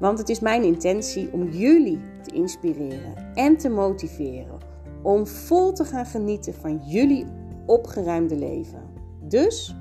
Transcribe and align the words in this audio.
Want 0.00 0.18
het 0.18 0.28
is 0.28 0.40
mijn 0.40 0.62
intentie 0.62 1.32
om 1.32 1.48
jullie 1.48 2.00
te 2.22 2.34
inspireren 2.34 3.32
en 3.34 3.56
te 3.56 3.68
motiveren 3.68 4.58
om 5.02 5.26
vol 5.26 5.72
te 5.72 5.84
gaan 5.84 6.06
genieten 6.06 6.54
van 6.54 6.80
jullie 6.86 7.26
opgeruimde 7.66 8.36
leven. 8.36 8.82
Dus 9.22 9.74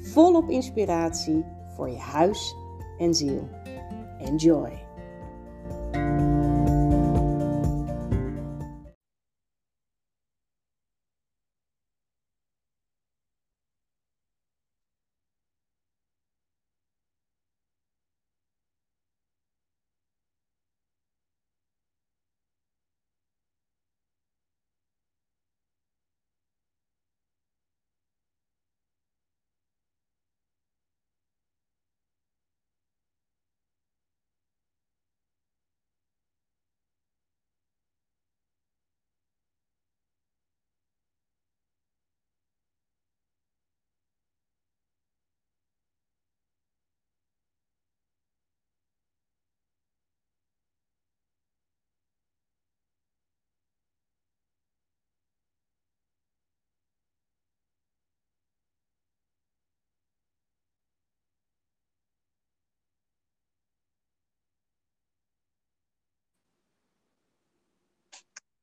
volop 0.00 0.50
inspiratie 0.50 1.44
voor 1.76 1.90
je 1.90 1.98
huis 1.98 2.54
en 2.98 3.14
ziel. 3.14 3.48
Enjoy! 4.18 4.86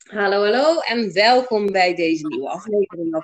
Hallo, 0.05 0.43
hallo 0.43 0.79
en 0.79 1.13
welkom 1.13 1.71
bij 1.71 1.95
deze 1.95 2.27
nieuwe 2.27 2.49
aflevering. 2.49 3.23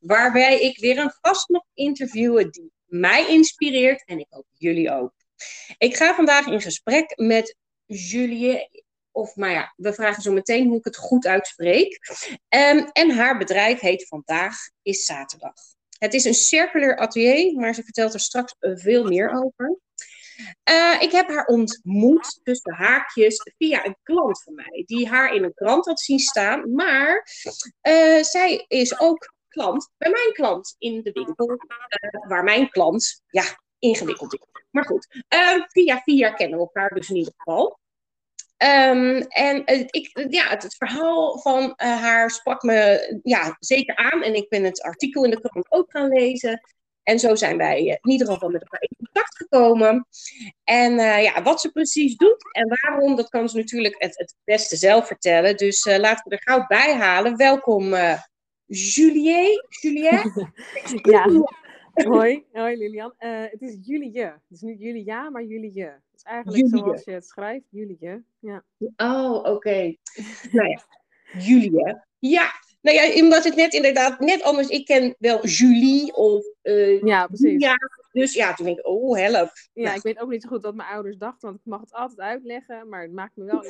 Waarbij 0.00 0.60
ik 0.60 0.78
weer 0.78 0.98
een 0.98 1.14
gast 1.20 1.48
mag 1.48 1.62
interviewen 1.74 2.50
die 2.50 2.72
mij 2.84 3.28
inspireert 3.28 4.04
en 4.04 4.18
ik 4.18 4.26
hoop 4.28 4.46
jullie 4.52 4.90
ook. 4.90 5.12
Ik 5.78 5.96
ga 5.96 6.14
vandaag 6.14 6.46
in 6.46 6.60
gesprek 6.60 7.12
met 7.16 7.56
Julie, 7.86 8.84
of 9.10 9.36
maar 9.36 9.50
ja, 9.50 9.72
we 9.76 9.92
vragen 9.92 10.22
zo 10.22 10.32
meteen 10.32 10.68
hoe 10.68 10.78
ik 10.78 10.84
het 10.84 10.96
goed 10.96 11.26
uitspreek. 11.26 11.98
Um, 12.48 12.88
en 12.92 13.10
haar 13.10 13.38
bedrijf 13.38 13.80
heet 13.80 14.08
Vandaag 14.08 14.56
is 14.82 15.04
Zaterdag. 15.04 15.54
Het 15.98 16.14
is 16.14 16.24
een 16.24 16.34
circulair 16.34 16.96
atelier, 16.96 17.54
maar 17.54 17.74
ze 17.74 17.82
vertelt 17.82 18.14
er 18.14 18.20
straks 18.20 18.54
veel 18.58 19.04
meer 19.04 19.30
over. 19.30 19.78
Uh, 20.70 21.02
ik 21.02 21.12
heb 21.12 21.28
haar 21.28 21.46
ontmoet 21.46 22.40
tussen 22.42 22.74
haakjes 22.74 23.52
via 23.58 23.86
een 23.86 23.96
klant 24.02 24.42
van 24.42 24.54
mij, 24.54 24.82
die 24.86 25.08
haar 25.08 25.34
in 25.34 25.44
een 25.44 25.54
krant 25.54 25.86
had 25.86 26.00
zien 26.00 26.18
staan. 26.18 26.74
Maar 26.74 27.28
uh, 27.82 28.22
zij 28.22 28.64
is 28.68 29.00
ook 29.00 29.32
klant 29.48 29.90
bij 29.96 30.10
mijn 30.10 30.32
klant 30.32 30.74
in 30.78 31.02
de 31.02 31.12
winkel, 31.12 31.50
uh, 31.50 31.58
waar 32.28 32.44
mijn 32.44 32.70
klant, 32.70 33.22
ja, 33.30 33.44
ingewikkeld 33.78 34.32
is. 34.32 34.40
Maar 34.70 34.84
goed, 34.84 35.24
via 35.68 36.00
via 36.04 36.30
kennen 36.30 36.58
we 36.58 36.64
elkaar 36.64 36.90
dus 36.94 37.10
in 37.10 37.16
ieder 37.16 37.32
geval. 37.36 37.78
Um, 38.64 39.20
en 39.20 39.62
ik, 39.66 40.26
ja, 40.30 40.48
het, 40.48 40.62
het, 40.62 40.76
verhaal 40.76 41.38
van 41.38 41.72
haar 41.76 42.30
sprak 42.30 42.62
me 42.62 43.20
ja, 43.22 43.56
zeker 43.58 43.96
aan. 43.96 44.22
En 44.22 44.34
ik 44.34 44.48
ben 44.48 44.64
het 44.64 44.82
artikel 44.82 45.24
in 45.24 45.30
de 45.30 45.40
krant 45.40 45.70
ook 45.70 45.90
gaan 45.90 46.08
lezen. 46.08 46.60
En 47.04 47.18
zo 47.18 47.34
zijn 47.34 47.56
wij 47.56 47.84
in 47.84 48.10
ieder 48.10 48.26
geval 48.26 48.48
met 48.48 48.62
elkaar 48.62 48.82
in 48.82 48.96
contact 48.96 49.36
gekomen. 49.36 50.06
En 50.64 50.92
uh, 50.92 51.22
ja, 51.22 51.42
wat 51.42 51.60
ze 51.60 51.70
precies 51.70 52.16
doet 52.16 52.52
en 52.52 52.68
waarom, 52.68 53.16
dat 53.16 53.28
kan 53.28 53.48
ze 53.48 53.56
natuurlijk 53.56 53.94
het, 53.98 54.18
het 54.18 54.34
beste 54.44 54.76
zelf 54.76 55.06
vertellen. 55.06 55.56
Dus 55.56 55.84
uh, 55.84 55.96
laten 55.96 56.28
we 56.28 56.36
er 56.36 56.42
gauw 56.42 56.66
bij 56.66 56.94
halen. 56.94 57.36
Welkom, 57.36 57.92
uh, 57.92 58.20
Julie. 58.66 59.66
Julie? 59.80 60.10
ja. 61.12 61.26
Hoi, 61.94 62.44
hoi 62.52 62.76
Lilian. 62.76 63.14
het 63.18 63.62
is 63.62 63.78
Julie. 63.82 64.20
Het 64.20 64.42
is 64.50 64.60
niet 64.60 64.80
Julia, 64.80 65.30
maar 65.30 65.44
Julie. 65.44 65.82
Het 65.82 66.02
is 66.14 66.22
eigenlijk 66.22 66.66
Julie. 66.66 66.78
zoals 66.78 67.04
je 67.04 67.10
het 67.10 67.26
schrijft, 67.26 67.66
Julie. 67.70 68.24
Ja. 68.38 68.64
Oh, 68.96 69.34
oké. 69.34 69.48
Okay. 69.48 69.98
nou 70.52 70.68
ja, 70.68 70.80
Julie. 71.38 71.96
Ja, 72.18 72.50
nou 72.84 72.96
ja, 72.96 73.22
omdat 73.22 73.44
het 73.44 73.54
net 73.54 73.74
inderdaad 73.74 74.20
net 74.20 74.42
anders. 74.42 74.68
Ik 74.68 74.84
ken 74.84 75.14
wel 75.18 75.46
Julie 75.46 76.14
of. 76.14 76.44
Uh, 76.62 77.02
ja, 77.02 77.26
precies. 77.26 77.62
Ja, 77.62 77.76
dus 78.12 78.34
ja, 78.34 78.54
toen 78.54 78.66
denk 78.66 78.78
ik, 78.78 78.86
oh, 78.86 79.16
help. 79.16 79.50
Ja, 79.72 79.82
nou. 79.82 79.96
ik 79.96 80.02
weet 80.02 80.20
ook 80.20 80.30
niet 80.30 80.42
zo 80.42 80.48
goed 80.48 80.62
wat 80.62 80.74
mijn 80.74 80.88
ouders 80.88 81.16
dachten, 81.16 81.48
want 81.48 81.60
ik 81.60 81.66
mag 81.66 81.80
het 81.80 81.92
altijd 81.92 82.20
uitleggen, 82.20 82.88
maar 82.88 83.02
het 83.02 83.12
maakt 83.12 83.36
me 83.36 83.44
wel. 83.44 83.64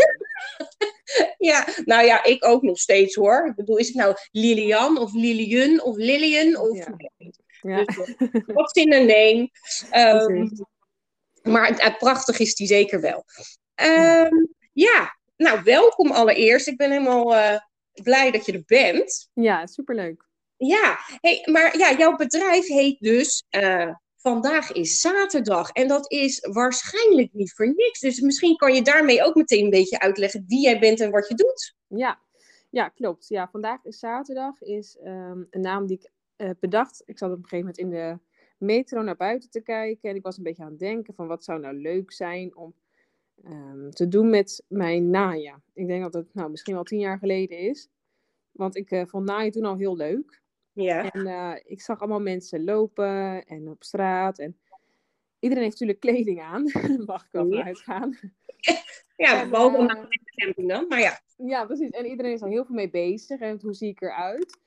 ja, 1.50 1.66
nou 1.84 2.04
ja, 2.04 2.24
ik 2.24 2.44
ook 2.44 2.62
nog 2.62 2.78
steeds 2.78 3.14
hoor. 3.14 3.46
Ik 3.46 3.54
bedoel, 3.54 3.76
is 3.76 3.86
het 3.86 3.96
nou 3.96 4.14
Lilian 4.30 4.98
of 4.98 5.12
Lilian 5.12 5.82
of 5.82 5.96
Lillian? 5.96 6.56
Of... 6.56 6.76
Ja. 6.76 6.96
ja. 7.60 7.84
Dus, 7.84 8.14
wat 8.46 8.76
in 8.76 8.92
een 8.92 9.06
name. 9.06 9.50
Um, 10.22 10.50
maar 11.42 11.70
uh, 11.70 11.96
prachtig 11.96 12.38
is 12.38 12.54
die 12.54 12.66
zeker 12.66 13.00
wel. 13.00 13.24
Um, 13.82 14.54
ja, 14.72 15.16
nou, 15.36 15.62
welkom 15.62 16.10
allereerst. 16.10 16.66
Ik 16.66 16.76
ben 16.76 16.90
helemaal. 16.90 17.34
Uh, 17.34 17.56
blij 18.02 18.30
dat 18.30 18.46
je 18.46 18.52
er 18.52 18.62
bent. 18.66 19.30
Ja, 19.32 19.66
superleuk. 19.66 20.24
Ja, 20.56 20.98
hey, 21.20 21.48
maar 21.50 21.78
ja, 21.78 21.96
jouw 21.96 22.16
bedrijf 22.16 22.66
heet 22.66 23.00
dus 23.00 23.44
uh, 23.50 23.94
Vandaag 24.16 24.72
is 24.72 25.00
Zaterdag. 25.00 25.70
En 25.70 25.88
dat 25.88 26.10
is 26.10 26.40
waarschijnlijk 26.40 27.32
niet 27.32 27.52
voor 27.52 27.66
niks. 27.66 28.00
Dus 28.00 28.20
misschien 28.20 28.56
kan 28.56 28.74
je 28.74 28.82
daarmee 28.82 29.24
ook 29.24 29.34
meteen 29.34 29.64
een 29.64 29.70
beetje 29.70 29.98
uitleggen 29.98 30.44
wie 30.46 30.60
jij 30.60 30.78
bent 30.78 31.00
en 31.00 31.10
wat 31.10 31.28
je 31.28 31.34
doet. 31.34 31.74
Ja, 31.86 32.20
ja 32.70 32.88
klopt. 32.88 33.28
Ja, 33.28 33.48
Vandaag 33.52 33.84
is 33.84 33.98
Zaterdag 33.98 34.62
is 34.62 34.96
um, 35.04 35.46
een 35.50 35.60
naam 35.60 35.86
die 35.86 35.96
ik 35.96 36.10
uh, 36.36 36.50
bedacht. 36.60 37.02
Ik 37.04 37.18
zat 37.18 37.30
op 37.30 37.36
een 37.36 37.48
gegeven 37.48 37.58
moment 37.58 37.78
in 37.78 37.90
de 37.90 38.18
metro 38.58 39.02
naar 39.02 39.16
buiten 39.16 39.50
te 39.50 39.60
kijken. 39.60 40.10
En 40.10 40.16
ik 40.16 40.22
was 40.22 40.36
een 40.36 40.42
beetje 40.42 40.62
aan 40.62 40.70
het 40.70 40.78
denken 40.78 41.14
van 41.14 41.26
wat 41.26 41.44
zou 41.44 41.60
nou 41.60 41.74
leuk 41.76 42.12
zijn 42.12 42.56
om 42.56 42.74
um, 43.44 43.90
te 43.90 44.08
doen 44.08 44.30
met 44.30 44.64
mijn 44.68 45.10
naaien. 45.10 45.62
Ik 45.72 45.86
denk 45.86 46.02
dat 46.02 46.14
het 46.14 46.34
nou, 46.34 46.50
misschien 46.50 46.74
wel 46.74 46.84
tien 46.84 46.98
jaar 46.98 47.18
geleden 47.18 47.58
is. 47.58 47.88
Want 48.52 48.76
ik 48.76 48.90
uh, 48.90 49.02
vond 49.06 49.24
naaien 49.24 49.52
toen 49.52 49.64
al 49.64 49.76
heel 49.76 49.96
leuk. 49.96 50.42
Ja. 50.72 51.10
En 51.10 51.26
uh, 51.26 51.54
ik 51.64 51.80
zag 51.80 51.98
allemaal 51.98 52.20
mensen 52.20 52.64
lopen 52.64 53.44
en 53.46 53.68
op 53.68 53.84
straat. 53.84 54.38
En 54.38 54.58
iedereen 55.38 55.64
heeft 55.64 55.80
natuurlijk 55.80 56.00
kleding 56.00 56.40
aan. 56.40 56.62
Mag 57.06 57.24
ik 57.24 57.32
wel 57.32 57.52
ja. 57.52 57.64
uitgaan. 57.64 58.16
Ja, 59.16 59.48
behalve 59.48 59.82
uh, 59.82 59.88
de 59.88 60.32
camping 60.34 60.68
dan, 60.68 60.88
maar 60.88 61.00
ja. 61.00 61.20
Ja, 61.36 61.64
precies. 61.64 61.90
En 61.90 62.06
iedereen 62.06 62.32
is 62.32 62.40
er 62.40 62.48
heel 62.48 62.64
veel 62.64 62.74
mee 62.74 62.90
bezig. 62.90 63.40
En 63.40 63.58
hoe 63.62 63.74
zie 63.74 63.88
ik 63.88 64.00
eruit? 64.00 64.58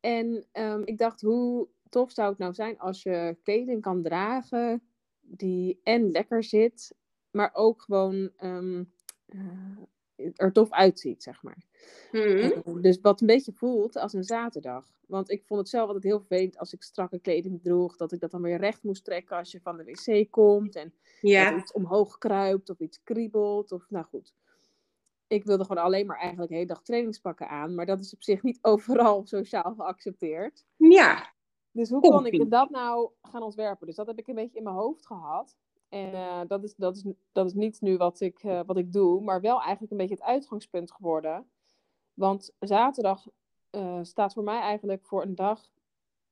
En 0.00 0.46
um, 0.52 0.82
ik 0.84 0.98
dacht, 0.98 1.20
hoe 1.20 1.68
tof 1.88 2.12
zou 2.12 2.28
het 2.28 2.38
nou 2.38 2.54
zijn 2.54 2.78
als 2.78 3.02
je 3.02 3.36
kleding 3.42 3.82
kan 3.82 4.02
dragen 4.02 4.82
die 5.20 5.80
en 5.82 6.10
lekker 6.10 6.44
zit 6.44 6.94
maar 7.30 7.50
ook 7.52 7.82
gewoon 7.82 8.30
um, 8.42 8.92
uh, 9.26 10.30
er 10.36 10.52
tof 10.52 10.70
uitziet, 10.70 11.22
zeg 11.22 11.42
maar. 11.42 11.64
Mm. 12.12 12.82
dus 12.82 13.00
wat 13.00 13.20
een 13.20 13.26
beetje 13.26 13.52
voelt 13.52 13.96
als 13.96 14.12
een 14.12 14.24
zaterdag. 14.24 14.86
Want 15.06 15.30
ik 15.30 15.44
vond 15.44 15.60
het 15.60 15.68
zelf 15.68 15.86
altijd 15.86 16.04
heel 16.04 16.18
vervelend 16.18 16.58
als 16.58 16.72
ik 16.72 16.82
strakke 16.82 17.18
kleding 17.18 17.62
droeg, 17.62 17.96
dat 17.96 18.12
ik 18.12 18.20
dat 18.20 18.30
dan 18.30 18.42
weer 18.42 18.58
recht 18.58 18.82
moest 18.82 19.04
trekken 19.04 19.36
als 19.36 19.50
je 19.50 19.60
van 19.60 19.76
de 19.76 19.84
wc 19.84 20.30
komt 20.30 20.76
en 20.76 20.94
ja. 21.20 21.56
iets 21.56 21.72
omhoog 21.72 22.18
kruipt 22.18 22.70
of 22.70 22.78
iets 22.78 23.02
kriebelt. 23.02 23.72
Of, 23.72 23.86
nou 23.88 24.04
goed. 24.04 24.34
Ik 25.26 25.44
wilde 25.44 25.64
gewoon 25.64 25.84
alleen 25.84 26.06
maar 26.06 26.18
eigenlijk 26.18 26.48
de 26.48 26.54
hele 26.54 26.66
dag 26.66 26.82
trainingspakken 26.82 27.48
aan, 27.48 27.74
maar 27.74 27.86
dat 27.86 28.00
is 28.00 28.14
op 28.14 28.22
zich 28.22 28.42
niet 28.42 28.58
overal 28.72 29.26
sociaal 29.26 29.74
geaccepteerd. 29.74 30.64
Ja. 30.76 31.32
Dus 31.72 31.90
hoe 31.90 32.00
kon 32.00 32.26
ik 32.26 32.50
dat 32.50 32.70
nou 32.70 33.10
gaan 33.22 33.42
ontwerpen? 33.42 33.86
Dus 33.86 33.96
dat 33.96 34.06
heb 34.06 34.18
ik 34.18 34.26
een 34.28 34.34
beetje 34.34 34.58
in 34.58 34.64
mijn 34.64 34.76
hoofd 34.76 35.06
gehad. 35.06 35.56
En 35.90 36.14
eh, 36.14 36.40
dat, 36.46 36.64
is, 36.64 36.74
dat, 36.74 36.96
is, 36.96 37.04
dat 37.32 37.46
is 37.46 37.54
niet 37.54 37.80
nu 37.80 37.96
wat 37.96 38.20
ik, 38.20 38.42
eh, 38.42 38.60
wat 38.66 38.76
ik 38.76 38.92
doe, 38.92 39.20
maar 39.20 39.40
wel 39.40 39.60
eigenlijk 39.60 39.92
een 39.92 39.98
beetje 39.98 40.14
het 40.14 40.22
uitgangspunt 40.22 40.92
geworden. 40.92 41.50
Want 42.14 42.52
zaterdag 42.58 43.26
eh, 43.70 43.98
staat 44.02 44.32
voor 44.32 44.42
mij 44.42 44.60
eigenlijk 44.60 45.04
voor 45.04 45.22
een 45.22 45.34
dag 45.34 45.70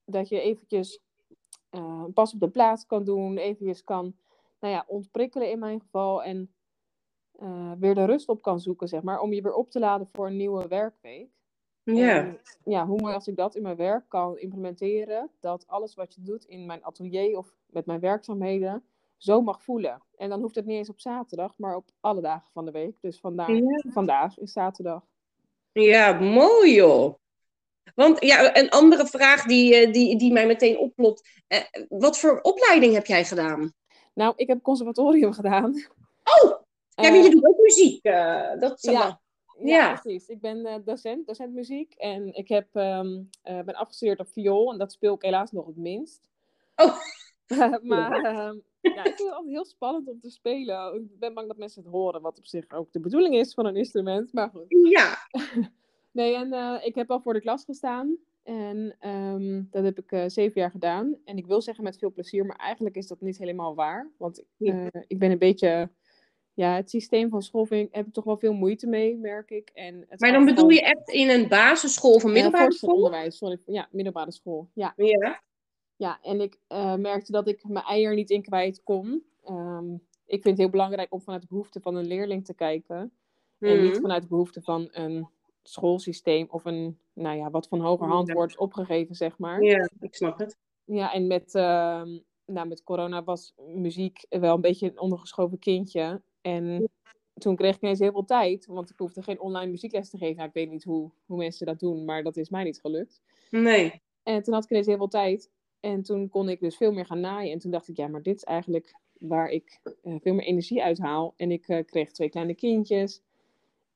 dat 0.05 0.29
je 0.29 0.41
eventjes 0.41 1.01
pas 2.15 2.35
op 2.35 2.41
de 2.41 2.49
plaats 2.49 2.87
kan 2.87 3.05
doen, 3.05 3.37
eventjes 3.37 3.85
kan 3.85 4.17
nou 4.61 4.75
ja, 4.75 4.85
ontprikkelen 4.87 5.51
in 5.51 5.59
mijn 5.59 5.81
geval 5.81 6.23
en 6.23 6.53
weer 7.79 7.95
de 7.95 8.05
rust 8.05 8.29
op 8.29 8.43
kan 8.43 8.61
zoeken, 8.61 8.89
zeg 8.89 9.03
maar, 9.03 9.21
om 9.21 9.33
je 9.33 9.43
weer 9.43 9.55
op 9.55 9.71
te 9.71 9.79
laden 9.79 10.09
voor 10.13 10.27
een 10.27 10.37
nieuwe 10.37 10.69
werkweek. 10.69 11.31
Ja. 11.83 12.37
ja, 12.65 12.87
hoe 12.87 13.01
mooi 13.01 13.15
als 13.15 13.29
ik 13.29 13.37
dat 13.37 13.55
in 13.55 13.63
mijn 13.63 13.77
werk 13.77 14.09
kan 14.09 14.39
implementeren, 14.39 15.31
dat 15.41 15.67
alles 15.67 15.95
wat 15.95 16.15
je 16.15 16.23
doet 16.23 16.45
in 16.45 16.67
mijn 16.67 16.85
atelier 16.85 17.39
of 17.39 17.55
met 17.67 17.87
mijn 17.87 18.01
werkzaamheden, 18.01 18.85
zo 19.19 19.41
mag 19.41 19.63
voelen. 19.63 20.03
En 20.17 20.29
dan 20.29 20.41
hoeft 20.41 20.55
het 20.55 20.67
niet 20.67 20.77
eens 20.77 20.89
op 20.89 21.01
zaterdag, 21.01 21.55
maar 21.57 21.77
op 21.77 21.91
alle 22.01 22.21
dagen 22.21 22.49
van 22.53 22.65
de 22.65 22.71
week. 22.71 22.97
Dus 23.01 23.21
vandaag, 23.21 23.59
vandaag 23.89 24.39
is 24.39 24.53
zaterdag. 24.53 25.03
Ja, 25.73 26.13
mooi 26.13 26.75
joh. 26.75 27.15
Want 27.95 28.25
ja, 28.25 28.57
een 28.57 28.71
andere 28.71 29.07
vraag 29.07 29.45
die, 29.45 29.77
eh, 29.77 29.93
die, 29.93 30.19
die 30.19 30.33
mij 30.33 30.47
meteen 30.47 30.79
oplopt. 30.79 31.29
Eh, 31.47 31.59
wat 31.89 32.19
voor 32.19 32.41
opleiding 32.41 32.95
heb 32.95 33.07
jij 33.07 33.25
gedaan? 33.25 33.73
Nou, 34.15 34.33
ik 34.37 34.47
heb 34.47 34.63
conservatorium 34.63 35.33
gedaan. 35.33 35.75
Oh, 36.25 36.61
ja, 36.89 37.11
uh, 37.13 37.25
je 37.25 37.31
doet 37.31 37.47
ook 37.47 37.59
muziek. 37.59 38.07
Uh, 38.07 38.59
dat 38.59 38.83
ja, 38.83 38.93
ja, 38.93 39.21
ja, 39.59 40.01
precies. 40.01 40.29
Ik 40.29 40.41
ben 40.41 40.67
uh, 40.67 40.75
docent, 40.85 41.27
docent 41.27 41.53
muziek. 41.55 41.95
En 41.95 42.35
ik 42.35 42.49
heb, 42.49 42.67
um, 42.73 43.31
ben 43.43 43.75
afgestudeerd 43.75 44.21
op 44.21 44.29
viool. 44.29 44.73
En 44.73 44.79
dat 44.79 44.93
speel 44.93 45.15
ik 45.15 45.23
helaas 45.23 45.53
nog 45.53 45.67
het 45.67 45.77
minst. 45.77 46.29
Oh. 46.77 46.97
maar 47.83 48.25
ehm, 48.25 48.57
ja, 48.95 49.05
ik 49.05 49.17
vind 49.17 49.19
het 49.19 49.31
altijd 49.31 49.53
heel 49.53 49.65
spannend 49.65 50.09
om 50.09 50.21
te 50.21 50.31
spelen. 50.31 50.95
Ik 50.95 51.19
ben 51.19 51.35
bang 51.35 51.49
dat 51.49 51.57
mensen 51.57 51.83
het 51.83 51.93
horen, 51.93 52.23
wat 52.23 52.39
op 52.39 52.47
zich 52.47 52.71
ook 52.71 52.93
de 52.93 53.01
bedoeling 53.01 53.35
is 53.35 53.55
van 53.55 53.67
een 53.67 53.77
instrument. 53.77 54.33
Maar 54.33 54.51
goed. 54.51 54.65
Ja. 54.69 55.17
nee, 56.19 56.35
en 56.35 56.53
uh, 56.53 56.77
ik 56.83 56.95
heb 56.95 57.11
al 57.11 57.21
voor 57.21 57.33
de 57.33 57.41
klas 57.41 57.65
gestaan. 57.65 58.17
En 58.43 58.97
um, 59.09 59.69
dat 59.71 59.85
heb 59.85 59.99
ik 59.99 60.13
uh, 60.13 60.25
zeven 60.27 60.61
jaar 60.61 60.71
gedaan. 60.71 61.17
En 61.25 61.37
ik 61.37 61.47
wil 61.47 61.63
zeggen 61.63 61.85
met 61.85 61.99
veel 61.99 62.13
plezier, 62.13 62.47
maar 62.47 62.57
eigenlijk 62.57 62.97
is 62.97 63.07
dat 63.07 63.21
niet 63.21 63.39
helemaal 63.39 63.75
waar. 63.75 64.11
Want 64.17 64.43
uh, 64.59 64.87
ik 65.07 65.19
ben 65.19 65.31
een 65.31 65.39
beetje... 65.39 65.91
Ja, 66.55 66.75
het 66.75 66.91
systeem 66.91 67.29
van 67.29 67.43
school 67.43 67.65
vind 67.65 67.89
ik, 67.89 67.95
heb 67.95 68.07
ik 68.07 68.13
toch 68.13 68.25
wel 68.25 68.37
veel 68.37 68.53
moeite 68.53 68.87
mee, 68.87 69.17
merk 69.17 69.51
ik. 69.51 69.71
En 69.75 70.05
het 70.09 70.21
maar 70.21 70.33
dan 70.33 70.45
bedoel 70.45 70.69
je 70.69 70.83
echt 70.83 71.09
in 71.09 71.29
een 71.29 71.49
basisschool 71.49 72.15
of 72.15 72.23
een 72.23 72.33
middelbare 72.33 72.73
school? 72.73 72.95
onderwijs, 72.95 73.37
sorry. 73.37 73.59
Ja, 73.67 73.89
middelbare 73.91 74.33
school. 74.33 74.69
Ja. 74.73 74.93
ja. 74.97 75.43
Ja, 75.99 76.19
en 76.23 76.41
ik 76.41 76.59
uh, 76.69 76.95
merkte 76.95 77.33
dat 77.33 77.49
ik 77.49 77.65
mijn 77.69 77.85
ei 77.85 78.05
er 78.05 78.15
niet 78.15 78.31
in 78.31 78.43
kwijt 78.43 78.83
kon. 78.83 79.25
Um, 79.49 79.95
ik 80.27 80.43
vind 80.43 80.45
het 80.45 80.59
heel 80.59 80.69
belangrijk 80.71 81.13
om 81.13 81.21
vanuit 81.21 81.43
de 81.43 81.49
behoeften 81.49 81.83
van 81.83 81.95
een 81.95 82.07
leerling 82.07 82.45
te 82.45 82.55
kijken. 82.55 83.13
Mm. 83.59 83.69
En 83.69 83.83
niet 83.83 83.93
Mhm. 83.93 84.01
vanuit 84.01 84.23
de 84.23 84.29
behoeften 84.29 84.63
van 84.63 84.89
een 84.91 85.29
schoolsysteem 85.63 86.47
of 86.51 86.65
een, 86.65 86.99
nou 87.13 87.37
ja, 87.37 87.51
wat 87.51 87.69
van 87.69 87.81
hoger 87.81 88.07
hand 88.09 88.29
Ja. 88.29 88.35
wordt 88.35 88.57
opgegeven, 88.59 89.15
zeg 89.15 89.39
maar. 89.39 89.63
Ja, 89.63 89.89
ik 90.01 90.15
snap 90.15 90.39
het. 90.39 90.57
Ja, 90.85 91.13
en 91.13 91.27
met, 91.27 91.55
ehm, 91.55 92.19
nou, 92.47 92.69
met 92.69 92.83
corona 92.85 93.25
was 93.25 93.55
muziek 93.67 94.27
wel 94.29 94.55
een 94.55 94.61
beetje 94.61 94.87
een 94.91 95.01
ondergeschoven 95.01 95.59
kindje. 95.59 96.23
En 96.41 96.91
toen 97.35 97.57
kreeg 97.57 97.77
ik 97.77 97.83
ineens 97.83 97.99
heel 97.99 98.13
veel 98.13 98.25
tijd, 98.25 98.67
want 98.67 98.91
ik 98.91 98.99
hoefde 98.99 99.23
geen 99.23 99.41
online 99.41 99.71
muziekles 99.71 100.11
te 100.11 100.19
geven. 100.19 100.37
Nou, 100.37 100.49
ik 100.49 100.55
weet 100.55 100.71
niet 100.71 100.85
hoe, 100.85 101.11
hoe 101.27 101.37
mensen 101.37 101.67
dat 101.67 101.79
doen, 101.81 102.05
maar 102.05 102.23
dat 102.23 102.37
is 102.37 102.49
mij 102.51 102.65
niet 102.65 102.81
gelukt. 102.81 103.21
Nee. 103.51 104.03
En 104.23 104.43
toen 104.43 104.55
had 104.55 104.65
ik 104.65 104.71
ineens 104.71 104.87
heel 104.87 104.97
veel 104.97 105.09
tijd. 105.09 105.51
En 105.81 106.03
toen 106.03 106.29
kon 106.29 106.49
ik 106.49 106.61
dus 106.61 106.77
veel 106.77 106.93
meer 106.93 107.07
gaan 107.07 107.21
naaien. 107.21 107.53
En 107.53 107.59
toen 107.59 107.71
dacht 107.71 107.89
ik, 107.89 107.97
ja, 107.97 108.09
maar 108.09 108.23
dit 108.23 108.37
is 108.37 108.45
eigenlijk 108.45 108.95
waar 109.19 109.51
ik 109.51 109.81
eh, 110.03 110.15
veel 110.21 110.35
meer 110.35 110.47
energie 110.47 110.83
uit 110.83 110.99
haal. 110.99 111.35
En 111.37 111.51
ik 111.51 111.69
eh, 111.69 111.85
kreeg 111.85 112.11
twee 112.13 112.29
kleine 112.31 112.55
kindjes. 112.55 113.21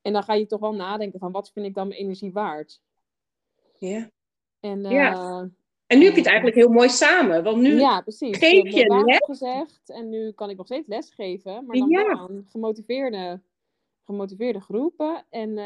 En 0.01 0.13
dan 0.13 0.23
ga 0.23 0.33
je 0.33 0.45
toch 0.45 0.59
wel 0.59 0.73
nadenken 0.75 1.19
van, 1.19 1.31
wat 1.31 1.51
vind 1.51 1.65
ik 1.65 1.73
dan 1.73 1.87
mijn 1.87 1.99
energie 1.99 2.31
waard? 2.31 2.81
Ja. 3.77 4.09
En, 4.59 4.81
Ja. 4.81 5.11
eh, 5.13 5.43
En 5.87 5.99
nu 5.99 6.05
heb 6.05 6.13
je 6.13 6.19
het 6.19 6.29
eigenlijk 6.29 6.55
heel 6.55 6.69
mooi 6.69 6.89
samen. 6.89 7.43
Want 7.43 7.61
nu 7.61 7.79
ja, 7.79 8.01
precies. 8.01 8.37
geef 8.37 8.69
je 8.71 8.87
les? 8.87 9.17
opgezegd 9.19 9.89
en 9.89 10.09
nu 10.09 10.31
kan 10.31 10.49
ik 10.49 10.57
nog 10.57 10.65
steeds 10.65 10.87
lesgeven. 10.87 11.65
Maar 11.65 11.77
dan 11.77 11.89
Ja. 11.89 12.05
aan 12.05 12.45
gemotiveerde, 12.49 13.41
gemotiveerde 14.03 14.61
groepen. 14.61 15.25
En, 15.29 15.57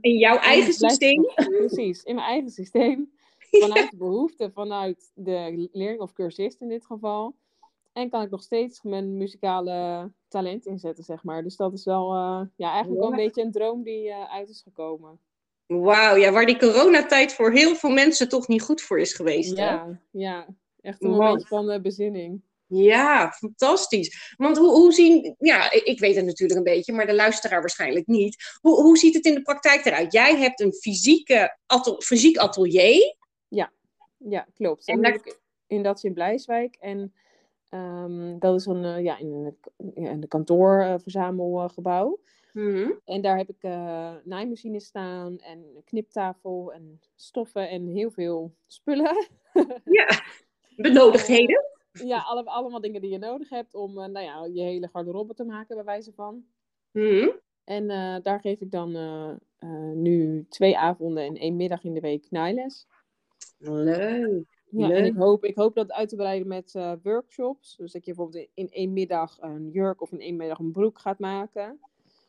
in 0.00 0.18
jouw 0.18 0.36
en 0.36 0.42
eigen 0.42 0.72
systeem. 0.72 1.24
Precies, 1.58 2.02
in 2.02 2.14
mijn 2.14 2.26
eigen 2.26 2.50
systeem. 2.50 3.12
Vanuit 3.50 3.90
de 3.90 3.96
behoefte, 3.96 4.50
vanuit 4.54 5.10
de 5.14 5.68
leerling 5.72 6.00
of 6.00 6.12
cursist 6.12 6.60
in 6.60 6.68
dit 6.68 6.86
geval. 6.86 7.34
En 7.92 8.10
kan 8.10 8.22
ik 8.22 8.30
nog 8.30 8.42
steeds 8.42 8.82
mijn 8.82 9.16
muzikale 9.16 10.10
talent 10.28 10.66
inzetten, 10.66 11.04
zeg 11.04 11.24
maar. 11.24 11.42
Dus 11.42 11.56
dat 11.56 11.72
is 11.72 11.84
wel, 11.84 12.12
eh, 12.12 12.40
ja, 12.56 12.70
eigenlijk 12.70 13.00
wel 13.00 13.10
een 13.12 13.18
Ja. 13.18 13.24
beetje 13.24 13.42
een 13.42 13.52
droom 13.52 13.82
die 13.82 14.08
eh, 14.10 14.32
uit 14.34 14.48
is 14.48 14.60
gekomen. 14.62 15.20
Wauw, 15.66 16.16
ja, 16.16 16.32
waar 16.32 16.46
die 16.46 16.58
coronatijd 16.58 17.32
voor 17.34 17.52
heel 17.52 17.74
veel 17.74 17.90
mensen 17.90 18.28
toch 18.28 18.48
niet 18.48 18.62
goed 18.62 18.80
voor 18.80 19.00
is 19.00 19.12
geweest. 19.14 19.56
Hè? 19.56 19.64
Ja, 19.64 20.00
ja, 20.10 20.46
echt 20.80 21.02
een 21.02 21.10
Wow. 21.10 21.18
momentje 21.20 21.46
van 21.46 21.70
eh, 21.70 21.80
bezinning. 21.80 22.42
Ja, 22.66 23.30
fantastisch. 23.30 24.34
Want 24.36 24.58
hoe, 24.58 24.70
hoe 24.70 24.92
zien, 24.92 25.34
ja, 25.38 25.70
ik, 25.70 25.82
ik 25.82 25.98
weet 25.98 26.16
het 26.16 26.24
natuurlijk 26.24 26.58
een 26.58 26.74
beetje, 26.74 26.92
maar 26.92 27.06
de 27.06 27.14
luisteraar 27.14 27.60
waarschijnlijk 27.60 28.06
niet. 28.06 28.58
Hoe, 28.60 28.82
hoe 28.82 28.98
ziet 28.98 29.14
het 29.14 29.24
in 29.24 29.34
de 29.34 29.42
praktijk 29.42 29.84
eruit? 29.84 30.12
Jij 30.12 30.36
hebt 30.36 30.60
een 30.60 30.72
fysieke 30.72 31.58
atel, 31.66 32.00
fysiek 32.00 32.36
atelier. 32.38 33.16
Ja, 34.28 34.46
klopt. 34.54 34.86
En 34.86 35.02
dat 35.02 35.38
in 35.66 35.82
dat 35.82 35.96
is 35.96 36.04
in 36.04 36.12
Blijswijk. 36.12 36.76
En 36.76 37.14
ehm, 37.68 38.38
dat 38.38 38.60
is 38.60 38.66
een, 38.66 38.84
eh, 38.84 39.02
ja, 39.02 39.18
in 39.18 39.32
een, 39.32 39.56
ja, 39.94 40.10
een 40.10 40.28
kantoorverzamelgebouw. 40.28 42.18
Mhm. 42.52 42.90
En 43.04 43.20
daar 43.20 43.36
heb 43.36 43.48
ik 43.48 43.62
eh 43.62 44.14
naaimachines 44.24 44.84
staan 44.84 45.38
en 45.38 45.58
een 45.58 45.84
kniptafel 45.84 46.72
en 46.72 47.00
stoffen 47.16 47.68
en 47.68 47.86
heel 47.86 48.10
veel 48.10 48.54
spullen. 48.66 49.28
Ja, 49.84 50.06
benodigdheden. 50.76 51.64
ja, 52.12 52.18
alle, 52.18 52.44
allemaal 52.44 52.80
dingen 52.80 53.00
die 53.00 53.10
je 53.10 53.18
nodig 53.18 53.48
hebt 53.48 53.74
om 53.74 53.98
eh, 53.98 54.08
nou 54.08 54.24
ja, 54.24 54.44
je 54.52 54.62
hele 54.62 54.88
garderobe 54.88 55.34
te 55.34 55.44
maken, 55.44 55.76
bij 55.76 55.84
wijze 55.84 56.12
van. 56.12 56.44
Mhm. 56.92 57.28
En 57.70 57.90
eh, 57.90 58.16
daar 58.22 58.40
geef 58.40 58.60
ik 58.60 58.70
dan 58.70 58.96
eh, 58.96 59.30
eh, 59.58 59.92
nu 59.94 60.46
twee 60.48 60.78
avonden 60.78 61.24
en 61.24 61.36
één 61.36 61.56
middag 61.56 61.84
in 61.84 61.94
de 61.94 62.00
week 62.00 62.26
naailes. 62.30 62.86
Leuk. 63.58 64.58
Ja, 64.70 64.86
Leuk. 64.86 64.96
en 64.96 65.04
ik 65.04 65.16
hoop, 65.16 65.44
ik 65.44 65.56
hoop 65.56 65.74
dat 65.74 65.92
uit 65.92 66.08
te 66.08 66.16
breiden 66.16 66.48
met 66.48 66.74
eh, 66.74 66.92
workshops. 67.02 67.76
Dus 67.76 67.92
dat 67.92 68.04
je 68.04 68.14
bijvoorbeeld 68.14 68.48
in, 68.54 68.68
één 68.70 68.92
middag 68.92 69.36
een 69.40 69.68
jurk 69.70 70.00
of 70.00 70.12
in 70.12 70.20
één 70.20 70.36
middag 70.36 70.58
een 70.58 70.72
broek 70.72 70.98
gaat 70.98 71.18
maken. 71.18 71.80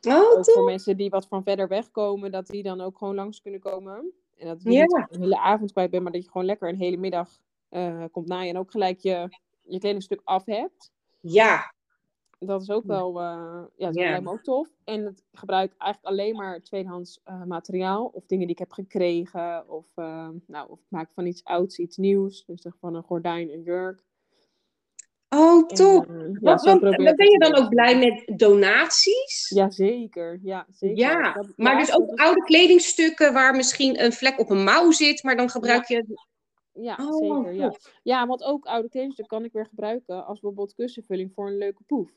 Oh, 0.08 0.38
Ook 0.38 0.52
voor 0.52 0.64
mensen 0.64 0.98
die 0.98 1.10
wat 1.10 1.28
van 1.28 1.44
verder 1.44 1.68
weg 1.68 1.92
komen, 1.92 2.32
dat 2.32 2.48
die 2.48 2.64
dan 2.64 2.82
ook 2.82 2.98
gewoon 2.98 3.16
langs 3.16 3.42
kunnen 3.42 3.60
komen. 3.60 4.12
En 4.38 4.48
dat 4.48 4.64
je 4.64 4.72
Ja. 4.72 4.82
niet 4.84 5.06
een 5.10 5.22
hele 5.22 5.40
avond 5.40 5.72
kwijt 5.72 5.92
bent, 5.92 6.04
maar 6.04 6.12
dat 6.12 6.24
je 6.24 6.30
gewoon 6.32 6.48
lekker 6.48 6.70
een 6.70 6.76
hele 6.78 6.98
middag 6.98 7.30
eh, 7.70 8.04
komt 8.12 8.28
naaien. 8.28 8.54
En 8.54 8.60
ook 8.60 8.72
gelijk 8.72 9.00
je, 9.00 9.38
je 9.62 9.80
kledingstuk 9.80 10.22
af 10.24 10.46
hebt. 10.46 10.92
Ja, 11.20 11.74
Dat 12.46 12.62
is 12.62 12.70
ook 12.70 12.86
wel, 12.86 13.20
eh, 13.20 13.64
ja, 13.76 13.86
dat 13.86 13.96
Ja. 13.96 14.10
lijkt 14.10 14.24
me 14.24 14.32
ook 14.32 14.44
tof. 14.44 14.70
En 14.84 15.06
het 15.06 15.24
gebruik 15.34 15.74
eigenlijk 15.78 16.14
alleen 16.14 16.36
maar 16.36 16.62
tweedehands 16.62 17.20
eh, 17.24 17.44
materiaal. 17.44 18.06
Of 18.14 18.26
dingen 18.26 18.44
die 18.46 18.56
ik 18.56 18.60
heb 18.60 18.72
gekregen. 18.72 19.70
Of, 19.70 19.86
eh, 19.96 20.30
nou, 20.48 20.70
of 20.70 20.80
ik 20.80 20.86
maak 20.90 21.10
van 21.14 21.26
iets 21.26 21.44
ouds 21.44 21.78
iets 21.78 21.98
nieuws. 21.98 22.46
Dus 22.46 22.62
zeg 22.62 22.74
van 22.80 22.96
een 22.96 23.04
gordijn, 23.04 23.50
een 23.52 23.62
jurk. 23.62 24.04
oh, 25.30 25.58
En, 25.58 25.68
top. 25.76 26.10
eh, 26.10 26.16
ja, 26.18 26.24
Want, 26.40 26.62
want, 26.62 26.84
ik 26.84 27.16
ben 27.16 27.32
je 27.32 27.38
dan 27.40 27.52
doen. 27.54 27.64
ook 27.64 27.70
blij 27.70 27.98
met 28.00 28.40
donaties? 28.40 29.50
Ja, 29.50 29.70
zeker. 29.70 30.40
Ja, 30.44 30.66
zeker. 30.70 30.98
Ja, 30.98 31.34
Dat- 31.34 31.54
maar 31.56 31.74
ja, 31.74 31.80
dus 31.80 31.96
ook 31.96 32.10
is- 32.12 32.16
oude 32.26 32.44
kledingstukken 32.44 33.34
waar 33.34 33.56
misschien 33.56 34.04
een 34.04 34.14
vlek 34.14 34.40
op 34.40 34.50
een 34.50 34.64
mouw 34.64 34.92
zit, 34.92 35.24
maar 35.24 35.36
dan 35.36 35.50
gebruik 35.50 35.86
je. 35.88 36.18
Ja, 36.74 36.98
Oh, 37.02 37.18
zeker. 37.18 37.54
Ja. 37.54 37.74
ja, 38.04 38.28
want 38.28 38.44
ook 38.44 38.66
oude 38.66 38.90
kledingstukken 38.90 39.38
kan 39.38 39.46
ik 39.46 39.54
weer 39.54 39.66
gebruiken 39.66 40.26
als 40.26 40.40
bijvoorbeeld 40.40 40.74
kussenvulling 40.76 41.32
voor 41.34 41.48
een 41.48 41.58
leuke 41.58 41.84
poef. 41.88 42.10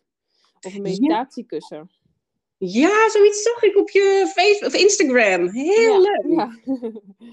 Of 0.64 0.75
een 0.75 0.83
meditatiekussen. 0.83 1.90
Ja, 2.59 3.11
zoiets 3.11 3.42
zag 3.42 3.62
ik 3.62 3.76
op 3.76 3.90
je 3.90 4.30
Facebook 4.35 4.75
of 4.75 4.80
Instagram. 4.80 5.49
Heel 5.49 6.02
ja, 6.02 6.11
leuk. 6.11 6.25
Ja. 6.37 6.59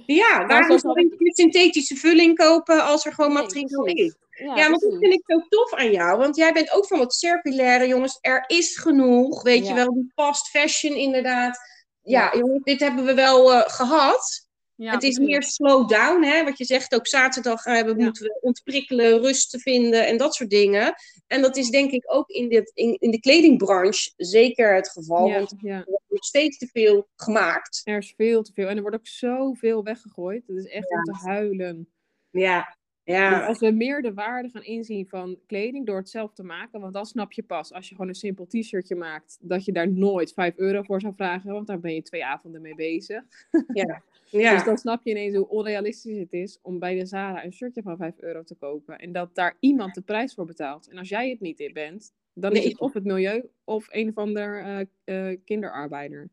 Ja, 0.05 0.45
waarom 0.47 0.71
zo 0.71 0.77
zou 0.77 0.99
je 0.99 1.15
een 1.17 1.33
synthetische 1.33 1.95
vulling 1.95 2.37
kopen 2.37 2.83
als 2.85 3.05
er 3.05 3.13
gewoon 3.13 3.33
Nee, 3.33 3.43
materiaal 3.43 3.85
is? 3.85 4.15
Ja, 4.29 4.55
Ja, 4.55 4.69
want 4.69 4.81
dat 4.81 4.95
vind 4.99 5.13
ik 5.13 5.21
zo 5.25 5.39
tof 5.49 5.73
aan 5.73 5.91
jou. 5.91 6.17
Want 6.17 6.35
jij 6.35 6.53
bent 6.53 6.71
ook 6.71 6.87
van 6.87 6.99
het 6.99 7.13
circulaire, 7.13 7.87
jongens. 7.87 8.17
Er 8.21 8.43
is 8.47 8.77
genoeg, 8.77 9.43
weet 9.43 9.67
je 9.67 9.73
wel. 9.73 9.93
Die 9.93 10.11
fast 10.15 10.47
fashion 10.47 10.95
inderdaad. 10.95 11.59
Ja, 12.01 12.37
jongens, 12.37 12.63
dit 12.63 12.79
hebben 12.79 13.05
we 13.05 13.13
wel 13.13 13.53
eh, 13.53 13.61
gehad. 13.65 14.49
Het 14.75 15.03
is 15.03 15.17
meer 15.17 15.43
slow 15.43 15.89
down, 15.89 16.23
hè. 16.23 16.43
Wat 16.43 16.57
je 16.57 16.65
zegt, 16.65 16.95
ook 16.95 17.07
zaterdag 17.07 17.65
eh, 17.65 17.81
we 17.83 17.89
Ja. 17.89 18.03
moeten 18.03 18.23
we 18.23 18.37
ontprikkelen, 18.41 19.21
rust 19.21 19.49
te 19.49 19.59
vinden 19.59 20.07
en 20.07 20.17
dat 20.17 20.35
soort 20.35 20.49
dingen. 20.49 20.93
En 21.31 21.41
dat 21.41 21.57
is 21.57 21.69
denk 21.69 21.91
ik 21.91 22.03
ook 22.05 22.29
in, 22.29 22.49
dit, 22.49 22.71
in, 22.73 22.97
in 22.99 23.11
de 23.11 23.19
kledingbranche 23.19 24.11
zeker 24.17 24.75
het 24.75 24.89
geval. 24.89 25.27
Ja, 25.27 25.33
Want 25.33 25.53
ja, 25.57 25.77
er 25.77 25.85
wordt 25.85 26.05
nog 26.07 26.23
steeds 26.23 26.57
te 26.57 26.67
veel 26.67 27.07
gemaakt. 27.15 27.81
er 27.83 27.97
is 27.97 28.13
veel 28.17 28.43
te 28.43 28.53
veel. 28.53 28.67
En 28.67 28.75
er 28.75 28.81
wordt 28.81 28.97
ook 28.97 29.07
zoveel 29.07 29.83
weggegooid. 29.83 30.47
Het 30.47 30.57
is 30.57 30.65
echt 30.65 30.91
om 30.91 31.03
te 31.03 31.27
huilen. 31.27 31.87
Ja, 32.29 32.77
Ja. 33.03 33.37
Dus 33.37 33.47
als 33.47 33.59
we 33.59 33.71
meer 33.71 34.01
de 34.01 34.13
waarde 34.13 34.49
gaan 34.49 34.63
inzien 34.63 35.07
van 35.07 35.37
kleding 35.47 35.85
door 35.85 35.97
het 35.97 36.09
zelf 36.09 36.33
te 36.33 36.43
maken, 36.43 36.79
want 36.79 36.93
dan 36.93 37.05
snap 37.05 37.31
je 37.31 37.43
pas 37.43 37.73
als 37.73 37.89
je 37.89 37.95
gewoon 37.95 38.09
een 38.09 38.15
simpel 38.15 38.45
t-shirtje 38.47 38.95
maakt, 38.95 39.37
dat 39.41 39.65
je 39.65 39.71
daar 39.71 39.91
nooit 39.91 40.33
5 40.33 40.57
euro 40.57 40.81
voor 40.81 41.01
zou 41.01 41.13
vragen, 41.15 41.51
want 41.51 41.67
daar 41.67 41.79
ben 41.79 41.93
je 41.93 42.01
twee 42.01 42.25
avonden 42.25 42.61
mee 42.61 42.75
bezig. 42.75 43.23
Ja. 43.73 44.03
ja. 44.39 44.53
Dus 44.53 44.63
dan 44.63 44.77
snap 44.77 45.03
je 45.03 45.09
ineens 45.09 45.35
hoe 45.35 45.49
onrealistisch 45.49 46.17
het 46.17 46.33
is 46.33 46.59
om 46.61 46.79
bij 46.79 46.95
de 46.95 47.05
Zara 47.05 47.43
een 47.45 47.53
shirtje 47.53 47.81
van 47.81 47.97
5 47.97 48.13
euro 48.19 48.43
te 48.43 48.55
kopen 48.55 48.97
en 48.97 49.11
dat 49.11 49.35
daar 49.35 49.57
iemand 49.59 49.93
de 49.93 50.01
prijs 50.01 50.33
voor 50.33 50.45
betaalt. 50.45 50.89
En 50.89 50.97
als 50.97 51.09
jij 51.09 51.29
het 51.29 51.39
niet 51.39 51.59
in 51.59 51.73
bent, 51.73 52.13
dan 52.33 52.51
is 52.51 52.63
het 52.63 52.79
of 52.79 52.93
het 52.93 53.03
milieu 53.03 53.49
of 53.63 53.87
een 53.89 54.09
of 54.09 54.15
ander 54.15 54.63
eh, 54.63 55.29
eh, 55.29 55.37
kinderarbeider. 55.45 56.29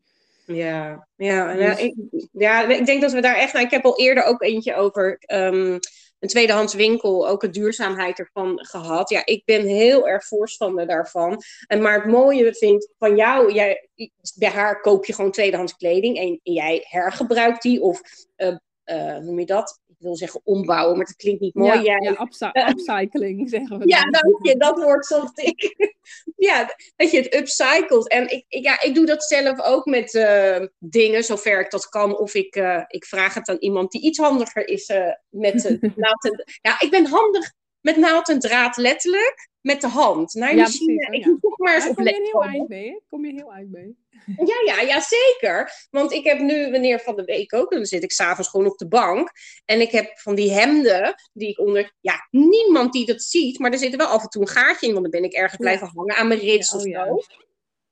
Ja, 0.47 1.09
ja, 1.17 1.53
Dus- 1.53 1.63
ja, 1.63 1.77
ik, 1.77 1.95
ja, 2.33 2.69
ik 2.69 2.87
denk 2.87 3.01
dat 3.01 3.13
we 3.13 3.21
daar 3.21 3.37
echt. 3.37 3.53
Nou, 3.53 3.65
ik 3.65 3.71
heb 3.71 3.85
al 3.85 3.99
eerder 3.99 4.25
ook 4.25 4.43
eentje 4.43 4.75
over 4.75 5.17
ehm, 5.21 5.79
een 6.19 6.29
tweedehands 6.29 6.75
winkel, 6.75 7.29
ook 7.29 7.41
de 7.41 7.51
duurzaamheid 7.51 8.19
ervan 8.19 8.65
gehad. 8.65 9.11
Ja, 9.11 9.27
ik 9.27 9.45
ben 9.45 9.67
heel 9.67 10.09
erg 10.09 10.27
voorstander 10.27 10.87
daarvan. 10.87 11.43
En 11.67 11.83
maar 11.83 11.95
het 11.95 12.13
mooie 12.13 12.55
vind 12.55 12.89
van 12.99 13.17
jou, 13.17 13.53
jij, 13.53 13.89
bij 14.35 14.51
haar 14.51 14.81
koop 14.81 15.05
je 15.05 15.15
gewoon 15.15 15.31
tweedehands 15.31 15.77
kleding 15.77 16.17
en, 16.17 16.41
en 16.43 16.53
jij 16.53 16.85
hergebruikt 16.89 17.63
die 17.63 17.81
of 17.83 18.01
eh, 18.37 18.57
eh, 18.85 19.15
hoe 19.15 19.25
noem 19.25 19.39
je 19.39 19.47
dat? 19.47 19.81
Ik 19.99 20.05
wil 20.05 20.17
zeggen 20.17 20.41
ombouwen, 20.45 20.97
maar 20.97 21.07
dat 21.07 21.17
klinkt 21.17 21.41
niet 21.41 21.55
mooi. 21.55 21.83
ja, 21.83 22.21
upcy- 22.21 22.51
upcycling 22.71 23.49
zeggen 23.49 23.79
we. 23.79 23.89
ja, 23.89 24.03
dan. 24.03 24.11
dank 24.11 24.47
je. 24.47 24.57
Dat 24.57 24.79
woord 24.79 25.07
zocht 25.07 25.39
ik. 25.39 25.77
ja, 26.49 26.75
dat 26.97 27.11
je 27.11 27.17
het 27.17 27.35
upcycelt. 27.35 28.09
En 28.09 28.31
ik, 28.31 28.45
ik, 28.49 28.65
ja, 28.65 28.81
ik 28.81 28.95
doe 28.95 29.07
dat 29.07 29.23
zelf 29.23 29.61
ook 29.61 29.85
met 29.85 30.15
eh, 30.15 30.67
dingen, 30.79 31.25
zover 31.25 31.61
ik 31.61 31.71
dat 31.71 31.89
kan. 31.89 32.19
Of 32.19 32.35
ik, 32.35 32.57
eh, 32.57 32.83
ik 32.87 33.05
vraag 33.05 33.35
het 33.35 33.49
aan 33.49 33.59
iemand 33.59 33.91
die 33.91 34.01
iets 34.03 34.19
handiger 34.19 34.69
is 34.69 34.87
eh, 34.87 35.13
met 35.29 35.65
eh, 35.65 35.91
naald 35.97 36.25
en... 36.25 36.45
Ja, 36.63 36.81
ik 36.81 36.91
ben 36.91 37.07
handig 37.07 37.53
met 37.81 37.97
naald 37.97 38.29
en 38.29 38.39
draad, 38.39 38.77
letterlijk. 38.77 39.49
Met 39.69 39.81
de 39.81 39.89
hand. 39.89 40.35
Naar 40.35 40.57
Ja, 40.57 40.63
precies, 40.63 41.07
oh 41.09 41.15
Ik 41.15 41.25
ja. 41.25 41.29
moet 41.31 41.41
toch 41.41 41.59
maar 41.59 41.75
eens 41.75 41.89
op 41.89 41.95
kom 41.95 42.05
je 42.05 42.31
heel 42.33 42.43
eind 42.45 42.69
mee. 42.69 43.03
Kom 43.09 43.25
je 43.25 43.33
heel 43.33 43.53
eind 43.53 43.71
mee. 43.71 43.97
Ja, 44.45 44.63
ja, 44.75 44.81
ja, 44.81 45.01
zeker. 45.01 45.73
Want 45.91 46.13
ik 46.13 46.25
heb 46.25 46.39
nu, 46.39 46.71
wanneer 46.71 47.01
van 47.01 47.17
de 47.17 47.25
week 47.25 47.55
ook, 47.55 47.71
dan 47.71 47.85
zit 47.87 48.03
ik 48.03 48.13
s'avonds 48.13 48.51
gewoon 48.51 48.67
op 48.67 48.79
de 48.79 48.89
bank. 48.89 49.31
En 49.65 49.81
ik 49.81 49.91
heb 49.91 50.19
van 50.19 50.35
die 50.35 50.53
hemden, 50.53 51.15
die 51.33 51.49
ik 51.49 51.59
onder, 51.59 51.93
ja, 52.01 52.27
niemand 52.31 52.93
die 52.93 53.07
dat 53.07 53.23
ziet, 53.23 53.59
maar 53.59 53.73
er 53.73 53.79
zit 53.79 53.97
wel 53.97 54.07
af 54.07 54.23
en 54.23 54.29
toe 54.29 54.43
een 54.43 54.49
gaatje 54.49 54.87
in, 54.87 54.93
want 54.93 55.03
dan 55.11 55.21
ben 55.21 55.31
ik 55.31 55.37
ergens 55.37 55.53
Ja. 55.53 55.59
blijven 55.59 55.91
hangen 55.95 56.17
aan 56.17 56.29
mijn 56.29 56.41
rits 56.41 56.71
Ja, 56.71 56.77
of 56.79 56.83
oh 56.85 56.89
ja. 56.91 57.07
zo. 57.07 57.19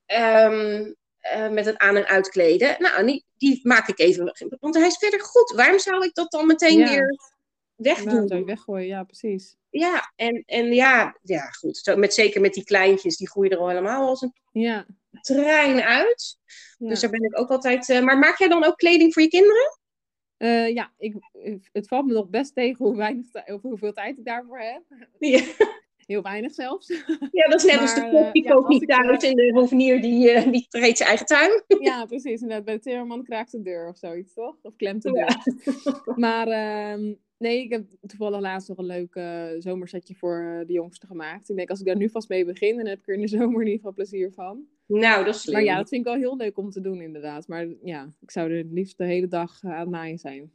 Ehm, 0.06 0.92
eh, 1.20 1.48
met 1.50 1.64
het 1.64 1.78
aan- 1.78 1.96
en 1.96 2.06
uitkleden. 2.06 2.76
Nou, 2.78 3.06
die, 3.06 3.24
die 3.36 3.60
maak 3.62 3.88
ik 3.88 3.98
even, 3.98 4.34
want 4.60 4.74
hij 4.74 4.86
is 4.86 4.96
verder 4.98 5.20
goed. 5.20 5.52
Waarom 5.56 5.78
zou 5.78 6.04
ik 6.04 6.14
dat 6.14 6.30
dan 6.30 6.46
meteen 6.46 6.78
Ja. 6.78 6.88
weer 6.88 7.18
wegdoen? 7.74 8.26
je 8.38 8.44
weggooien? 8.44 8.86
Ja, 8.86 9.04
precies. 9.04 9.56
Ja, 9.78 10.12
en, 10.16 10.42
en 10.46 10.72
ja, 10.72 11.18
ja, 11.22 11.40
goed. 11.50 11.76
Zo, 11.76 11.96
met, 11.96 12.14
zeker 12.14 12.40
met 12.40 12.54
die 12.54 12.64
kleintjes, 12.64 13.16
die 13.16 13.28
groeien 13.28 13.50
er 13.52 13.58
al 13.58 13.68
helemaal 13.68 14.08
als 14.08 14.20
een 14.22 14.32
Ja. 14.52 14.86
trein 15.20 15.80
uit. 15.80 16.38
ja. 16.78 16.88
Dus 16.88 17.00
daar 17.00 17.10
ben 17.10 17.22
ik 17.24 17.38
ook 17.38 17.50
altijd. 17.50 17.88
eh, 17.88 18.00
maar 18.02 18.18
maak 18.18 18.38
jij 18.38 18.48
dan 18.48 18.64
ook 18.64 18.76
kleding 18.76 19.12
voor 19.12 19.22
je 19.22 19.28
kinderen? 19.28 19.78
Eh, 20.36 20.74
ja, 20.74 20.92
ik, 20.98 21.14
het 21.72 21.88
valt 21.88 22.06
me 22.06 22.12
nog 22.12 22.28
best 22.28 22.54
tegen 22.54 22.84
hoe 22.84 22.96
weinig 22.96 23.26
of 23.46 23.62
hoeveel 23.62 23.92
tijd 23.92 24.18
ik 24.18 24.24
daarvoor 24.24 24.58
heb. 24.58 24.82
Ja, 25.18 25.40
Heel 26.06 26.22
weinig 26.22 26.52
zelfs. 26.54 26.86
ja 27.30 27.46
dat 27.48 27.64
is 27.64 27.70
net 27.72 27.80
als 27.80 27.94
de 27.94 28.00
eh, 28.00 28.32
die 28.32 28.44
kookt 28.48 28.66
als 28.66 28.78
niet 28.78 28.88
thuis 28.88 29.22
eh, 29.22 29.30
en 29.30 29.36
de 29.36 29.50
hovenier 29.54 30.00
die, 30.00 30.30
eh, 30.30 30.52
die 30.52 30.66
treedt 30.68 30.96
zijn 30.96 31.08
eigen 31.08 31.26
tuin. 31.26 31.62
ja, 31.80 32.04
precies. 32.04 32.40
Inderdaad, 32.40 32.64
bij 32.64 32.74
de 32.74 32.80
timmerman 32.80 33.24
kraakt 33.24 33.50
de 33.52 33.62
deur 33.62 33.88
of 33.88 33.96
zoiets, 33.98 34.34
toch? 34.34 34.56
Of 34.62 34.76
klemt 34.76 35.02
de 35.02 35.12
deur. 35.12 35.36
Maar 36.24 36.48
ehm, 36.48 37.14
nee, 37.38 37.62
ik 37.62 37.70
heb 37.70 37.84
toevallig 38.06 38.40
laatst 38.40 38.68
nog 38.68 38.78
een 38.78 38.84
leuk 38.84 39.14
eh, 39.14 39.46
zomersetje 39.58 40.14
voor 40.14 40.38
eh, 40.38 40.66
de 40.66 40.72
jongste 40.72 41.06
gemaakt. 41.06 41.48
Ik 41.48 41.56
denk, 41.56 41.70
als 41.70 41.80
ik 41.80 41.86
daar 41.86 41.96
nu 41.96 42.10
vast 42.10 42.28
mee 42.28 42.44
begin, 42.44 42.76
dan 42.76 42.86
heb 42.86 42.98
ik 42.98 43.08
er 43.08 43.14
in 43.14 43.20
de 43.20 43.28
zomer 43.38 43.60
in 43.60 43.66
ieder 43.66 43.76
geval 43.76 43.92
plezier 43.92 44.32
van. 44.32 44.66
Nou, 44.86 45.24
dat 45.24 45.34
is 45.34 45.40
slim. 45.40 45.54
Maar 45.54 45.64
ja, 45.64 45.76
dat 45.76 45.88
vind 45.88 46.00
ik 46.00 46.12
wel 46.12 46.20
heel 46.20 46.36
leuk 46.36 46.58
om 46.58 46.70
te 46.70 46.80
doen, 46.80 47.00
inderdaad. 47.00 47.48
Maar 47.48 47.66
ja, 47.82 48.08
ik 48.20 48.30
zou 48.30 48.50
er 48.50 48.56
het 48.56 48.72
liefst 48.72 48.98
de 48.98 49.04
hele 49.04 49.28
dag 49.28 49.62
eh, 49.62 49.70
aan 49.70 49.80
het 49.80 49.88
naaien 49.88 50.18
zijn. 50.18 50.52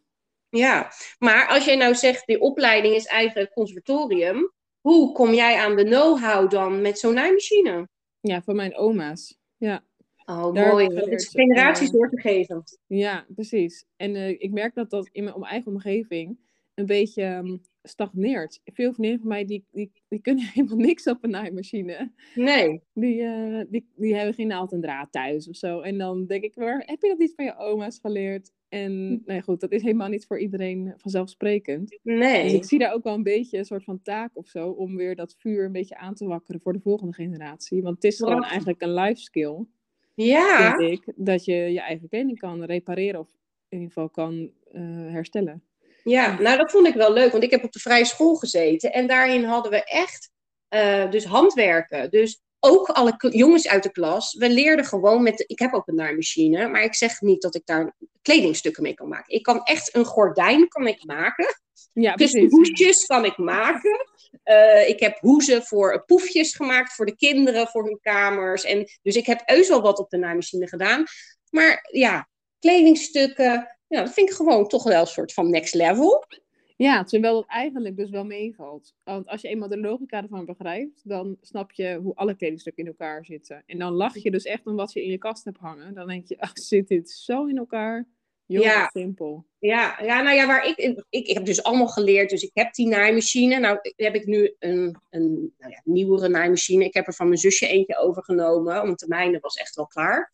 Ja, 0.50 0.92
maar 1.20 1.48
als 1.48 1.66
jij 1.66 1.76
nou 1.76 1.96
zegt, 1.96 2.26
die 2.26 2.40
opleiding 2.40 2.96
is 2.96 3.06
eigenlijk 3.06 3.48
het 3.48 3.56
conservatorium. 3.58 4.52
Hoe 4.80 5.12
kom 5.12 5.34
jij 5.34 5.58
aan 5.58 5.76
de 5.76 5.84
know-how 5.84 6.50
dan 6.50 6.82
met 6.82 7.00
zo'n 7.00 7.14
naaimachine? 7.14 7.90
Ja, 8.20 8.42
van 8.42 8.56
mijn 8.56 8.76
oma's. 8.76 9.38
Ja. 9.58 9.84
Oh, 10.26 10.54
Daar 10.54 10.68
mooi. 10.68 10.88
Dat 10.88 11.08
is 11.08 11.28
generaties 11.28 11.88
eh, 11.88 11.94
door 11.94 12.10
te 12.10 12.20
geven. 12.20 12.64
Ja, 12.88 13.26
precies. 13.36 13.86
En 13.96 14.16
ik 14.42 14.52
merk 14.52 14.76
dat 14.76 14.90
dat 14.90 15.10
in 15.12 15.24
mijn, 15.24 15.44
eigen 15.44 15.72
omgeving 15.72 16.38
een 16.82 16.88
beetje 16.88 17.24
ehm, 17.24 17.58
stagneert. 17.84 18.60
Veel 18.64 18.94
vriendinnen 18.94 19.20
van 19.20 19.28
mij, 19.30 19.46
die, 19.46 19.66
die, 19.72 19.92
die 20.08 20.22
kunnen 20.22 20.44
helemaal 20.54 20.78
niks 20.78 21.08
op 21.08 21.24
een 21.24 21.30
naaimachine. 21.30 22.12
Nee. 22.36 22.82
Die, 22.94 23.22
eh, 23.22 23.62
die, 23.70 23.88
die 23.96 24.16
hebben 24.16 24.34
geen 24.34 24.48
naald 24.48 24.72
en 24.72 24.82
draad 24.82 25.12
thuis 25.12 25.50
of 25.50 25.56
zo. 25.56 25.80
En 25.80 25.98
dan 25.98 26.26
denk 26.26 26.44
ik, 26.44 26.56
maar 26.56 26.84
heb 26.86 27.02
je 27.02 27.08
dat 27.08 27.18
niet 27.18 27.34
van 27.36 27.46
je 27.46 27.58
oma's 27.58 28.00
geleerd? 28.00 28.52
En 28.70 29.10
nou 29.10 29.34
ja, 29.34 29.42
goed, 29.42 29.60
dat 29.60 29.72
is 29.72 29.82
helemaal 29.82 30.10
niet 30.10 30.26
voor 30.26 30.40
iedereen 30.40 30.94
vanzelfsprekend. 30.98 31.90
Dus 31.90 32.00
Nee. 32.04 32.54
ik 32.54 32.64
zie 32.64 32.80
daar 32.80 32.94
ook 32.94 33.04
wel 33.04 33.14
een 33.14 33.24
beetje 33.24 33.58
een 33.58 33.66
soort 33.66 33.84
van 33.84 34.02
taak 34.02 34.38
of 34.38 34.48
zo, 34.48 34.70
om 34.70 34.96
weer 34.96 35.16
dat 35.16 35.36
vuur 35.38 35.66
een 35.66 35.72
beetje 35.72 35.98
aan 35.98 36.14
te 36.14 36.26
wakkeren 36.26 36.62
voor 36.62 36.74
de 36.74 36.80
volgende 36.80 37.14
generatie. 37.14 37.82
Want 37.82 37.96
het 37.96 38.04
is 38.04 38.18
gewoon 38.18 38.44
eigenlijk 38.44 38.82
een 38.82 38.94
life 38.94 39.22
skill 39.22 39.66
Ja. 40.16 40.76
vind 40.76 40.92
ik, 40.92 41.14
dat 41.16 41.46
je 41.46 41.54
je 41.54 41.80
eigen 41.82 42.10
kleding 42.10 42.40
kan 42.40 42.64
repareren 42.64 43.20
of 43.20 43.30
in 43.70 43.78
ieder 43.78 43.88
geval 43.88 44.10
kan 44.10 44.52
eh, 44.72 44.82
herstellen. 45.12 45.64
Ja, 46.04 46.40
nou 46.40 46.58
dat 46.58 46.72
vond 46.72 46.88
ik 46.88 46.94
wel 46.94 47.14
leuk, 47.14 47.32
want 47.32 47.44
ik 47.44 47.52
heb 47.52 47.64
op 47.64 47.72
de 47.72 47.80
vrije 47.80 48.06
school 48.06 48.36
gezeten 48.36 48.94
en 48.94 49.08
daarin 49.08 49.44
hadden 49.44 49.72
we 49.72 49.84
echt 49.84 50.30
eh, 50.68 51.12
dus 51.12 51.26
handwerken. 51.26 52.10
Dus 52.10 52.42
ook 52.60 52.88
alle 52.88 53.16
jongens 53.18 53.68
uit 53.68 53.84
de 53.84 53.92
klas, 53.92 54.34
we 54.34 54.50
leerden 54.50 54.86
gewoon 54.86 55.24
met, 55.24 55.44
ik 55.48 55.60
heb 55.60 55.74
ook 55.74 55.88
een 55.88 55.96
naaimachine, 55.96 56.68
maar 56.68 56.84
ik 56.84 56.96
zeg 56.96 57.22
niet 57.22 57.42
dat 57.42 57.56
ik 57.56 57.66
daar 57.66 57.96
kledingstukken 58.22 58.84
mee 58.84 58.94
kan 58.94 59.08
maken. 59.08 59.36
Ik 59.36 59.44
kan 59.44 59.64
echt 59.64 59.96
een 59.96 60.06
gordijn 60.06 60.68
kan 60.68 60.88
ik 60.88 61.06
maken, 61.06 61.46
Ja, 61.94 62.16
dus 62.16 62.32
precies. 62.32 62.52
hoesjes 62.52 63.06
kan 63.06 63.26
ik 63.26 63.38
maken. 63.38 64.06
Eh, 64.44 64.90
ik 64.90 65.00
heb 65.00 65.20
hoezen 65.20 65.64
voor 65.64 66.04
poefjes 66.06 66.56
gemaakt 66.56 66.94
voor 66.94 67.06
de 67.06 67.16
kinderen, 67.16 67.68
voor 67.68 67.84
hun 67.84 68.00
kamers. 68.02 68.64
En, 68.64 68.88
dus 69.02 69.16
ik 69.16 69.26
heb 69.26 69.42
heus 69.46 69.68
wel 69.68 69.82
wat 69.82 70.00
op 70.00 70.10
de 70.10 70.18
naaimachine 70.18 70.68
gedaan. 70.68 71.04
Maar 71.50 71.88
ja, 71.92 72.30
kledingstukken, 72.60 73.78
ja, 73.92 74.04
dat 74.04 74.14
vind 74.14 74.30
ik 74.30 74.36
gewoon 74.36 74.68
toch 74.68 74.84
wel 74.84 75.02
een 75.02 75.08
soort 75.08 75.34
van 75.34 75.50
next 75.50 75.74
level. 75.74 76.26
Ja, 76.76 77.04
terwijl 77.04 77.34
dat 77.34 77.46
eigenlijk 77.48 77.98
dus 77.98 78.10
wel 78.10 78.26
meevalt. 78.26 78.94
Want 79.04 79.28
als 79.28 79.42
je 79.42 79.48
eenmaal 79.48 79.68
de 79.70 79.78
logica 79.80 80.22
ervan 80.22 80.46
begrijpt, 80.46 81.02
dan 81.04 81.38
snap 81.42 81.72
je 81.72 82.00
hoe 82.04 82.16
alle 82.16 82.36
kledingstukken 82.36 82.84
in 82.84 82.90
elkaar 82.90 83.26
zitten. 83.26 83.64
En 83.66 83.80
dan 83.80 83.94
lach 83.94 84.18
je 84.18 84.32
dus 84.32 84.44
echt 84.44 84.66
om 84.68 84.76
wat 84.76 84.94
je 84.94 85.04
in 85.04 85.10
je 85.10 85.18
kast 85.18 85.44
hebt 85.46 85.58
hangen. 85.58 85.94
Dan 85.94 86.08
denk 86.08 86.28
je, 86.28 86.40
ach, 86.42 86.52
zit 86.54 86.88
dit 86.88 87.10
zo 87.10 87.46
in 87.46 87.58
elkaar? 87.58 88.08
Heel 88.48 88.62
Ja. 88.62 88.90
simpel. 88.94 89.46
Ja, 89.60 89.98
ja, 90.04 90.22
nou 90.22 90.36
ja, 90.36 90.48
waar 90.48 90.68
ik, 90.68 90.78
ik, 90.78 91.06
ik 91.10 91.28
heb 91.28 91.46
dus 91.46 91.64
allemaal 91.64 91.88
geleerd. 91.88 92.30
Dus 92.30 92.44
ik 92.44 92.52
heb 92.54 92.74
die 92.74 92.88
naaimachine. 92.88 93.60
Nou 93.60 93.80
heb 93.96 94.16
ik 94.16 94.26
nu 94.26 94.56
een, 94.60 94.98
een 95.10 95.54
nou 95.58 95.72
ja, 95.72 95.82
nieuwere 95.84 96.28
naaimachine. 96.28 96.86
Ik 96.86 96.94
heb 96.94 97.08
er 97.08 97.14
van 97.14 97.28
mijn 97.28 97.40
zusje 97.40 97.68
eentje 97.68 97.98
overgenomen, 97.98 98.76
want 98.86 99.00
de 99.00 99.08
mijne 99.08 99.40
was 99.40 99.56
echt 99.56 99.76
wel 99.76 99.88
klaar. 99.88 100.32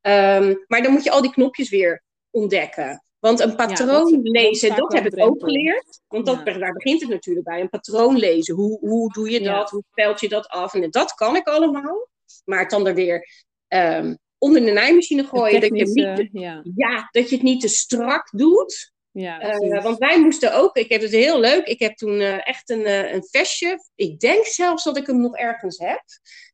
Ehm, 0.00 0.54
maar 0.66 0.82
dan 0.82 0.92
moet 0.92 1.04
je 1.04 1.10
al 1.10 1.22
die 1.22 1.30
knopjes 1.32 1.70
weer 1.70 2.02
ontdekken. 2.30 3.04
Want 3.18 3.40
een 3.40 3.56
patroon 3.56 4.10
dat 4.12 4.20
lezen, 4.32 4.76
dat 4.76 4.92
heb 4.92 5.06
ik 5.06 5.24
ook 5.24 5.40
geleerd. 5.44 6.00
Want 6.08 6.26
dat, 6.26 6.40
Ja. 6.44 6.58
daar 6.58 6.72
begint 6.72 7.00
het 7.00 7.10
natuurlijk 7.10 7.46
bij. 7.46 7.60
Een 7.60 7.68
patroon 7.68 8.16
lezen. 8.16 8.54
Hoe, 8.54 8.78
hoe 8.78 9.12
doe 9.12 9.30
je 9.30 9.42
Ja. 9.42 9.54
dat? 9.58 9.70
Hoe 9.70 9.84
speld 9.90 10.20
je 10.20 10.28
dat 10.28 10.46
af? 10.48 10.74
En 10.74 10.90
dat 10.90 11.12
kan 11.14 11.36
ik 11.36 11.46
allemaal. 11.48 12.08
Maar 12.44 12.58
het 12.60 12.70
dan 12.70 12.86
er 12.86 12.94
weer 12.94 13.28
ehm, 13.68 14.14
onder 14.38 14.64
de 14.64 14.70
naaimachine 14.72 15.24
gooien. 15.24 15.60
Dat 15.60 15.68
je, 15.76 15.84
niet 15.84 15.94
te, 16.16 16.28
ja, 16.76 17.08
dat 17.10 17.28
je 17.28 17.34
het 17.34 17.44
niet 17.44 17.60
te 17.60 17.68
strak 17.68 18.28
doet. 18.30 18.92
ja, 19.10 19.40
Eh, 19.40 19.82
want 19.82 19.98
wij 19.98 20.20
moesten 20.20 20.54
ook, 20.54 20.76
ik 20.76 20.88
heb 20.90 21.00
het 21.02 21.10
heel 21.10 21.40
leuk, 21.40 21.66
ik 21.66 21.78
heb 21.78 21.96
toen 21.96 22.20
eh, 22.20 22.48
echt 22.48 22.70
een, 22.70 22.84
eh, 22.84 23.12
een 23.12 23.24
vestje. 23.30 23.78
Ik 23.94 24.20
denk 24.20 24.44
zelfs 24.46 24.84
dat 24.84 24.96
ik 24.96 25.06
hem 25.06 25.20
nog 25.20 25.36
ergens 25.36 25.78
heb. 25.78 26.02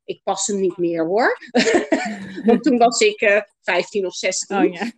Ik 0.05 0.21
pas 0.25 0.47
hem 0.47 0.61
niet 0.61 0.77
meer 0.77 1.07
hoor. 1.07 1.39
want 2.47 2.63
toen 2.63 2.79
was 2.79 3.01
ik 3.01 3.21
eh 3.21 3.41
15 3.63 4.07
of 4.07 4.15
16. 4.15 4.57
Oh 4.57 4.73
ja. 4.73 4.91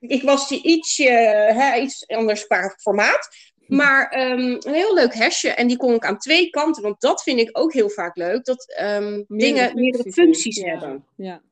Ik 0.00 0.22
was 0.22 0.48
die 0.48 0.62
ietsje, 0.62 1.10
hè, 1.54 1.76
iets 1.76 2.06
anders 2.08 2.46
qua 2.46 2.74
formaat. 2.80 3.28
Maar 3.66 4.08
ehm, 4.08 4.56
een 4.58 4.74
heel 4.74 4.94
leuk 4.94 5.14
hesje. 5.14 5.48
En 5.50 5.66
die 5.66 5.76
kon 5.76 5.94
ik 5.94 6.04
aan 6.04 6.18
twee 6.18 6.50
kanten. 6.50 6.82
Want 6.82 7.00
dat 7.00 7.22
vind 7.22 7.40
ik 7.40 7.58
ook 7.58 7.72
heel 7.72 7.90
vaak 7.90 8.16
leuk. 8.16 8.44
Dat 8.44 8.72
ehm, 8.72 9.22
dingen 9.28 9.74
meerdere 9.74 10.12
functies 10.12 10.56
ja. 10.56 10.68
hebben. 10.68 11.06
Ja. 11.16 11.42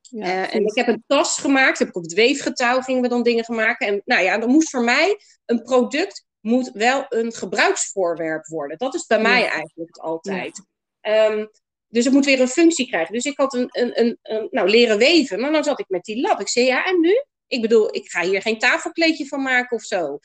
Ja, 0.00 0.24
Eh, 0.24 0.54
en 0.54 0.66
ik 0.66 0.74
heb 0.74 0.88
een 0.88 1.04
tas 1.06 1.38
gemaakt. 1.38 1.78
Heb 1.78 1.88
ik 1.88 1.96
op 1.96 2.02
het 2.02 2.12
weefgetouw 2.12 2.80
gingen 2.80 3.02
we 3.02 3.08
dan 3.08 3.22
dingen 3.22 3.44
maken. 3.48 3.86
En 3.86 4.02
nou 4.04 4.22
ja, 4.22 4.38
dan 4.38 4.50
moest 4.50 4.70
voor 4.70 4.84
mij 4.84 5.18
een 5.44 5.62
product 5.62 6.26
moet 6.40 6.70
wel 6.72 7.06
een 7.08 7.32
gebruiksvoorwerp 7.32 8.46
worden. 8.46 8.78
Dat 8.78 8.94
is 8.94 9.06
bij 9.06 9.16
Ja. 9.16 9.22
mij 9.22 9.48
eigenlijk 9.48 9.96
altijd. 9.96 10.62
Ehm, 11.00 11.46
dus 11.94 12.04
het 12.04 12.14
moet 12.14 12.24
weer 12.24 12.40
een 12.40 12.48
functie 12.48 12.86
krijgen. 12.86 13.14
Dus 13.14 13.24
ik 13.24 13.36
had 13.36 13.54
een, 13.54 13.68
een, 13.72 14.00
een, 14.00 14.18
een- 14.22 14.48
nou, 14.50 14.68
leren 14.68 14.98
weven. 14.98 15.40
Maar 15.40 15.52
dan 15.52 15.64
zat 15.64 15.78
ik 15.78 15.88
met 15.88 16.04
die 16.04 16.20
lab. 16.20 16.40
Ik 16.40 16.48
zei, 16.48 16.66
ja, 16.66 16.84
en 16.84 17.00
nu? 17.00 17.24
Ik 17.46 17.60
bedoel, 17.60 17.94
ik 17.94 18.08
ga 18.10 18.22
hier 18.22 18.42
geen 18.42 18.58
tafelkleedje 18.58 19.26
van 19.26 19.42
maken 19.42 19.76
of 19.76 19.82
zo. 19.82 20.18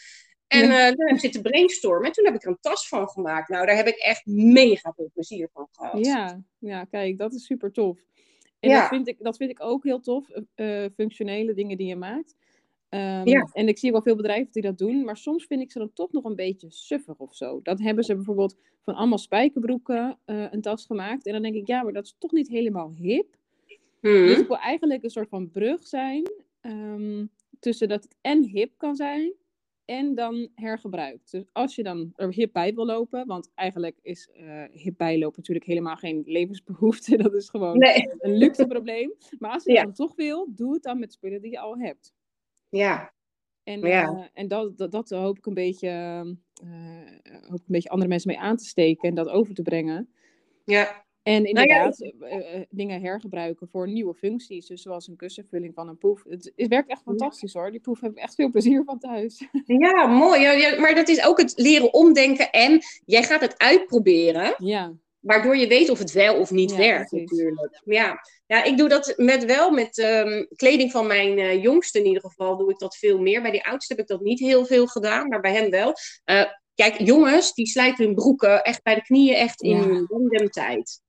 En 0.47 0.63
uh, 0.63 0.69
daar 0.69 0.87
heb 0.95 1.09
ik 1.09 1.19
zitten 1.19 1.41
brainstormen. 1.41 2.07
En 2.07 2.11
toen 2.11 2.25
heb 2.25 2.35
ik 2.35 2.43
er 2.43 2.49
een 2.49 2.57
tas 2.61 2.87
van 2.87 3.09
gemaakt. 3.09 3.49
Nou, 3.49 3.65
daar 3.65 3.75
heb 3.75 3.87
ik 3.87 3.97
echt 3.97 4.25
mega 4.25 4.93
veel 4.95 5.09
plezier 5.13 5.49
van 5.53 5.67
gehad. 5.71 6.05
Ja, 6.05 6.41
ja 6.57 6.83
kijk, 6.83 7.17
dat 7.17 7.33
is 7.33 7.45
super 7.45 7.71
tof. 7.71 7.99
En 8.59 8.69
dat, 8.69 8.87
vind 8.87 9.07
ik, 9.07 9.17
dat 9.19 9.37
vind 9.37 9.49
ik 9.49 9.63
ook 9.63 9.83
heel 9.83 9.99
tof, 9.99 10.27
uh, 10.55 10.85
functionele 10.95 11.53
dingen 11.53 11.77
die 11.77 11.87
je 11.87 11.95
maakt. 11.95 12.35
Um, 12.89 13.27
ja. 13.27 13.49
En 13.53 13.67
ik 13.67 13.77
zie 13.77 13.91
wel 13.91 14.01
veel 14.01 14.15
bedrijven 14.15 14.51
die 14.51 14.61
dat 14.61 14.77
doen, 14.77 15.03
maar 15.03 15.17
soms 15.17 15.45
vind 15.45 15.61
ik 15.61 15.71
ze 15.71 15.79
dan 15.79 15.93
toch 15.93 16.11
nog 16.11 16.23
een 16.23 16.35
beetje 16.35 16.71
suffig 16.71 17.17
of 17.17 17.35
zo. 17.35 17.59
Dan 17.63 17.81
hebben 17.81 18.03
ze 18.03 18.15
bijvoorbeeld 18.15 18.57
van 18.81 18.95
allemaal 18.95 19.17
spijkerbroeken 19.17 20.19
uh, 20.25 20.45
een 20.51 20.61
tas 20.61 20.85
gemaakt. 20.85 21.25
En 21.25 21.33
dan 21.33 21.41
denk 21.41 21.55
ik, 21.55 21.67
ja, 21.67 21.83
maar 21.83 21.93
dat 21.93 22.05
is 22.05 22.15
toch 22.17 22.31
niet 22.31 22.49
helemaal 22.49 22.93
hip. 22.93 23.37
Hmm. 23.99 24.27
Dus 24.27 24.39
ik 24.39 24.47
wil 24.47 24.57
eigenlijk 24.57 25.03
een 25.03 25.09
soort 25.09 25.29
van 25.29 25.51
brug 25.51 25.87
zijn 25.87 26.31
um, 26.61 27.29
tussen 27.59 27.87
dat 27.87 28.03
het 28.03 28.15
en 28.21 28.43
hip 28.43 28.71
kan 28.77 28.95
zijn 28.95 29.33
en 29.85 30.15
dan 30.15 30.49
hergebruikt. 30.55 31.31
Dus 31.31 31.43
als 31.51 31.75
je 31.75 31.83
dan 31.83 32.13
er 32.15 32.33
hip 32.33 32.53
bij 32.53 32.73
wil 32.73 32.85
lopen, 32.85 33.27
want 33.27 33.51
eigenlijk 33.55 33.99
is 34.01 34.29
uh, 34.37 34.63
hip 34.71 34.97
bijlopen 34.97 35.37
natuurlijk 35.37 35.65
helemaal 35.65 35.95
geen 35.95 36.23
levensbehoefte. 36.25 37.17
Dat 37.23 37.33
is 37.33 37.49
gewoon 37.49 37.83
een 38.19 38.37
luxe 38.37 38.67
probleem. 38.67 39.13
Maar 39.39 39.51
als 39.51 39.63
je 39.63 39.71
ja. 39.71 39.83
dan 39.83 39.93
toch 39.93 40.15
wil, 40.15 40.47
doe 40.55 40.73
het 40.73 40.83
dan 40.83 40.99
met 40.99 41.13
spullen 41.13 41.41
die 41.41 41.51
je 41.51 41.59
al 41.59 41.77
hebt. 41.77 42.13
Ja. 42.69 43.13
En, 43.63 43.79
ja. 43.79 44.09
Uh, 44.09 44.23
en 44.33 44.47
dat, 44.47 44.77
dat, 44.77 44.91
dat, 44.91 45.09
hoop 45.09 45.37
ik 45.37 45.45
een 45.45 45.53
beetje, 45.53 45.89
uh, 46.63 47.31
hoop 47.31 47.59
ik 47.59 47.65
een 47.65 47.65
beetje 47.65 47.89
andere 47.89 48.09
mensen 48.09 48.29
mee 48.29 48.39
aan 48.39 48.57
te 48.57 48.65
steken 48.65 49.09
en 49.09 49.15
dat 49.15 49.29
over 49.29 49.53
te 49.53 49.61
brengen. 49.61 50.09
Ja. 50.65 51.07
En 51.23 51.43
nou 51.43 51.47
inderdaad, 51.47 51.97
nou 52.19 52.65
dingen 52.69 53.01
hergebruiken 53.01 53.67
voor 53.67 53.87
nieuwe 53.87 54.13
functies. 54.13 54.67
Dus 54.67 54.81
zoals 54.81 55.07
een 55.07 55.15
kussenvulling 55.15 55.73
van 55.73 55.87
een 55.87 55.97
poef. 55.97 56.23
Het, 56.23 56.51
het 56.55 56.67
werkt 56.67 56.89
echt 56.89 57.01
fantastisch 57.01 57.53
hoor. 57.53 57.71
Die 57.71 57.79
poef 57.79 58.01
heb 58.01 58.11
ik 58.11 58.17
echt 58.17 58.35
veel 58.35 58.49
plezier 58.49 58.83
van 58.83 58.99
thuis. 58.99 59.47
Ja, 59.65 60.07
mooi. 60.07 60.41
Ja, 60.41 60.51
ja, 60.51 60.79
maar 60.79 60.95
dat 60.95 61.07
is 61.07 61.25
ook 61.25 61.37
het 61.37 61.53
leren 61.55 61.93
omdenken. 61.93 62.51
En 62.51 62.79
jij 63.05 63.23
gaat 63.23 63.41
het 63.41 63.57
uitproberen. 63.57 64.55
Ja. 64.57 64.93
Waardoor 65.19 65.57
je 65.57 65.67
weet 65.67 65.89
of 65.89 65.99
het 65.99 66.11
wel 66.11 66.35
of 66.35 66.51
niet 66.51 66.75
werkt 66.75 67.11
natuurlijk. 67.11 67.81
Ja. 67.85 68.19
ja, 68.45 68.63
ik 68.63 68.77
doe 68.77 68.89
dat 68.89 69.13
met 69.17 69.45
wel 69.45 69.71
met 69.71 69.97
um, 69.97 70.47
kleding 70.55 70.91
van 70.91 71.07
mijn 71.07 71.37
uh, 71.37 71.63
jongste 71.63 71.99
in 71.99 72.05
ieder 72.05 72.21
geval. 72.21 72.57
Doe 72.57 72.69
ik 72.69 72.79
dat 72.79 72.97
veel 72.97 73.19
meer. 73.19 73.41
Bij 73.41 73.51
die 73.51 73.65
oudste 73.65 73.93
heb 73.93 74.01
ik 74.01 74.09
dat 74.09 74.21
niet 74.21 74.39
heel 74.39 74.65
veel 74.65 74.87
gedaan. 74.87 75.27
Maar 75.27 75.39
bij 75.39 75.53
hem 75.53 75.69
wel. 75.69 75.93
Uh, 76.25 76.43
kijk, 76.75 76.99
jongens 76.99 77.53
die 77.53 77.67
slijten 77.67 78.05
hun 78.05 78.15
broeken 78.15 78.63
echt 78.63 78.83
bij 78.83 78.95
de 78.95 79.01
knieën 79.01 79.35
echt 79.35 79.61
in 79.61 79.77
hun. 79.77 80.05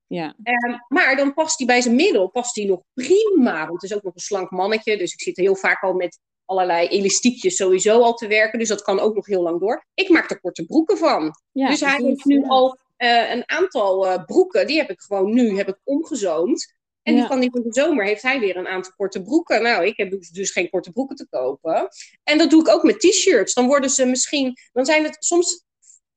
Ja. 0.06 0.34
Um, 0.44 0.84
maar 0.88 1.16
dan 1.16 1.34
past 1.34 1.58
hij 1.58 1.66
bij 1.66 1.80
zijn 1.80 1.94
middel, 1.94 2.28
past 2.28 2.56
hij 2.56 2.64
nog 2.64 2.80
prima. 2.94 3.66
Want 3.66 3.82
het 3.82 3.90
is 3.90 3.96
ook 3.96 4.02
nog 4.02 4.14
een 4.14 4.20
slank 4.20 4.50
mannetje, 4.50 4.96
dus 4.96 5.12
ik 5.12 5.20
zit 5.20 5.36
heel 5.36 5.56
vaak 5.56 5.82
al 5.82 5.92
met 5.92 6.18
allerlei 6.44 6.88
elastiekjes 6.88 7.56
sowieso 7.56 8.00
al 8.00 8.14
te 8.14 8.26
werken. 8.26 8.58
Dus 8.58 8.68
dat 8.68 8.82
kan 8.82 9.00
ook 9.00 9.14
nog 9.14 9.26
heel 9.26 9.42
lang 9.42 9.60
door. 9.60 9.86
Ik 9.94 10.08
maak 10.08 10.30
er 10.30 10.40
korte 10.40 10.66
broeken 10.66 10.98
van. 10.98 11.34
Ja, 11.52 11.68
dus 11.68 11.80
hij 11.80 12.02
heeft 12.02 12.24
nu 12.24 12.42
al 12.46 12.78
uh, 13.02 13.30
een 13.30 13.42
aantal 13.46 14.06
uh, 14.06 14.24
broeken, 14.24 14.66
die 14.66 14.78
heb 14.78 14.90
ik 14.90 15.00
gewoon 15.00 15.34
nu 15.34 15.56
heb 15.56 15.68
ik 15.68 15.78
omgezoomd. 15.84 16.78
En 17.02 17.14
die 17.14 17.24
van 17.24 17.40
die 17.40 17.50
van 17.50 17.62
de 17.62 17.72
zomer 17.72 18.04
heeft 18.04 18.22
hij 18.22 18.40
weer 18.40 18.56
een 18.56 18.66
aantal 18.66 18.92
korte 18.96 19.22
broeken. 19.22 19.62
Nou, 19.62 19.84
ik 19.84 19.96
heb 19.96 20.10
dus, 20.10 20.30
dus 20.30 20.50
geen 20.50 20.70
korte 20.70 20.92
broeken 20.92 21.16
te 21.16 21.26
kopen. 21.30 21.88
En 22.24 22.38
dat 22.38 22.50
doe 22.50 22.60
ik 22.60 22.68
ook 22.68 22.82
met 22.82 23.00
t-shirts. 23.00 23.54
Dan 23.54 23.66
worden 23.66 23.90
ze 23.90 24.06
misschien, 24.06 24.56
dan 24.72 24.84
zijn 24.84 25.04
het 25.04 25.16
soms 25.18 25.64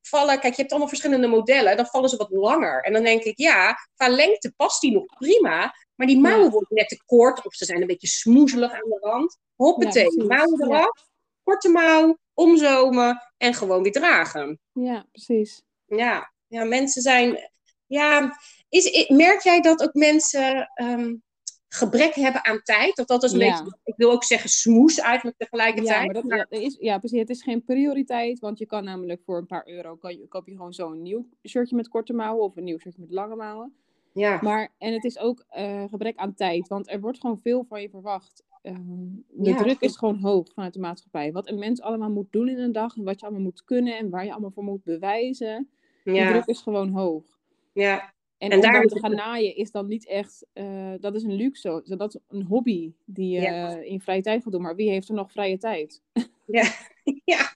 vallen, 0.00 0.40
kijk, 0.40 0.54
je 0.54 0.60
hebt 0.60 0.70
allemaal 0.70 0.88
verschillende 0.88 1.26
modellen, 1.26 1.76
dan 1.76 1.86
vallen 1.86 2.08
ze 2.08 2.16
wat 2.16 2.30
langer. 2.30 2.82
En 2.82 2.92
dan 2.92 3.02
denk 3.02 3.22
ik, 3.22 3.38
ja, 3.38 3.74
qua 3.94 4.08
lengte 4.08 4.52
past 4.56 4.80
die 4.80 4.92
nog 4.92 5.04
prima, 5.06 5.74
maar 5.94 6.06
die 6.06 6.20
mouwen 6.20 6.50
worden 6.50 6.74
net 6.74 6.88
te 6.88 7.02
kort, 7.06 7.46
of 7.46 7.54
ze 7.54 7.64
zijn 7.64 7.80
een 7.80 7.86
beetje 7.86 8.06
smoezelig 8.06 8.72
aan 8.72 8.88
de 8.88 8.98
rand. 9.00 9.38
Hoppatee, 9.56 10.12
ja, 10.16 10.24
mouwen 10.24 10.62
eraf, 10.62 11.08
korte 11.42 11.68
mouw, 11.68 12.18
omzomen 12.34 13.32
en 13.36 13.54
gewoon 13.54 13.82
weer 13.82 13.92
dragen. 13.92 14.60
Ja, 14.72 15.06
precies. 15.12 15.62
Ja, 15.86 16.32
ja 16.54 16.64
mensen 16.64 17.02
zijn, 17.02 17.50
ja, 17.86 18.38
is, 18.68 19.08
merk 19.08 19.40
jij 19.40 19.60
dat 19.60 19.82
ook 19.82 19.94
mensen 19.94 20.70
um, 20.82 21.22
gebrek 21.68 22.14
hebben 22.14 22.44
aan 22.44 22.62
tijd. 22.62 22.96
Dat 22.96 23.08
dat 23.08 23.22
is 23.22 23.32
een 23.32 23.38
beetje, 23.38 23.78
ik 23.84 23.96
wil 23.96 24.10
ook 24.10 24.24
zeggen 24.24 24.50
smoes 24.50 24.98
eigenlijk 24.98 25.36
tegelijkertijd. 25.36 26.14
Ja, 26.14 26.22
maar 26.22 26.46
dat, 26.48 26.60
is, 26.60 26.76
ja, 26.80 26.98
precies. 26.98 27.18
Het 27.18 27.30
is 27.30 27.42
geen 27.42 27.64
prioriteit, 27.64 28.38
want 28.38 28.58
je 28.58 28.66
kan 28.66 28.84
namelijk 28.84 29.22
voor 29.24 29.38
een 29.38 29.46
paar 29.46 29.68
euro 29.68 29.96
kan 29.96 30.18
je, 30.18 30.28
koop 30.28 30.46
je 30.46 30.56
gewoon 30.56 30.72
zo'n 30.72 31.02
nieuw 31.02 31.28
shirtje 31.48 31.76
met 31.76 31.88
korte 31.88 32.12
mouwen 32.12 32.44
of 32.44 32.56
een 32.56 32.64
nieuw 32.64 32.78
shirtje 32.78 33.00
met 33.00 33.10
lange 33.10 33.36
mouwen. 33.36 33.74
Ja. 34.12 34.38
Maar, 34.42 34.72
en 34.78 34.92
het 34.92 35.04
is 35.04 35.18
ook 35.18 35.44
uh, 35.56 35.84
gebrek 35.88 36.16
aan 36.16 36.34
tijd, 36.34 36.68
want 36.68 36.90
er 36.90 37.00
wordt 37.00 37.20
gewoon 37.20 37.40
veel 37.42 37.64
van 37.68 37.82
je 37.82 37.88
verwacht. 37.88 38.44
Um, 38.62 39.24
de 39.28 39.54
druk 39.54 39.80
is 39.80 39.96
gewoon 39.96 40.18
hoog 40.18 40.52
vanuit 40.54 40.72
de 40.72 40.80
maatschappij. 40.80 41.32
Wat 41.32 41.48
een 41.48 41.58
mens 41.58 41.80
allemaal 41.80 42.10
moet 42.10 42.32
doen 42.32 42.48
in 42.48 42.58
een 42.58 42.72
dag, 42.72 42.96
en 42.96 43.04
wat 43.04 43.20
je 43.20 43.26
allemaal 43.26 43.44
moet 43.44 43.64
kunnen 43.64 43.98
en 43.98 44.10
waar 44.10 44.24
je 44.24 44.30
allemaal 44.32 44.50
voor 44.50 44.64
moet 44.64 44.84
bewijzen. 44.84 45.68
Ja. 46.04 46.26
De 46.26 46.32
druk 46.32 46.46
is 46.46 46.60
gewoon 46.60 46.88
hoog. 46.88 47.24
Ja, 47.72 48.14
en, 48.38 48.50
en 48.50 48.56
om 48.56 48.62
daar 48.62 48.84
te 48.84 48.98
gaan 48.98 49.14
naaien 49.14 49.56
is 49.56 49.70
dan 49.70 49.86
niet 49.86 50.06
echt, 50.06 50.46
uh, 50.54 50.92
dat 51.00 51.14
is 51.14 51.22
een 51.22 51.34
luxe, 51.34 51.82
dat 51.84 52.14
is 52.14 52.20
een 52.28 52.42
hobby 52.42 52.92
die 53.04 53.30
je 53.30 53.40
ja. 53.40 53.76
in 53.76 54.00
vrije 54.00 54.22
tijd 54.22 54.42
gaat 54.42 54.52
doen. 54.52 54.62
Maar 54.62 54.76
wie 54.76 54.90
heeft 54.90 55.08
er 55.08 55.14
nog 55.14 55.32
vrije 55.32 55.58
tijd? 55.58 56.02
Ja, 56.46 56.64
ja. 57.24 57.54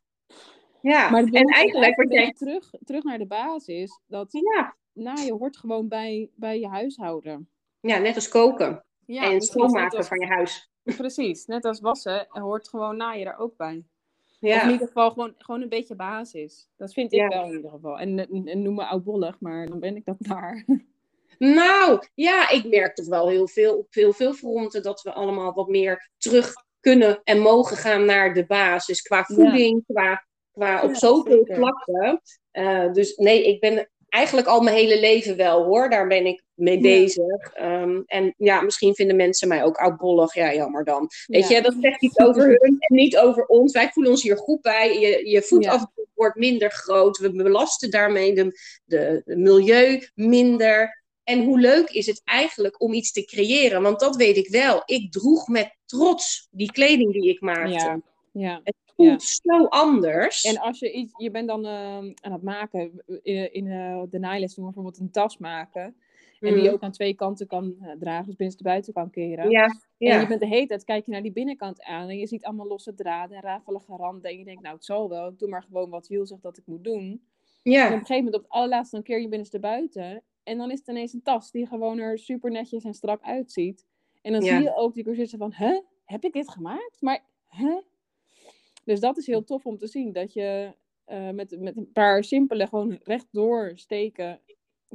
ja. 0.80 1.10
Maar 1.10 1.22
en 1.22 1.44
eigenlijk 1.44 2.12
jij... 2.12 2.32
terug, 2.32 2.70
terug 2.84 3.04
naar 3.04 3.18
de 3.18 3.26
basis, 3.26 4.00
dat 4.06 4.32
ja. 4.32 4.76
naaien 4.92 5.38
hoort 5.38 5.56
gewoon 5.56 5.88
bij, 5.88 6.30
bij 6.34 6.60
je 6.60 6.68
huishouden. 6.68 7.48
Ja, 7.80 7.98
net 7.98 8.14
als 8.14 8.28
koken. 8.28 8.84
Ja, 9.06 9.32
en 9.32 9.40
schoonmaken 9.40 10.04
van 10.04 10.18
je 10.18 10.26
huis. 10.26 10.70
Precies, 10.82 11.46
net 11.46 11.64
als 11.64 11.80
wassen 11.80 12.26
hoort 12.28 12.68
gewoon 12.68 12.96
naaien 12.96 13.26
er 13.26 13.38
ook 13.38 13.56
bij. 13.56 13.84
Ja. 14.38 14.56
Of 14.56 14.62
in 14.62 14.70
ieder 14.70 14.86
geval 14.86 15.10
gewoon, 15.10 15.34
gewoon 15.38 15.62
een 15.62 15.68
beetje 15.68 15.94
basis. 15.94 16.68
Dat 16.76 16.92
vind 16.92 17.12
ik 17.12 17.28
wel 17.28 17.44
in 17.44 17.54
ieder 17.56 17.70
geval. 17.70 17.98
En, 17.98 18.18
en 18.46 18.62
noem 18.62 18.74
me 18.74 18.84
oudbollig, 18.84 19.40
maar 19.40 19.66
dan 19.66 19.80
ben 19.80 19.96
ik 19.96 20.04
dat 20.04 20.16
daar. 20.18 20.64
Nou, 21.38 22.02
ja, 22.14 22.50
ik 22.50 22.64
merk 22.64 22.94
toch 22.94 23.06
wel 23.06 23.28
heel 23.28 23.48
veel 23.48 23.78
op 23.78 23.94
heel 23.94 24.12
veel 24.12 24.32
fronten 24.32 24.82
dat 24.82 25.02
we 25.02 25.12
allemaal 25.12 25.52
wat 25.52 25.68
meer 25.68 26.10
terug 26.16 26.52
kunnen 26.80 27.20
en 27.24 27.38
mogen 27.38 27.76
gaan 27.76 28.04
naar 28.04 28.34
de 28.34 28.46
basis. 28.46 29.02
Qua 29.02 29.24
voeding, 29.24 29.84
qua, 29.86 30.26
qua 30.52 30.82
op 30.82 30.94
zoveel 30.94 31.46
vlakken. 31.46 32.20
Uh, 32.52 32.92
dus 32.92 33.16
nee, 33.16 33.46
ik 33.46 33.60
ben 33.60 33.90
eigenlijk 34.08 34.46
al 34.46 34.60
mijn 34.60 34.76
hele 34.76 35.00
leven 35.00 35.36
wel 35.36 35.64
hoor. 35.64 35.90
Daar 35.90 36.06
ben 36.06 36.26
ik 36.26 36.42
mee 36.54 36.80
bezig. 36.80 37.60
Um, 37.60 38.02
en 38.06 38.34
ja, 38.36 38.60
misschien 38.60 38.94
vinden 38.94 39.16
mensen 39.16 39.48
mij 39.48 39.64
ook 39.64 39.76
oudbollig. 39.76 40.34
Ja, 40.34 40.54
jammer 40.54 40.84
dan. 40.84 41.08
Weet 41.26 41.48
je, 41.48 41.62
dat 41.62 41.74
zegt 41.80 42.02
iets 42.02 42.18
over 42.18 42.46
hun 42.46 42.76
en 42.78 42.96
niet 42.96 43.18
over 43.18 43.46
ons. 43.46 43.72
Wij 43.72 43.90
voelen 43.90 44.12
ons 44.12 44.22
hier 44.22 44.36
goed 44.36 44.60
bij. 44.60 45.00
Je, 45.00 45.28
je 45.28 45.42
voetafdruk 45.42 46.06
ja. 46.06 46.12
wordt 46.14 46.36
minder 46.36 46.70
groot. 46.70 47.18
We 47.18 47.32
belasten 47.32 47.90
daarmee 47.90 48.34
de, 48.34 48.60
de, 48.84 49.22
de 49.24 49.36
milieu 49.36 50.08
minder. 50.14 51.02
En 51.24 51.44
hoe 51.44 51.60
leuk 51.60 51.90
is 51.90 52.06
het 52.06 52.20
eigenlijk 52.24 52.82
om 52.82 52.92
iets 52.92 53.12
te 53.12 53.24
creëren? 53.24 53.82
Want 53.82 54.00
dat 54.00 54.16
weet 54.16 54.36
ik 54.36 54.48
wel. 54.48 54.82
Ik 54.84 55.12
droeg 55.12 55.48
met 55.48 55.76
trots 55.86 56.48
die 56.50 56.72
kleding 56.72 57.12
die 57.12 57.28
ik 57.28 57.40
maakte. 57.40 57.72
Ja. 57.72 58.00
Ja 58.32 58.62
voelt 58.98 59.22
zo 59.22 59.64
anders. 59.64 60.44
En 60.44 60.58
als 60.58 60.78
je 60.78 60.92
iets, 60.92 61.12
je 61.16 61.30
bent 61.30 61.48
dan 61.48 61.64
uh, 61.64 61.96
aan 61.96 62.32
het 62.32 62.42
maken, 62.42 63.02
in, 63.22 63.52
in 63.52 63.66
uh, 63.66 64.02
de 64.10 64.18
naailes 64.18 64.54
doen 64.54 64.64
bijvoorbeeld 64.64 64.98
een 64.98 65.10
tas 65.10 65.38
maken. 65.38 65.96
En 66.40 66.54
die 66.54 66.62
je 66.62 66.68
mm. 66.68 66.74
ook 66.74 66.82
aan 66.82 66.92
twee 66.92 67.14
kanten 67.14 67.46
kan 67.46 67.76
uh, 67.82 67.90
dragen, 67.98 68.26
dus 68.26 68.36
binnen 68.36 68.56
de 68.56 68.62
buiten 68.62 68.92
kan 68.92 69.10
keren. 69.10 69.50
Ja, 69.50 69.76
ja. 69.96 70.14
En 70.14 70.20
je 70.20 70.26
bent 70.26 70.40
de 70.40 70.46
hele 70.46 70.66
tijd, 70.66 70.84
kijk 70.84 71.04
je 71.04 71.12
naar 71.12 71.22
die 71.22 71.32
binnenkant 71.32 71.82
aan 71.82 72.08
en 72.08 72.18
je 72.18 72.26
ziet 72.26 72.44
allemaal 72.44 72.66
losse 72.66 72.94
draden 72.94 73.36
en 73.36 73.42
rafelige 73.42 73.96
randen. 73.96 74.30
En 74.30 74.38
je 74.38 74.44
denkt, 74.44 74.62
nou 74.62 74.74
het 74.74 74.84
zal 74.84 75.08
wel, 75.08 75.28
ik 75.28 75.38
doe 75.38 75.48
maar 75.48 75.62
gewoon 75.62 75.90
wat 75.90 76.08
Wiel 76.08 76.26
zegt 76.26 76.42
dat 76.42 76.58
ik 76.58 76.66
moet 76.66 76.84
doen. 76.84 77.22
Ja. 77.62 77.80
En 77.80 77.86
op 77.86 77.92
een 77.92 77.98
gegeven 77.98 78.24
moment, 78.24 78.34
op 78.34 78.42
het 78.42 78.50
allerlaatste, 78.50 78.94
dan 78.94 79.04
keer 79.04 79.20
je 79.20 79.28
binnenste 79.28 79.58
buiten. 79.58 80.22
En 80.42 80.58
dan 80.58 80.70
is 80.70 80.78
het 80.78 80.88
ineens 80.88 81.12
een 81.12 81.22
tas 81.22 81.50
die 81.50 81.66
gewoon 81.66 81.98
er 81.98 82.18
super 82.18 82.50
netjes 82.50 82.84
en 82.84 82.94
strak 82.94 83.22
uitziet. 83.22 83.86
En 84.22 84.32
dan 84.32 84.42
zie 84.42 84.62
je 84.62 84.76
ook 84.76 84.94
die 84.94 85.04
cursisten 85.04 85.38
van, 85.38 85.52
hè, 85.52 85.80
heb 86.04 86.24
ik 86.24 86.32
dit 86.32 86.50
gemaakt? 86.50 86.96
Maar, 87.00 87.24
hè, 87.46 87.80
dus 88.88 89.00
dat 89.00 89.16
is 89.18 89.26
heel 89.26 89.44
tof 89.44 89.64
om 89.64 89.78
te 89.78 89.86
zien. 89.86 90.12
Dat 90.12 90.32
je 90.32 90.74
uh, 91.06 91.30
met, 91.30 91.60
met 91.60 91.76
een 91.76 91.92
paar 91.92 92.24
simpele, 92.24 92.66
gewoon 92.66 93.00
rechtdoor 93.02 93.72
steken, 93.74 94.40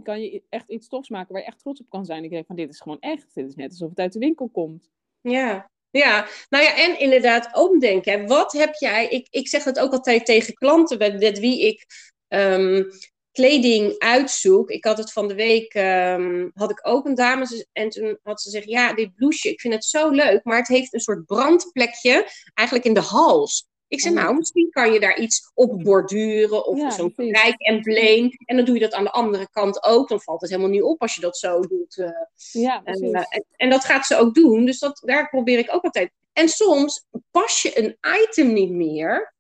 kan 0.04 0.22
je 0.22 0.44
echt 0.50 0.70
iets 0.70 0.88
tofs 0.88 1.10
maken 1.10 1.34
waar 1.34 1.42
je 1.42 1.48
echt 1.48 1.60
trots 1.60 1.82
op 1.82 1.90
kan 1.90 2.06
zijn. 2.06 2.24
Ik 2.24 2.30
denk 2.30 2.46
van, 2.46 2.56
dit 2.56 2.70
is 2.70 2.80
gewoon 2.80 3.00
echt. 3.00 3.34
Dit 3.34 3.48
is 3.48 3.56
net 3.56 3.70
alsof 3.70 3.90
het 3.90 4.00
uit 4.00 4.14
de 4.14 4.20
winkel 4.20 4.50
komt. 4.50 4.90
Ja, 5.22 5.72
ja, 5.90 6.28
nou 6.50 6.64
ja, 6.64 6.78
en 6.78 7.00
inderdaad 7.00 7.56
omdenken. 7.56 8.28
Wat 8.28 8.52
heb 8.52 8.74
jij, 8.74 9.08
ik, 9.08 9.28
ik 9.30 9.48
zeg 9.48 9.64
het 9.64 9.80
ook 9.80 9.92
altijd 9.92 10.26
tegen 10.26 10.54
klanten 10.54 10.98
met 10.98 11.40
wie 11.40 11.68
ik 11.68 11.86
um, 12.28 12.90
kleding 13.32 13.98
uitzoek. 13.98 14.70
Ik 14.70 14.86
had 14.86 14.98
het 14.98 15.12
van 15.12 15.28
de 15.28 15.36
week, 15.36 15.74
um, 15.74 16.52
had 16.54 16.72
ik 16.72 16.88
ook 16.88 17.06
een 17.06 17.16
dame 17.16 17.68
en 17.72 17.90
toen 17.90 18.20
had 18.24 18.42
ze 18.42 18.50
gezegd, 18.50 18.70
ja, 18.70 18.94
dit 18.94 19.16
blouseje, 19.16 19.54
ik 19.54 19.62
vind 19.62 19.74
het 19.74 19.86
zo 19.86 20.10
leuk, 20.10 20.44
maar 20.44 20.58
het 20.58 20.68
heeft 20.68 20.94
een 20.94 21.00
soort 21.00 21.26
brandplekje 21.26 22.28
eigenlijk 22.54 22.88
in 22.88 22.94
de 22.94 23.02
hals. 23.02 23.72
Ik 23.88 24.02
zei, 24.02 24.14
nou, 24.14 24.36
misschien 24.36 24.70
kan 24.70 24.94
je 24.94 25.00
daar 25.00 25.20
iets 25.20 25.52
op 25.54 25.84
borduren 25.84 26.66
of 26.66 26.78
ja, 26.78 26.90
zo'n 26.90 27.14
embleem. 27.58 28.30
En 28.46 28.56
dan 28.56 28.66
doe 28.66 28.76
je 28.76 28.82
dat 28.82 28.94
aan 28.94 29.04
de 29.04 29.12
andere 29.12 29.50
kant 29.50 29.84
ook. 29.84 30.10
Dan 30.10 30.22
valt 30.22 30.42
het 30.42 30.50
helemaal 30.50 30.72
niet 30.72 30.82
op 30.82 31.02
als 31.02 31.16
je 31.16 31.22
dat 31.22 31.38
zo 31.38 31.60
doet. 31.60 31.98
Uh, 31.98 32.10
ja, 32.52 32.80
precies. 32.80 33.12
En, 33.12 33.28
en, 33.30 33.46
en, 33.56 33.70
dat 33.70 33.86
gaat 33.86 34.06
ze 34.06 34.18
ook 34.18 34.34
doen. 34.34 34.66
Dus 34.66 34.80
dat, 34.80 35.02
daar 35.06 35.30
probeer 35.30 35.58
ik 35.58 35.74
ook 35.74 35.84
altijd. 35.84 36.12
En 36.34 36.50
soms 36.50 37.06
pas 37.32 37.62
je 37.62 37.80
een 37.84 37.98
item 38.24 38.54
niet 38.54 38.72
meer. 38.72 39.34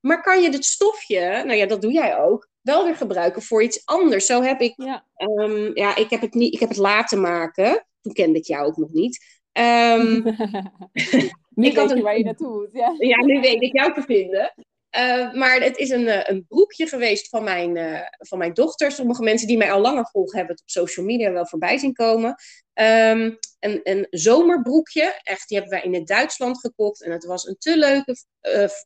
Maar 0.00 0.22
kan 0.22 0.42
je 0.42 0.50
dit 0.50 0.64
stofje, 0.64 1.20
nou 1.20 1.54
ja, 1.54 1.66
dat 1.66 1.82
doe 1.82 1.92
jij 1.92 2.18
ook, 2.18 2.48
wel 2.60 2.84
weer 2.84 2.96
gebruiken 2.96 3.42
voor 3.42 3.62
iets 3.62 3.82
anders? 3.84 4.26
Zo 4.26 4.42
heb 4.42 4.60
ik, 4.60 4.72
Ja. 4.76 5.04
ehm, 5.14 5.70
ja, 5.74 5.96
ik 5.96 6.10
heb, 6.10 6.20
het 6.20 6.34
niet, 6.34 6.54
ik 6.54 6.60
heb 6.60 6.68
het 6.68 6.78
laten 6.78 7.20
maken. 7.20 7.86
Toen 8.00 8.12
kende 8.12 8.38
ik 8.38 8.46
jou 8.46 8.66
ook 8.66 8.76
nog 8.76 8.92
niet. 8.92 9.39
Ehm, 9.52 10.22
nu 11.60 11.66
Ik 11.66 11.74
weet 11.74 11.90
je 11.90 11.96
een- 11.96 12.02
waar 12.02 12.18
je 12.18 12.24
naartoe 12.24 12.58
moet. 12.58 12.68
Ja. 12.72 12.94
ja, 12.98 13.24
nu 13.24 13.40
weet 13.40 13.62
ik 13.62 13.72
jou 13.72 13.94
te 13.94 14.02
vinden. 14.02 14.52
Eh, 14.90 15.32
maar 15.32 15.60
het 15.60 15.76
is 15.76 15.90
een, 15.90 16.08
eh, 16.08 16.20
een 16.34 16.44
broekje 16.48 16.86
geweest 16.86 17.28
van 17.28 17.44
mijn, 17.44 17.76
eh, 17.76 18.00
van 18.18 18.38
mijn 18.38 18.54
dochter. 18.54 18.92
Sommige 18.92 19.22
mensen 19.22 19.48
die 19.48 19.56
mij 19.56 19.72
al 19.72 19.80
langer 19.80 20.08
volgen 20.10 20.38
hebben 20.38 20.54
het 20.54 20.64
op 20.64 20.70
social 20.70 21.06
media 21.06 21.32
wel 21.32 21.46
voorbij 21.46 21.78
zien 21.78 21.92
komen. 21.92 22.34
Ehm, 22.72 23.30
een, 23.58 23.80
een 23.82 24.06
zomerbroekje. 24.10 25.20
Echt, 25.22 25.48
die 25.48 25.58
hebben 25.58 25.78
wij 25.78 25.86
in 25.86 25.94
het 25.94 26.06
Duitsland 26.06 26.58
gekocht. 26.60 27.02
En 27.02 27.10
het 27.12 27.24
was 27.24 27.46
een 27.46 27.56
te 27.58 27.76
leuke 27.78 28.16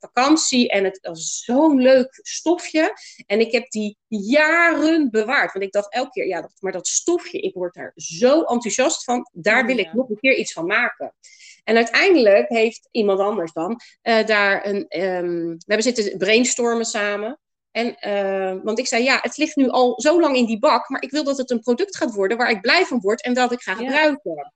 vakantie. 0.01 0.71
En 0.71 0.85
het 0.85 0.99
was 1.03 1.43
zo'n 1.45 1.81
leuk 1.81 2.19
stofje. 2.23 2.93
En 3.27 3.40
ik 3.40 3.53
heb 3.53 3.71
die 3.71 3.99
jaren 4.09 5.11
bewaard. 5.11 5.53
Want 5.53 5.64
ik 5.64 5.73
dacht 5.73 5.93
elke 5.93 6.11
keer, 6.11 6.27
ja, 6.27 6.40
dat- 6.40 6.57
maar 6.61 6.73
dat 6.73 6.87
stofje, 6.87 7.40
ik 7.40 7.55
word 7.55 7.75
daar 7.75 7.93
zo 7.95 8.43
enthousiast 8.43 9.05
van. 9.05 9.29
Daar 9.33 9.61
Oh, 9.61 9.67
wil 9.67 9.79
ik 9.79 9.93
nog 9.93 10.09
een 10.09 10.21
keer 10.21 10.37
iets 10.37 10.53
van 10.53 10.67
maken. 10.67 11.14
En 11.64 11.77
uiteindelijk 11.77 12.48
heeft 12.48 12.88
iemand 12.90 13.20
anders 13.20 13.53
dan 13.53 13.81
eh, 14.03 14.27
daar 14.27 14.66
een. 14.66 14.88
ehm, 14.88 15.46
we 15.46 15.64
hebben 15.66 15.94
zitten 15.94 16.18
brainstormen 16.18 16.85
samen. 16.85 17.38
En, 17.70 17.96
eh, 17.98 18.55
want 18.62 18.79
ik 18.79 18.87
zei, 18.87 19.03
ja, 19.05 19.18
het 19.22 19.37
ligt 19.37 19.57
nu 19.57 19.68
al 19.68 20.00
zo 20.00 20.20
lang 20.20 20.37
in 20.37 20.46
die 20.46 20.59
bak, 20.59 20.88
maar 20.88 21.03
ik 21.03 21.11
wil 21.11 21.24
dat 21.24 21.38
het 21.38 21.50
een 21.50 21.61
product 21.61 21.96
gaat 21.96 22.14
worden 22.14 22.37
waar 22.37 22.50
ik 22.50 22.61
blij 22.61 22.85
van 22.85 23.00
word 23.00 23.22
en 23.22 23.35
dat 23.35 23.53
ik 23.53 23.61
ga 23.62 23.70
Ja. 23.72 23.77
gebruiken. 23.77 24.53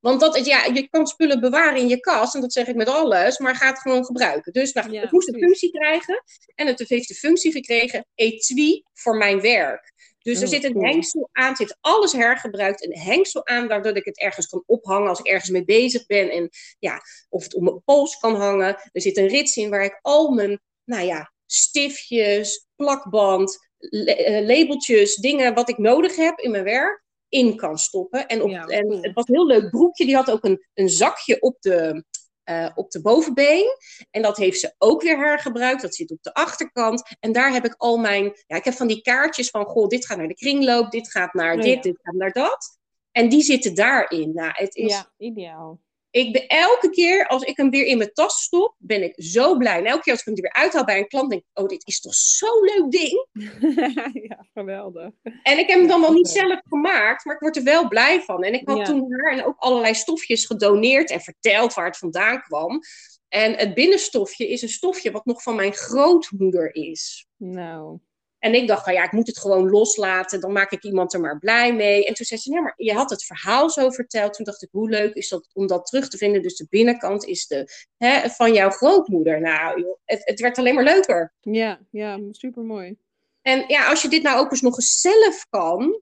Want 0.00 0.20
dat, 0.20 0.46
ja, 0.46 0.64
je 0.64 0.88
kan 0.88 1.06
spullen 1.06 1.40
bewaren 1.40 1.78
in 1.80 1.88
je 1.88 2.00
kast, 2.00 2.34
en 2.34 2.40
dat 2.40 2.52
zeg 2.52 2.66
ik 2.66 2.74
met 2.74 2.88
alles, 2.88 3.38
maar 3.38 3.56
ga 3.56 3.66
het 3.66 3.78
gewoon 3.80 4.04
gebruiken. 4.04 4.52
Dus 4.52 4.72
nou, 4.72 4.90
Ja, 4.90 5.00
het 5.00 5.10
moest 5.10 5.28
een 5.28 5.40
functie 5.40 5.70
krijgen 5.70 6.22
en 6.54 6.66
het 6.66 6.88
heeft 6.88 7.08
de 7.08 7.14
functie 7.14 7.52
gekregen, 7.52 8.06
etui 8.14 8.82
voor 8.92 9.16
mijn 9.16 9.40
werk. 9.40 9.92
Dus 10.22 10.38
er 10.38 10.44
Oh, 10.44 10.50
zit 10.50 10.64
een 10.64 10.72
cool. 10.72 10.84
hengsel 10.84 11.28
aan, 11.32 11.56
zit 11.56 11.76
alles 11.80 12.12
hergebruikt, 12.12 12.84
een 12.84 12.98
hengsel 12.98 13.46
aan, 13.46 13.68
waardoor 13.68 13.96
ik 13.96 14.04
het 14.04 14.18
ergens 14.20 14.46
kan 14.46 14.62
ophangen 14.66 15.08
als 15.08 15.18
ik 15.18 15.26
ergens 15.26 15.50
mee 15.50 15.64
bezig 15.64 16.06
ben. 16.06 16.30
En 16.30 16.48
ja, 16.78 17.00
of 17.28 17.42
het 17.42 17.54
om 17.54 17.64
mijn 17.64 17.82
pols 17.84 18.16
kan 18.18 18.34
hangen. 18.34 18.76
Er 18.92 19.00
zit 19.00 19.16
een 19.16 19.28
rits 19.28 19.56
in 19.56 19.70
waar 19.70 19.84
ik 19.84 19.98
al 20.02 20.30
mijn, 20.30 20.60
nou 20.84 21.04
ja, 21.06 21.32
stiftjes, 21.46 22.66
plakband, 22.76 23.58
la- 23.78 24.12
eh, 24.14 24.46
labeltjes, 24.46 25.14
dingen 25.14 25.54
wat 25.54 25.68
ik 25.68 25.78
nodig 25.78 26.16
heb 26.16 26.38
in 26.38 26.50
mijn 26.50 26.64
werk, 26.64 27.02
in 27.28 27.56
kan 27.56 27.78
stoppen. 27.78 28.26
En, 28.26 28.42
op, 28.42 28.50
Ja, 28.50 28.66
en 28.66 29.02
het 29.02 29.14
was 29.14 29.28
een 29.28 29.34
heel 29.34 29.46
leuk 29.46 29.70
broekje. 29.70 30.04
Die 30.04 30.14
had 30.14 30.30
ook 30.30 30.44
een, 30.44 30.66
een 30.74 30.88
zakje 30.88 31.40
op 31.40 31.56
de, 31.60 32.04
eh, 32.50 32.70
op 32.74 32.90
de 32.90 33.00
bovenbeen. 33.00 33.76
En 34.10 34.22
dat 34.22 34.36
heeft 34.36 34.60
ze 34.60 34.74
ook 34.78 35.02
weer 35.02 35.18
hergebruikt. 35.18 35.82
Dat 35.82 35.94
zit 35.94 36.10
op 36.10 36.22
de 36.22 36.34
achterkant. 36.34 37.16
En 37.20 37.32
daar 37.32 37.52
heb 37.52 37.64
ik 37.64 37.74
al 37.76 37.96
mijn... 37.96 38.32
Ja, 38.46 38.56
ik 38.56 38.64
heb 38.64 38.74
van 38.74 38.86
die 38.86 39.02
kaartjes 39.02 39.50
van... 39.50 39.64
Goh, 39.64 39.88
dit 39.88 40.06
gaat 40.06 40.18
naar 40.18 40.28
de 40.28 40.34
kringloop. 40.34 40.90
Dit 40.90 41.10
gaat 41.10 41.34
naar 41.34 41.54
Oh, 41.54 41.62
dit. 41.62 41.74
ja. 41.74 41.80
Dit 41.80 41.98
gaat 42.02 42.14
naar 42.14 42.32
dat. 42.32 42.78
En 43.12 43.28
die 43.28 43.42
zitten 43.42 43.74
daarin. 43.74 44.34
Nou, 44.34 44.50
het 44.52 44.74
is... 44.74 44.92
ja, 44.92 45.12
ideaal. 45.16 45.80
Ik 46.10 46.32
ben 46.32 46.46
elke 46.46 46.90
keer 46.90 47.26
als 47.26 47.42
ik 47.42 47.56
hem 47.56 47.70
weer 47.70 47.86
in 47.86 47.98
mijn 47.98 48.12
tas 48.12 48.42
stop, 48.42 48.74
ben 48.78 49.02
ik 49.02 49.12
zo 49.16 49.56
blij. 49.56 49.78
En 49.78 49.84
elke 49.84 50.02
keer 50.02 50.12
als 50.12 50.20
ik 50.20 50.26
hem 50.26 50.36
er 50.36 50.42
weer 50.42 50.62
uithaal 50.62 50.84
bij 50.84 50.98
een 50.98 51.08
klant, 51.08 51.30
denk 51.30 51.42
ik, 51.42 51.62
oh, 51.62 51.68
dit 51.68 51.86
is 51.86 52.00
toch 52.00 52.14
zo'n 52.14 52.60
leuk 52.74 52.90
ding. 52.90 53.26
ja, 54.28 54.46
geweldig. 54.54 55.10
En 55.42 55.58
ik 55.58 55.68
heb 55.68 55.78
hem 55.78 55.88
dan 55.88 56.00
wel 56.00 56.12
niet 56.12 56.28
zelf 56.28 56.60
gemaakt, 56.68 57.24
maar 57.24 57.34
ik 57.34 57.40
word 57.40 57.56
er 57.56 57.62
wel 57.62 57.88
blij 57.88 58.22
van. 58.22 58.42
En 58.42 58.52
ik 58.52 58.68
had 58.68 58.78
Ja. 58.78 58.84
toen 58.84 59.12
haar 59.12 59.32
en 59.32 59.44
ook 59.44 59.58
allerlei 59.58 59.94
stofjes 59.94 60.46
gedoneerd 60.46 61.10
en 61.10 61.20
verteld 61.20 61.74
waar 61.74 61.86
het 61.86 61.98
vandaan 61.98 62.42
kwam. 62.42 62.80
En 63.28 63.54
het 63.54 63.74
binnenstofje 63.74 64.48
is 64.48 64.62
een 64.62 64.68
stofje 64.68 65.10
wat 65.10 65.24
nog 65.24 65.42
van 65.42 65.56
mijn 65.56 65.72
grootmoeder 65.72 66.74
is. 66.74 67.26
Nou, 67.36 67.98
En 68.40 68.54
ik 68.54 68.68
dacht, 68.68 68.86
nou 68.86 68.96
ja, 68.98 69.04
ik 69.04 69.12
moet 69.12 69.26
het 69.26 69.38
gewoon 69.38 69.70
loslaten. 69.70 70.40
Dan 70.40 70.52
maak 70.52 70.70
ik 70.70 70.84
iemand 70.84 71.14
er 71.14 71.20
maar 71.20 71.38
blij 71.38 71.74
mee. 71.74 72.06
En 72.06 72.14
toen 72.14 72.26
zei 72.26 72.40
ze, 72.40 72.52
ja, 72.52 72.60
maar 72.60 72.74
je 72.76 72.92
had 72.92 73.10
het 73.10 73.24
verhaal 73.24 73.70
zo 73.70 73.90
verteld. 73.90 74.34
Toen 74.34 74.44
dacht 74.44 74.62
ik, 74.62 74.68
hoe 74.72 74.88
leuk 74.88 75.14
is 75.14 75.28
dat 75.28 75.48
om 75.52 75.66
dat 75.66 75.86
terug 75.86 76.08
te 76.08 76.16
vinden? 76.16 76.42
Dus 76.42 76.56
de 76.56 76.66
binnenkant 76.70 77.24
is 77.24 77.46
de, 77.46 77.68
hè, 77.96 78.28
van 78.30 78.52
jouw 78.52 78.70
grootmoeder. 78.70 79.40
Nou, 79.40 79.80
joh, 79.80 79.96
het, 80.04 80.20
het 80.24 80.40
werd 80.40 80.58
alleen 80.58 80.74
maar 80.74 80.84
leuker. 80.84 81.32
ja, 81.40 81.80
ja, 81.90 82.18
super 82.30 82.62
mooi. 82.62 82.96
En 83.42 83.64
ja, 83.66 83.88
als 83.88 84.02
je 84.02 84.08
dit 84.08 84.22
nou 84.22 84.38
ook 84.38 84.50
eens 84.50 84.60
nog 84.60 84.76
eens 84.76 85.00
zelf 85.00 85.46
kan. 85.50 86.00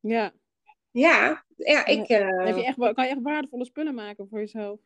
Ja, 0.00 0.32
Ja, 0.90 1.44
ja 1.56 1.86
ik... 1.86 2.08
eh, 2.08 2.44
heb 2.46 2.56
je 2.56 2.64
echt, 2.64 2.76
wa- 2.76 2.92
kan 2.92 3.04
je 3.04 3.10
echt 3.10 3.22
waardevolle 3.22 3.64
spullen 3.64 3.94
maken 3.94 4.26
voor 4.30 4.38
jezelf? 4.38 4.78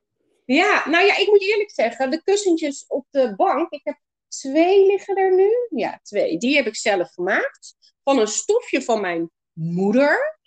Ja, 0.45 0.89
nou 0.89 1.05
ja, 1.05 1.17
ik 1.17 1.27
moet 1.29 1.43
eerlijk 1.43 1.71
zeggen, 1.71 2.11
de 2.11 2.23
kussentjes 2.23 2.85
op 2.89 3.07
de 3.11 3.35
bank, 3.37 3.71
ik 3.71 3.81
heb 3.85 3.99
twee 4.31 4.87
liggen 4.87 5.17
er 5.17 5.35
nu. 5.35 5.51
Ja, 5.71 6.01
twee. 6.03 6.39
Die 6.39 6.57
heb 6.57 6.67
ik 6.67 6.77
zelf 6.77 7.11
gemaakt. 7.13 7.75
Van 8.05 8.19
een 8.19 8.27
stofje 8.27 8.83
van 8.83 9.01
mijn 9.01 9.31
moeder. 9.53 10.39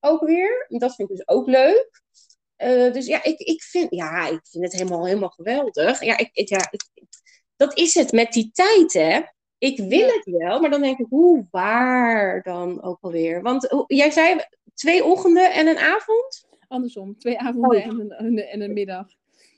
Ook 0.00 0.20
weer. 0.26 0.64
Dat 0.68 0.94
vind 0.94 1.10
ik 1.10 1.16
dus 1.16 1.28
ook 1.28 1.46
leuk. 1.46 2.00
Eh, 2.56 2.92
dus 2.92 3.06
ja 3.06 3.24
ik, 3.24 3.38
ik, 3.38 3.62
vind, 3.62 3.86
ja, 3.90 4.26
ik 4.26 4.40
vind 4.50 4.64
het 4.64 4.72
helemaal, 4.72 5.06
helemaal 5.06 5.28
geweldig. 5.28 6.02
Ja, 6.02 6.16
ik, 6.18 6.28
ik- 6.32 6.48
ja, 6.48 6.68
ik- 6.70 7.06
dat 7.56 7.78
is 7.78 7.94
het 7.94 8.12
met 8.12 8.32
die 8.32 8.50
tijd, 8.52 8.92
hè. 8.92 9.20
Ik 9.58 9.78
wil 9.78 9.98
Ja. 9.98 10.06
het 10.06 10.24
wel, 10.24 10.60
maar 10.60 10.70
dan 10.70 10.80
denk 10.82 10.98
ik, 10.98 11.06
hoe 11.08 11.46
waar 11.50 12.42
dan 12.42 12.82
ook 12.82 12.98
alweer? 13.00 13.42
Want 13.42 13.84
jij 13.86 14.10
zei 14.10 14.40
twee 14.74 15.04
ochtenden 15.04 15.52
en 15.52 15.66
een 15.66 15.78
avond? 15.78 16.46
Andersom, 16.68 17.18
twee 17.18 17.38
avonden 17.38 17.78
Oh. 17.78 17.84
en, 17.84 18.00
een, 18.00 18.10
en 18.10 18.24
een- 18.26 18.38
en 18.38 18.60
een 18.60 18.72
middag. 18.72 19.06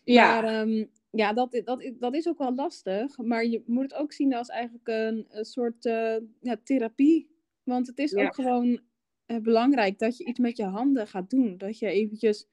Ja. 0.05 0.41
Maar 0.41 0.45
ehm, 0.61 0.85
ja, 1.11 1.33
dat, 1.33 1.61
dat, 1.65 1.91
dat 1.99 2.15
is 2.15 2.29
ook 2.29 2.39
wel 2.39 2.55
lastig. 2.55 3.19
Maar 3.19 3.45
je 3.47 3.63
moet 3.67 3.83
het 3.83 3.95
ook 3.95 4.13
zien 4.13 4.35
als 4.35 4.49
eigenlijk 4.49 4.89
een, 4.89 5.27
een 5.31 5.45
soort 5.45 5.85
eh, 5.87 6.17
ja, 6.41 6.57
therapie. 6.65 7.29
Want 7.63 7.87
het 7.87 7.99
is 7.99 8.11
Ja. 8.11 8.23
ook 8.27 8.35
gewoon 8.35 8.81
eh, 9.27 9.37
belangrijk 9.37 9.99
dat 9.99 10.17
je 10.17 10.25
iets 10.25 10.39
met 10.39 10.57
je 10.57 10.65
handen 10.65 11.07
gaat 11.07 11.31
doen. 11.31 11.59
Dat 11.59 11.79
je 11.79 11.87
eventjes 11.87 12.47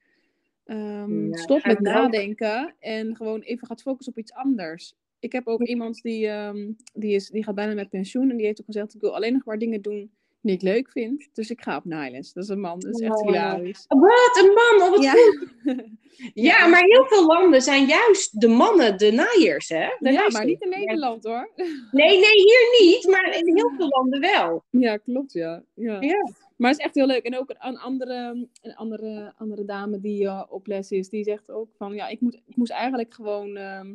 ehm, 0.64 1.26
Ja, 1.28 1.36
stopt 1.36 1.64
met 1.66 1.76
ook. 1.78 1.84
nadenken 1.84 2.74
en 2.78 3.16
gewoon 3.16 3.40
even 3.40 3.66
gaat 3.66 3.82
focussen 3.82 4.12
op 4.12 4.18
iets 4.18 4.32
anders. 4.32 4.94
Ik 5.18 5.32
heb 5.32 5.46
ook 5.46 5.62
iemand 5.62 6.02
die, 6.02 6.26
ehm, 6.28 6.72
die, 6.94 7.14
is, 7.14 7.30
die 7.30 7.44
gaat 7.44 7.54
bijna 7.54 7.74
met 7.74 7.88
pensioen 7.88 8.30
en 8.30 8.36
die 8.36 8.46
heeft 8.46 8.60
ook 8.60 8.66
gezegd: 8.66 8.94
Ik 8.94 9.00
wil 9.00 9.14
alleen 9.14 9.32
nog 9.32 9.44
maar 9.44 9.58
dingen 9.58 9.82
doen 9.82 10.10
die 10.40 10.54
ik 10.54 10.62
leuk 10.62 10.90
vind. 10.90 11.28
Dus 11.32 11.50
ik 11.50 11.60
ga 11.60 11.76
op 11.76 11.84
Nylands. 11.84 12.32
Dat 12.32 12.42
is 12.44 12.48
een 12.50 12.60
man, 12.60 12.80
dat 12.80 12.94
is 12.94 13.00
echt 13.00 13.20
Oh. 13.20 13.26
hilarisch. 13.26 13.84
Wat 13.88 14.40
een 14.44 14.52
man, 14.52 14.88
oh, 14.88 14.90
wat 14.90 15.02
Ja. 15.02 15.12
goed. 15.12 15.46
Ja, 16.34 16.66
maar 16.66 16.82
heel 16.82 17.06
veel 17.06 17.26
landen 17.26 17.62
zijn 17.62 17.86
juist 17.86 18.40
de 18.40 18.48
mannen 18.48 18.98
de 18.98 19.10
naaiers, 19.12 19.68
hè? 19.68 19.88
De 19.98 20.12
ja, 20.12 20.28
maar 20.28 20.44
niet 20.44 20.62
in 20.62 20.68
Nederland 20.68 21.24
hoor. 21.24 21.50
Nee, 21.90 22.18
nee, 22.18 22.34
hier 22.34 22.78
niet, 22.80 23.06
maar 23.10 23.36
in 23.38 23.56
heel 23.56 23.70
veel 23.76 23.88
landen 23.88 24.20
wel. 24.20 24.64
Ja, 24.70 24.96
klopt, 24.96 25.32
ja. 25.32 25.62
ja. 25.74 26.00
Ja. 26.00 26.30
Maar 26.56 26.70
het 26.70 26.78
is 26.78 26.84
echt 26.84 26.94
heel 26.94 27.06
leuk. 27.06 27.22
En 27.24 27.38
ook 27.38 27.54
een 27.58 27.78
andere, 27.78 28.48
een 28.62 28.74
andere, 28.74 29.32
andere 29.36 29.64
dame 29.64 30.00
die 30.00 30.26
eh, 30.26 30.42
op 30.48 30.66
les 30.66 30.90
is, 30.90 31.08
die 31.08 31.24
zegt 31.24 31.50
ook 31.50 31.68
van, 31.76 31.94
ja, 31.94 32.08
ik, 32.08 32.20
moet, 32.20 32.34
ik 32.46 32.56
moest 32.56 32.70
eigenlijk 32.72 33.14
gewoon 33.14 33.56
ehm, 33.56 33.94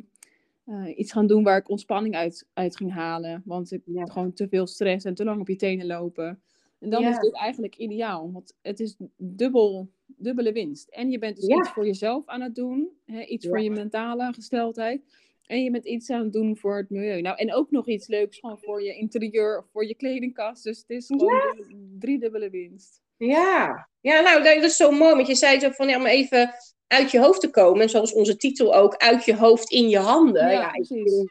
eh, 0.64 0.98
iets 0.98 1.12
gaan 1.12 1.26
doen 1.26 1.42
waar 1.42 1.58
ik 1.58 1.68
ontspanning 1.68 2.14
uit, 2.14 2.48
uit 2.52 2.76
ging 2.76 2.92
halen. 2.92 3.42
Want 3.44 3.72
ik 3.72 3.82
Ja. 3.84 4.00
had 4.00 4.10
gewoon 4.10 4.32
te 4.32 4.48
veel 4.48 4.66
stress 4.66 5.04
en 5.04 5.14
te 5.14 5.24
lang 5.24 5.40
op 5.40 5.48
je 5.48 5.56
tenen 5.56 5.86
lopen. 5.86 6.42
En 6.78 6.90
dan 6.90 7.02
Ja. 7.02 7.10
is 7.10 7.18
dit 7.18 7.34
eigenlijk 7.34 7.76
ideaal, 7.76 8.32
want 8.32 8.56
het 8.62 8.80
is 8.80 8.96
dubbel, 9.16 9.90
dubbele 10.06 10.52
winst. 10.52 10.88
En 10.88 11.10
je 11.10 11.18
bent 11.18 11.36
dus 11.36 11.46
Ja. 11.46 11.56
iets 11.58 11.68
voor 11.70 11.86
jezelf 11.86 12.26
aan 12.26 12.40
het 12.40 12.54
doen, 12.54 12.88
hè, 13.04 13.24
iets 13.24 13.46
voor 13.48 13.60
je 13.60 13.70
mentale 13.70 14.32
gesteldheid. 14.32 15.02
En 15.46 15.62
je 15.62 15.70
bent 15.70 15.84
iets 15.84 16.10
aan 16.10 16.22
het 16.22 16.32
doen 16.32 16.56
voor 16.56 16.76
het 16.76 16.90
milieu. 16.90 17.20
Nou, 17.20 17.36
en 17.36 17.54
ook 17.54 17.70
nog 17.70 17.88
iets 17.88 18.06
leuks 18.06 18.38
gewoon 18.38 18.58
voor 18.58 18.82
je 18.82 18.94
interieur 18.94 19.58
of 19.58 19.66
voor 19.72 19.86
je 19.86 19.94
kledingkast. 19.94 20.64
Dus 20.64 20.78
het 20.78 20.90
is 20.90 21.06
gewoon 21.06 21.28
de 21.28 21.96
driedubbele 21.98 22.50
winst. 22.50 23.02
Ja. 23.16 23.88
ja, 24.00 24.20
nou, 24.20 24.42
dat 24.42 24.62
is 24.62 24.76
zo 24.76 24.90
mooi. 24.90 25.14
Want 25.14 25.26
je 25.26 25.34
zei 25.34 25.60
zo 25.60 25.70
van, 25.70 25.88
ja, 25.88 25.96
om 25.98 26.06
even 26.06 26.50
uit 26.86 27.10
je 27.10 27.20
hoofd 27.20 27.40
te 27.40 27.50
komen. 27.50 27.82
En 27.82 27.90
zoals 27.90 28.12
onze 28.12 28.36
titel 28.36 28.74
ook, 28.74 28.96
uit 28.96 29.24
je 29.24 29.36
hoofd 29.36 29.70
in 29.70 29.88
je 29.88 29.98
handen. 29.98 30.50
Ja, 30.50 30.70
precies. 30.70 31.26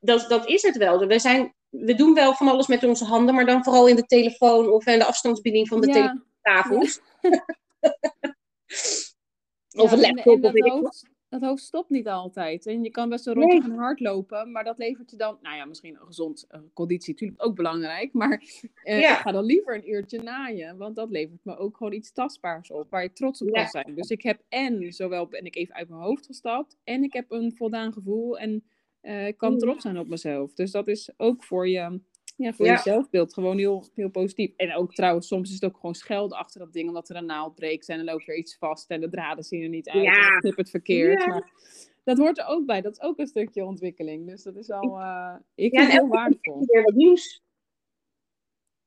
dat, 0.00 0.28
dat 0.28 0.48
is 0.48 0.62
het 0.62 0.76
wel. 0.76 1.06
We, 1.06 1.18
zijn, 1.18 1.54
we 1.68 1.94
doen 1.94 2.14
wel 2.14 2.34
van 2.34 2.48
alles 2.48 2.66
met 2.66 2.84
onze 2.84 3.04
handen, 3.04 3.34
maar 3.34 3.46
dan 3.46 3.64
vooral 3.64 3.88
in 3.88 3.96
de 3.96 4.06
telefoon 4.06 4.70
of 4.70 4.86
in 4.86 4.98
de 4.98 5.04
afstandsbediening 5.04 5.68
van 5.68 5.80
de 5.80 5.92
ja, 5.92 6.24
Of 9.76 9.92
een 9.92 10.04
en- 10.04 10.14
laptop, 10.14 10.26
en 10.26 10.32
of 10.32 10.40
dat 10.40 10.52
weet 10.52 10.64
ik 10.64 10.72
hoofd, 10.72 11.04
dat 11.40 11.48
hoofd 11.48 11.62
stopt 11.62 11.90
niet 11.90 12.08
altijd. 12.08 12.66
En 12.66 12.82
je 12.84 12.90
kan 12.90 13.08
best 13.08 13.26
een 13.26 13.34
rondje 13.34 13.58
Nee. 13.58 13.68
gaan 13.68 13.78
hardlopen, 13.78 14.50
maar 14.52 14.64
dat 14.64 14.78
levert 14.78 15.10
je 15.10 15.16
dan... 15.16 15.38
Nou 15.42 15.56
ja, 15.56 15.64
misschien 15.64 15.94
een 15.94 16.06
gezond 16.06 16.44
eh, 16.48 16.60
conditie, 16.72 17.12
natuurlijk 17.12 17.44
ook 17.44 17.54
belangrijk. 17.56 18.12
Maar 18.12 18.42
eh, 18.82 19.00
Ja. 19.00 19.12
ik 19.12 19.18
ga 19.20 19.32
dan 19.32 19.44
liever 19.44 19.74
een 19.74 19.90
uurtje 19.90 20.22
naaien. 20.22 20.76
Want 20.76 20.96
dat 20.96 21.10
levert 21.10 21.44
me 21.44 21.56
ook 21.56 21.76
gewoon 21.76 21.92
iets 21.92 22.12
tastbaars 22.12 22.70
op, 22.70 22.90
waar 22.90 23.02
je 23.02 23.12
trots 23.12 23.42
op 23.42 23.48
Ja. 23.48 23.54
kan 23.62 23.68
zijn. 23.70 23.94
Dus 23.94 24.10
ik 24.10 24.22
heb 24.22 24.40
en, 24.48 24.92
zowel 24.92 25.26
ben 25.26 25.44
ik 25.44 25.56
even 25.56 25.74
uit 25.74 25.88
mijn 25.88 26.00
hoofd 26.00 26.26
gestapt, 26.26 26.76
en 26.84 27.02
ik 27.02 27.12
heb 27.12 27.30
een 27.30 27.52
voldaan 27.56 27.92
gevoel 27.92 28.38
en 28.38 28.64
eh, 29.00 29.26
ik 29.26 29.36
kan 29.36 29.52
Mm. 29.52 29.58
trots 29.58 29.82
zijn 29.82 29.98
op 29.98 30.08
mezelf. 30.08 30.52
Dus 30.54 30.70
dat 30.70 30.88
is 30.88 31.10
ook 31.16 31.44
voor 31.44 31.68
je... 31.68 32.00
Ja, 32.36 32.52
voor 32.52 32.66
Ja. 32.66 32.72
je 32.72 32.78
zelfbeeld 32.78 33.34
gewoon 33.34 33.58
heel, 33.58 33.84
heel 33.94 34.08
positief. 34.08 34.52
En 34.56 34.74
ook 34.74 34.94
trouwens, 34.94 35.26
soms 35.26 35.48
is 35.48 35.54
het 35.54 35.64
ook 35.64 35.76
gewoon 35.76 35.94
schelden 35.94 36.38
achter 36.38 36.60
dat 36.60 36.72
ding, 36.72 36.88
omdat 36.88 37.08
er 37.08 37.16
een 37.16 37.26
naald 37.26 37.54
breekt 37.54 37.88
en 37.88 37.98
er 37.98 38.04
loopt 38.04 38.24
weer 38.24 38.36
iets 38.36 38.56
vast 38.56 38.90
en 38.90 39.00
de 39.00 39.08
draden 39.08 39.44
zien 39.44 39.62
er 39.62 39.68
niet 39.68 39.88
uit. 39.88 40.04
Ja. 40.04 40.38
en 40.40 40.52
het 40.56 40.70
verkeerd. 40.70 41.20
Ja. 41.20 41.26
Maar 41.26 41.50
dat 42.04 42.18
hoort 42.18 42.38
er 42.38 42.46
ook 42.46 42.66
bij. 42.66 42.80
Dat 42.80 42.92
is 42.92 43.00
ook 43.00 43.18
een 43.18 43.26
stukje 43.26 43.64
ontwikkeling. 43.64 44.26
Dus 44.26 44.42
dat 44.42 44.56
is 44.56 44.70
al, 44.70 44.98
uh, 45.00 45.34
ik 45.54 45.78
vind 45.78 45.90
heel 45.92 46.08
waardevol. 46.08 46.64
Weer 46.66 46.82
wat 46.82 46.94
nieuws. 46.94 47.42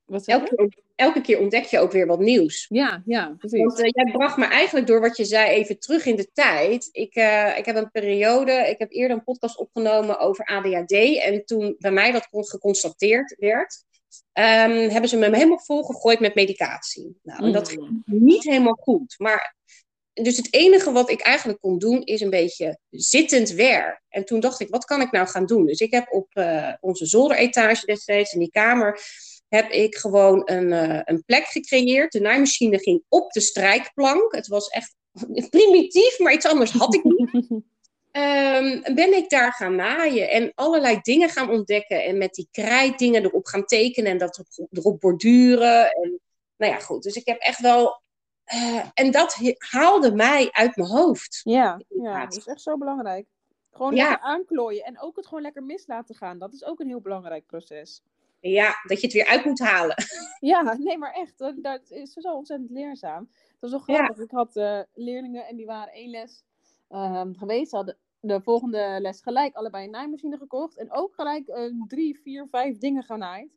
Wat? 0.09 0.25
Elke, 0.27 0.55
keer- 0.55 0.83
elke 0.95 1.21
keer 1.21 1.39
ontdek 1.39 1.63
je 1.63 1.79
ook 1.79 1.91
weer 1.91 2.07
wat 2.07 2.19
nieuws. 2.19 2.65
Ja, 2.69 3.01
ja, 3.05 3.35
precies. 3.37 3.59
Want 3.59 3.79
eh, 3.79 3.89
jij 3.91 4.11
bracht 4.11 4.37
me 4.37 4.45
eigenlijk 4.45 4.87
door 4.87 5.01
wat 5.01 5.17
je 5.17 5.25
zei 5.25 5.49
even 5.49 5.79
terug 5.79 6.05
in 6.05 6.15
de 6.15 6.29
tijd. 6.33 6.89
Ik, 6.91 7.15
eh, 7.15 7.57
ik 7.57 7.65
heb 7.65 7.75
een 7.75 7.91
periode, 7.91 8.51
ik 8.51 8.79
heb 8.79 8.91
eerder 8.91 9.17
een 9.17 9.23
podcast 9.23 9.57
opgenomen 9.57 10.19
over 10.19 10.45
ADHD. 10.45 10.91
En 11.23 11.45
toen 11.45 11.75
bij 11.79 11.91
mij 11.91 12.11
dat 12.11 12.27
kon- 12.27 12.45
geconstateerd 12.45 13.35
werd, 13.39 13.83
ehm, 14.33 14.89
hebben 14.89 15.09
ze 15.09 15.17
me 15.17 15.35
helemaal 15.35 15.59
volgegooid 15.59 16.19
met 16.19 16.35
medicatie. 16.35 17.19
Nou, 17.23 17.43
en 17.45 17.51
dat 17.51 17.69
ging 17.69 17.81
Mm. 17.81 18.03
niet 18.05 18.43
helemaal 18.43 18.77
goed. 18.81 19.15
Maar 19.17 19.57
dus 20.13 20.37
het 20.37 20.53
enige 20.53 20.91
wat 20.91 21.09
ik 21.09 21.21
eigenlijk 21.21 21.59
kon 21.59 21.77
doen, 21.77 22.03
is 22.03 22.21
een 22.21 22.29
beetje 22.29 22.79
zittend 22.89 23.49
werk. 23.51 24.01
En 24.09 24.25
toen 24.25 24.39
dacht 24.39 24.59
ik, 24.59 24.69
wat 24.69 24.85
kan 24.85 25.01
ik 25.01 25.11
nou 25.11 25.27
gaan 25.27 25.45
doen? 25.45 25.65
Dus 25.65 25.79
ik 25.79 25.91
heb 25.91 26.11
op 26.13 26.27
eh, 26.33 26.73
onze 26.79 27.05
zolderetage 27.05 27.85
destijds, 27.85 28.33
in 28.33 28.39
die 28.39 28.49
kamer, 28.51 28.99
heb 29.49 29.71
ik 29.71 29.95
gewoon 29.95 30.41
een, 30.45 30.73
eh, 30.73 31.01
een 31.03 31.23
plek 31.25 31.45
gecreëerd. 31.45 32.11
De 32.11 32.19
naaimachine 32.19 32.79
ging 32.79 33.03
op 33.09 33.31
de 33.31 33.39
strijkplank. 33.39 34.35
Het 34.35 34.47
was 34.47 34.67
echt 34.67 34.95
primitief, 35.49 36.19
maar 36.19 36.33
iets 36.33 36.45
anders 36.47 36.71
had 36.71 36.93
ik 36.93 37.03
niet. 37.03 37.29
Ehm, 38.11 38.93
ben 38.95 39.17
ik 39.17 39.29
daar 39.29 39.53
gaan 39.53 39.75
naaien 39.75 40.29
en 40.29 40.51
allerlei 40.55 40.99
dingen 41.01 41.29
gaan 41.29 41.49
ontdekken. 41.49 42.03
En 42.03 42.17
met 42.17 42.33
die 42.33 42.47
krijtdingen 42.51 43.23
erop 43.23 43.45
gaan 43.45 43.65
tekenen 43.65 44.11
en 44.11 44.17
dat 44.17 44.37
erop, 44.37 44.67
erop 44.71 44.99
borduren. 44.99 45.91
En, 45.91 46.19
nou 46.57 46.73
ja, 46.73 46.79
goed. 46.79 47.03
Dus 47.03 47.15
ik 47.15 47.25
heb 47.25 47.39
echt 47.39 47.59
wel... 47.59 48.01
eh, 48.43 48.85
en 48.93 49.11
dat 49.11 49.37
haalde 49.57 50.15
mij 50.15 50.49
uit 50.51 50.75
mijn 50.75 50.89
hoofd. 50.89 51.41
Ja, 51.43 51.81
ja, 51.87 52.25
dat 52.25 52.37
is 52.37 52.47
echt 52.47 52.61
zo 52.61 52.77
belangrijk. 52.77 53.25
Gewoon 53.71 53.95
Ja. 53.95 54.09
lekker 54.09 54.27
aanklooien 54.27 54.83
en 54.83 55.01
ook 55.01 55.15
het 55.15 55.27
gewoon 55.27 55.43
lekker 55.43 55.63
mis 55.63 55.87
laten 55.87 56.15
gaan. 56.15 56.39
Dat 56.39 56.53
is 56.53 56.63
ook 56.65 56.79
een 56.79 56.87
heel 56.87 57.01
belangrijk 57.01 57.45
proces. 57.45 58.01
Ja, 58.41 58.73
dat 58.87 58.99
je 58.99 59.05
het 59.05 59.15
weer 59.15 59.25
uit 59.27 59.45
moet 59.45 59.59
halen. 59.59 59.95
Ja, 60.39 60.73
nee, 60.77 60.97
maar 60.97 61.13
echt, 61.13 61.37
dat, 61.37 61.55
dat 61.63 61.91
is 61.91 62.13
zo 62.13 62.33
ontzettend 62.33 62.69
leerzaam. 62.69 63.29
Dat 63.59 63.71
was 63.71 63.85
wel 63.85 63.95
Ja. 63.95 64.03
grappig. 64.03 64.23
Ik 64.23 64.31
had 64.31 64.55
eh, 64.55 64.79
leerlingen 64.93 65.45
en 65.47 65.55
die 65.55 65.65
waren 65.65 65.93
één 65.93 66.09
les 66.09 66.43
ehm, 66.89 67.33
geweest. 67.33 67.69
Ze 67.69 67.75
hadden 67.75 67.97
de 68.19 68.41
volgende 68.41 68.97
les 69.01 69.21
gelijk 69.21 69.55
allebei 69.55 69.85
een 69.85 69.91
naaimachine 69.91 70.37
gekocht. 70.37 70.77
En 70.77 70.91
ook 70.91 71.13
gelijk 71.15 71.47
eh, 71.47 71.63
drie, 71.87 72.19
vier, 72.23 72.47
vijf 72.51 72.77
dingen 72.77 73.03
genaaid. 73.03 73.49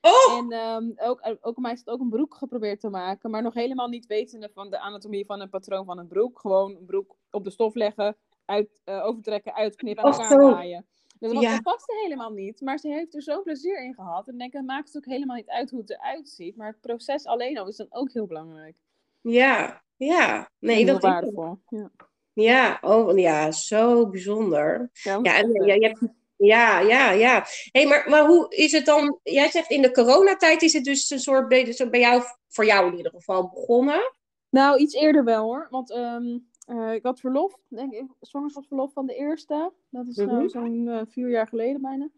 Oh! 0.00 0.38
En 0.38 0.52
ehm, 0.52 0.90
ook, 0.96 1.36
ook 1.40 1.56
mij 1.56 1.72
is 1.72 1.78
het 1.78 1.88
ook 1.90 2.00
een 2.00 2.08
broek 2.08 2.34
geprobeerd 2.34 2.80
te 2.80 2.88
maken. 2.90 3.30
Maar 3.30 3.42
nog 3.42 3.54
helemaal 3.54 3.88
niet 3.88 4.06
wetende 4.06 4.50
van 4.54 4.70
de 4.70 4.78
anatomie 4.78 5.26
van 5.26 5.40
een 5.40 5.48
patroon 5.48 5.84
van 5.84 5.98
een 5.98 6.06
broek. 6.08 6.38
Gewoon 6.40 6.76
een 6.76 6.84
broek 6.86 7.16
op 7.30 7.44
de 7.44 7.50
stof 7.50 7.74
leggen, 7.74 8.16
uit, 8.44 8.80
eh, 8.84 9.04
overtrekken, 9.06 9.54
uitknippen 9.54 10.04
en 10.04 10.10
Och, 10.10 10.18
elkaar 10.18 10.40
zo. 10.40 10.50
naaien. 10.50 10.86
Dus 11.18 11.32
dat, 11.32 11.42
Ja. 11.42 11.60
paste 11.60 11.98
helemaal 12.02 12.30
niet. 12.32 12.60
Maar 12.60 12.78
ze 12.78 12.88
heeft 12.88 13.14
er 13.14 13.22
zo'n 13.22 13.42
plezier 13.42 13.84
in 13.84 13.94
gehad. 13.94 14.28
En 14.28 14.38
denk, 14.38 14.52
het 14.52 14.66
maakt 14.66 14.86
het 14.92 14.96
ook 14.96 15.12
helemaal 15.12 15.36
niet 15.36 15.48
uit 15.48 15.70
hoe 15.70 15.80
het 15.80 15.90
eruit 15.90 16.28
ziet. 16.28 16.56
Maar 16.56 16.66
het 16.66 16.80
proces 16.80 17.24
alleen 17.26 17.58
al 17.58 17.68
is 17.68 17.76
dan 17.76 17.86
ook 17.90 18.12
heel 18.12 18.26
belangrijk. 18.26 18.74
Ja, 19.20 19.82
ja. 19.96 20.50
Nee, 20.58 20.76
heel 20.76 20.86
dat 20.86 21.02
waardevol. 21.02 21.58
Ja, 21.68 21.90
Ja, 22.32 22.78
oh, 22.82 23.18
ja, 23.18 23.52
zo 23.52 24.08
bijzonder. 24.08 24.90
ja, 24.92 25.18
Ja, 25.22 25.36
en, 25.38 25.52
ja, 25.52 25.74
je 25.74 25.86
hebt- 25.86 26.00
ja, 26.36 26.80
ja, 26.80 27.10
ja. 27.10 27.44
hey, 27.72 27.86
maar, 27.86 28.06
maar 28.08 28.26
hoe 28.26 28.54
is 28.54 28.72
het 28.72 28.86
dan? 28.86 29.18
Jij 29.22 29.50
zegt 29.50 29.70
in 29.70 29.82
de 29.82 29.90
coronatijd 29.90 30.62
is 30.62 30.72
het 30.72 30.84
dus 30.84 31.10
een 31.10 31.18
soort 31.20 31.48
bij, 31.48 31.72
zo 31.72 31.88
bij 31.90 32.00
jou, 32.00 32.22
voor 32.48 32.64
jou 32.64 32.90
in 32.90 32.96
ieder 32.96 33.12
geval, 33.12 33.48
begonnen. 33.48 34.12
Nou, 34.50 34.78
iets 34.78 34.94
eerder 34.94 35.24
wel 35.24 35.44
hoor. 35.44 35.66
Want 35.70 35.90
ehm, 35.90 36.38
eh, 36.66 36.94
ik 36.94 37.02
had 37.02 37.20
verlof, 37.20 37.58
denk 37.68 37.92
ik, 37.92 38.06
zwangerschapsverlof 38.20 38.92
van 38.92 39.06
de 39.06 39.14
eerste. 39.14 39.72
Dat 39.90 40.06
is 40.06 40.16
nou 40.16 40.30
Mhm. 40.38 40.48
zo'n 40.48 40.88
eh, 40.88 41.00
vier 41.06 41.30
jaar 41.30 41.46
geleden 41.46 41.80
bijna. 41.80 42.08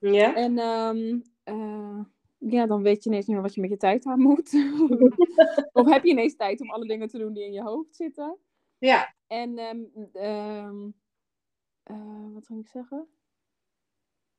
Ja. 0.00 0.34
En 0.34 0.58
ehm, 0.58 1.20
eh, 1.42 2.00
ja, 2.38 2.66
dan 2.66 2.82
weet 2.82 3.04
je 3.04 3.10
ineens 3.10 3.26
niet 3.26 3.34
meer 3.36 3.44
wat 3.44 3.54
je 3.54 3.60
met 3.60 3.70
je 3.70 3.76
tijd 3.76 4.06
aan 4.06 4.20
moet. 4.20 4.52
of 5.72 5.88
heb 5.88 6.04
je 6.04 6.10
ineens 6.10 6.36
tijd 6.36 6.60
om 6.60 6.70
alle 6.70 6.86
dingen 6.86 7.08
te 7.08 7.18
doen 7.18 7.32
die 7.32 7.44
in 7.44 7.52
je 7.52 7.62
hoofd 7.62 7.96
zitten. 7.96 8.36
Ja. 8.78 9.14
En 9.26 9.58
eh, 11.84 12.32
wat 12.32 12.46
ging 12.46 12.60
ik 12.60 12.68
zeggen? 12.68 13.08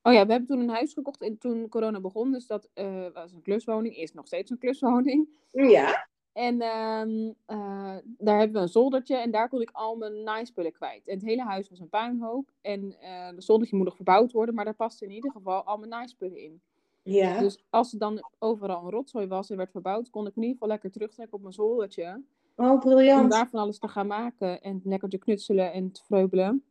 Oh 0.02 0.12
ja, 0.12 0.26
we 0.26 0.30
hebben 0.30 0.46
toen 0.46 0.60
een 0.60 0.68
huis 0.68 0.92
gekocht 0.92 1.22
en 1.22 1.38
toen 1.38 1.68
corona 1.68 2.00
begon. 2.00 2.32
Dus 2.32 2.46
dat 2.46 2.70
eh, 2.74 3.06
was 3.12 3.32
een 3.32 3.42
kluswoning, 3.42 3.96
is 3.96 4.12
nog 4.12 4.26
steeds 4.26 4.50
een 4.50 4.58
kluswoning. 4.58 5.28
Ja. 5.50 6.08
En 6.36 6.60
ehm, 6.60 7.32
eh, 7.46 7.96
daar 8.18 8.38
hebben 8.38 8.56
we 8.56 8.62
een 8.62 8.68
zoldertje 8.68 9.16
en 9.16 9.30
daar 9.30 9.48
kon 9.48 9.60
ik 9.60 9.70
al 9.72 9.96
mijn 9.96 10.22
naaispullen 10.22 10.72
kwijt. 10.72 11.08
En 11.08 11.14
het 11.14 11.24
hele 11.24 11.42
huis 11.42 11.68
was 11.68 11.80
een 11.80 11.88
puinhoop. 11.88 12.50
En 12.60 12.96
eh 13.00 13.28
de 13.34 13.42
zoldertje 13.42 13.76
moet 13.76 13.84
nog 13.84 13.94
verbouwd 13.96 14.32
worden, 14.32 14.54
maar 14.54 14.64
daar 14.64 14.74
paste 14.74 15.04
in 15.04 15.10
ieder 15.10 15.30
geval 15.30 15.62
al 15.62 15.76
mijn 15.76 15.90
naaispullen 15.90 16.38
in. 16.38 16.60
Ja. 17.02 17.38
Dus 17.38 17.64
als 17.70 17.92
er 17.92 17.98
dan 17.98 18.28
overal 18.38 18.84
een 18.84 18.90
rotzooi 18.90 19.26
was 19.26 19.50
en 19.50 19.56
werd 19.56 19.70
verbouwd, 19.70 20.10
kon 20.10 20.26
ik 20.26 20.36
in 20.36 20.42
ieder 20.42 20.52
geval 20.52 20.68
lekker 20.68 20.90
terugtrekken 20.90 21.36
op 21.36 21.40
mijn 21.42 21.54
zoldertje. 21.54 22.22
Oh, 22.56 22.70
Om 22.70 22.78
briljant. 22.78 23.30
daar 23.30 23.48
van 23.48 23.60
alles 23.60 23.78
te 23.78 23.88
gaan 23.88 24.06
maken 24.06 24.62
en 24.62 24.80
lekker 24.84 25.08
te 25.08 25.18
knutselen 25.18 25.72
en 25.72 25.92
te 25.92 26.04
vreubelen. 26.04 26.64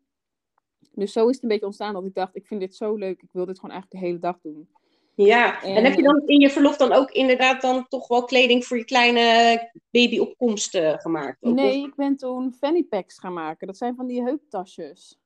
Dus 0.91 1.11
zo 1.11 1.27
is 1.27 1.33
het 1.33 1.43
een 1.43 1.49
beetje 1.49 1.65
ontstaan 1.65 1.93
dat 1.93 2.05
ik 2.05 2.13
dacht, 2.13 2.35
ik 2.35 2.47
vind 2.47 2.59
dit 2.59 2.75
zo 2.75 2.95
leuk, 2.95 3.21
ik 3.21 3.31
wil 3.31 3.45
dit 3.45 3.55
gewoon 3.59 3.71
eigenlijk 3.71 4.01
de 4.01 4.07
hele 4.07 4.19
dag 4.19 4.39
doen. 4.41 4.69
Ja. 5.15 5.61
En, 5.63 5.75
En- 5.75 5.83
heb 5.83 5.93
je 5.93 6.01
dan 6.03 6.21
in 6.25 6.39
je 6.39 6.49
verlof 6.49 6.77
dan 6.77 6.93
ook 6.93 7.11
inderdaad 7.11 7.61
dan 7.61 7.87
toch 7.87 8.07
wel 8.07 8.23
kleding 8.23 8.65
voor 8.65 8.77
je 8.77 8.85
kleine 8.85 9.59
babyopkomst 9.91 10.75
eh, 10.75 10.93
gemaakt? 10.97 11.43
Ook 11.43 11.53
Nee, 11.55 11.83
ik 11.83 11.95
ben 11.95 12.15
toen 12.15 12.53
fanny 12.53 12.83
packs 12.83 13.19
gaan 13.19 13.33
maken. 13.33 13.67
Dat 13.67 13.77
zijn 13.77 13.95
van 13.95 14.07
die 14.07 14.23
heuptasjes. 14.23 15.19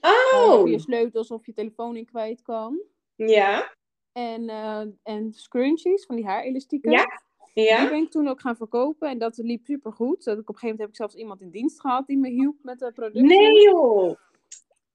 Waar 0.00 0.42
Oh! 0.46 0.68
je 0.68 0.78
sleutels 0.78 1.30
of 1.30 1.46
je 1.46 1.52
telefoon 1.52 1.96
in 1.96 2.04
kwijt 2.06 2.42
kan. 2.42 2.80
Ja. 3.16 3.74
En, 4.12 4.48
eh, 4.48 4.82
en 5.02 5.32
scrunchies, 5.32 6.04
van 6.06 6.16
die 6.16 6.26
haarelastieken. 6.26 6.90
Ja, 6.90 7.04
Die 7.54 7.64
Ja. 7.64 7.88
ben 7.88 8.02
ik 8.02 8.10
toen 8.10 8.28
ook 8.28 8.40
gaan 8.40 8.56
verkopen. 8.56 9.08
En 9.08 9.18
dat 9.18 9.36
liep 9.36 9.64
super 9.64 9.92
goed. 9.92 10.24
Dat 10.24 10.38
ik 10.38 10.48
op 10.48 10.54
een 10.54 10.60
gegeven 10.60 10.68
moment 10.68 10.78
heb 10.80 10.88
ik 10.88 10.96
zelfs 10.96 11.14
iemand 11.14 11.40
in 11.40 11.50
dienst 11.50 11.80
gehad 11.80 12.06
die 12.06 12.18
me 12.18 12.28
hielp 12.28 12.56
met 12.62 12.78
de 12.78 12.92
producten. 12.92 13.26
Nee 13.26 13.62
joh! 13.62 14.14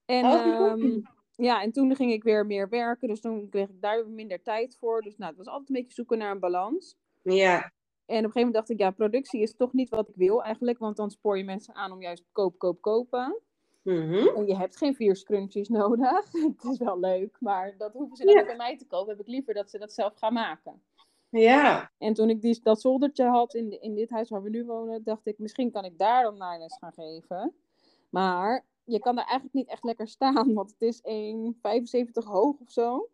En, 0.05 0.25
Oh, 0.25 0.65
ehm, 0.65 0.99
ja, 1.35 1.61
en 1.61 1.71
toen 1.71 1.95
ging 1.95 2.11
ik 2.11 2.23
weer 2.23 2.45
meer 2.45 2.69
werken. 2.69 3.07
Dus 3.07 3.21
toen 3.21 3.49
kreeg 3.49 3.69
ik 3.69 3.81
daar 3.81 4.07
minder 4.07 4.41
tijd 4.41 4.77
voor. 4.77 5.01
Dus 5.01 5.17
nou, 5.17 5.29
het 5.29 5.37
was 5.37 5.47
altijd 5.47 5.69
een 5.69 5.75
beetje 5.75 5.93
zoeken 5.93 6.17
naar 6.17 6.31
een 6.31 6.39
balans. 6.39 6.97
Ja. 7.21 7.55
En 7.55 8.17
op 8.17 8.23
een 8.23 8.31
gegeven 8.31 8.33
moment 8.33 8.53
dacht 8.53 8.69
ik, 8.69 8.79
ja, 8.79 8.91
productie 8.91 9.41
is 9.41 9.55
toch 9.55 9.73
niet 9.73 9.89
wat 9.89 10.09
ik 10.09 10.15
wil 10.15 10.43
eigenlijk. 10.43 10.77
Want 10.77 10.97
dan 10.97 11.09
spoor 11.09 11.37
je 11.37 11.43
mensen 11.43 11.73
aan 11.75 11.91
om 11.91 12.01
juist 12.01 12.23
koop, 12.31 12.57
koop, 12.57 12.81
kopen. 12.81 13.41
Mhm. 13.81 14.27
En 14.27 14.47
je 14.47 14.55
hebt 14.57 14.77
geen 14.77 14.95
vier 14.95 15.15
scrunchies 15.15 15.69
nodig. 15.69 16.31
het 16.57 16.63
is 16.63 16.77
wel 16.77 16.99
leuk, 16.99 17.37
maar 17.39 17.77
dat 17.77 17.93
hoeven 17.93 18.17
ze 18.17 18.23
dan 18.23 18.33
Ja. 18.33 18.39
niet 18.39 18.47
bij 18.47 18.57
mij 18.57 18.77
te 18.77 18.85
kopen. 18.85 19.09
Heb 19.09 19.19
ik 19.19 19.27
liever 19.27 19.53
dat 19.53 19.69
ze 19.69 19.77
dat 19.77 19.93
zelf 19.93 20.15
gaan 20.15 20.33
maken. 20.33 20.81
Ja. 21.29 21.91
En 21.97 22.13
toen 22.13 22.29
ik 22.29 22.41
die, 22.41 22.59
dat 22.63 22.81
zoldertje 22.81 23.25
had 23.25 23.53
in, 23.53 23.81
in 23.81 23.95
dit 23.95 24.09
huis 24.09 24.29
waar 24.29 24.43
we 24.43 24.49
nu 24.49 24.65
wonen, 24.65 25.03
dacht 25.03 25.25
ik, 25.27 25.37
misschien 25.37 25.71
kan 25.71 25.85
ik 25.85 25.97
daar 25.97 26.23
dan 26.23 26.37
naailes 26.37 26.77
gaan 26.77 26.93
geven. 26.93 27.53
Maar 28.09 28.65
je 28.85 28.99
kan 28.99 29.15
daar 29.15 29.25
eigenlijk 29.25 29.53
niet 29.53 29.69
echt 29.69 29.83
lekker 29.83 30.07
staan, 30.07 30.53
want 30.53 30.75
het 30.77 30.81
is 30.81 31.01
1,75 31.01 32.23
hoog 32.23 32.55
of 32.59 32.71
zo. 32.71 33.09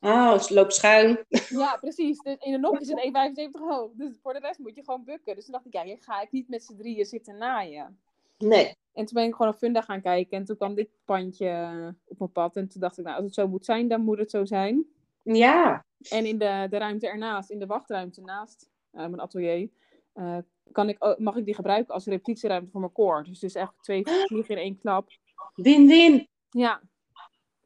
Oh, 0.00 0.32
het 0.32 0.50
loopt 0.50 0.74
schuin. 0.74 1.24
Ja, 1.48 1.76
precies. 1.80 2.18
Dus 2.18 2.36
in 2.38 2.52
de 2.52 2.58
nok 2.58 2.80
is 2.80 2.88
het 2.88 3.10
1,75 3.56 3.60
hoog. 3.60 3.90
Dus 3.94 4.18
voor 4.22 4.32
de 4.32 4.38
rest 4.38 4.58
moet 4.58 4.74
je 4.74 4.84
gewoon 4.84 5.04
bukken. 5.04 5.34
Dus 5.34 5.44
toen 5.44 5.52
dacht 5.52 5.66
ik, 5.66 5.72
ja, 5.72 5.82
hier 5.82 5.98
ga 6.00 6.20
ik 6.20 6.30
niet 6.30 6.48
met 6.48 6.64
z'n 6.64 6.76
drieën 6.76 7.04
zitten 7.04 7.36
naaien. 7.38 7.98
Nee. 8.38 8.76
En 8.92 9.04
toen 9.04 9.14
ben 9.14 9.24
ik 9.24 9.34
gewoon 9.34 9.52
op 9.52 9.58
Funda 9.58 9.80
gaan 9.80 10.00
kijken. 10.00 10.38
En 10.38 10.44
toen 10.44 10.56
kwam 10.56 10.74
dit 10.74 10.88
pandje 11.04 11.94
op 12.04 12.18
mijn 12.18 12.32
pad. 12.32 12.56
En 12.56 12.68
toen 12.68 12.80
dacht 12.80 12.98
ik, 12.98 13.04
nou, 13.04 13.16
als 13.16 13.24
het 13.24 13.34
zo 13.34 13.48
moet 13.48 13.64
zijn, 13.64 13.88
dan 13.88 14.00
moet 14.00 14.18
het 14.18 14.30
zo 14.30 14.44
zijn. 14.44 14.86
Ja. 15.22 15.84
En 16.10 16.26
in 16.26 16.38
de, 16.38 16.66
de 16.70 16.78
ruimte 16.78 17.08
ernaast, 17.08 17.50
in 17.50 17.58
de 17.58 17.66
wachtruimte 17.66 18.20
naast 18.20 18.70
eh, 18.90 19.00
mijn 19.00 19.20
atelier, 19.20 19.70
eh, 20.12 20.38
kan 20.72 20.88
ik, 20.88 20.96
ook- 20.98 21.18
mag 21.18 21.36
ik 21.36 21.44
die 21.44 21.54
gebruiken 21.54 21.94
als 21.94 22.04
repetitieruimte 22.06 22.70
voor 22.70 22.80
mijn 22.80 22.92
koor. 22.92 23.22
Dus 23.24 23.42
is 23.42 23.54
eigenlijk 23.54 23.84
twee 23.84 24.02
vliegen 24.28 24.54
in 24.56 24.60
één 24.62 24.78
klap. 24.78 25.08
Win-win. 25.54 26.28
Ja, 26.50 26.82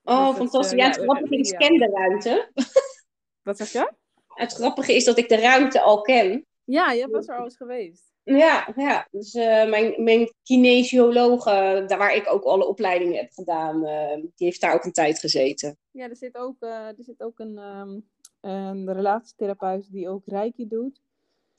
Oh, 0.05 0.29
Dus 0.29 0.37
fantastisch. 0.37 0.73
eh, 0.73 0.79
ja, 0.79 0.85
ja, 0.85 0.91
het 0.91 1.01
grappige 1.03 1.37
is, 1.39 1.51
ik 1.51 1.59
ken 1.59 1.79
de 1.79 1.87
ruimte. 1.93 2.51
wat 3.43 3.57
zeg 3.57 3.73
je? 3.73 3.93
Het 4.27 4.53
grappige 4.53 4.95
is 4.95 5.05
dat 5.05 5.19
ik 5.19 5.29
de 5.29 5.37
ruimte 5.41 5.81
al 5.81 6.01
ken. 6.01 6.47
Ja, 6.65 6.93
je 6.93 7.09
was 7.09 7.29
er 7.29 7.37
al 7.39 7.45
eens 7.45 7.57
geweest. 7.57 8.11
Ja, 8.25 8.69
ja. 8.77 9.09
Dus 9.11 9.35
eh, 9.35 9.69
mijn, 9.69 10.03
mijn 10.05 10.33
kinesioloog, 10.43 11.47
eh, 11.47 11.87
daar 11.87 11.99
waar 11.99 12.15
ik 12.15 12.33
ook 12.33 12.45
alle 12.45 12.67
opleidingen 12.67 13.17
heb 13.17 13.33
gedaan, 13.33 13.81
die 14.21 14.47
heeft 14.47 14.61
daar 14.61 14.75
ook 14.75 14.85
een 14.85 14.93
tijd 14.93 15.19
gezeten. 15.19 15.77
Ja, 15.91 16.09
er 16.09 16.17
zit 16.17 16.37
ook, 16.37 16.57
er 16.61 16.95
zit 16.99 17.23
ook 17.23 17.39
een, 17.39 17.59
ehm, 17.59 18.01
een 18.41 18.93
relatietherapeut 18.93 19.93
die 19.93 20.09
ook 20.09 20.23
reiki 20.27 20.69
doet. 20.69 21.01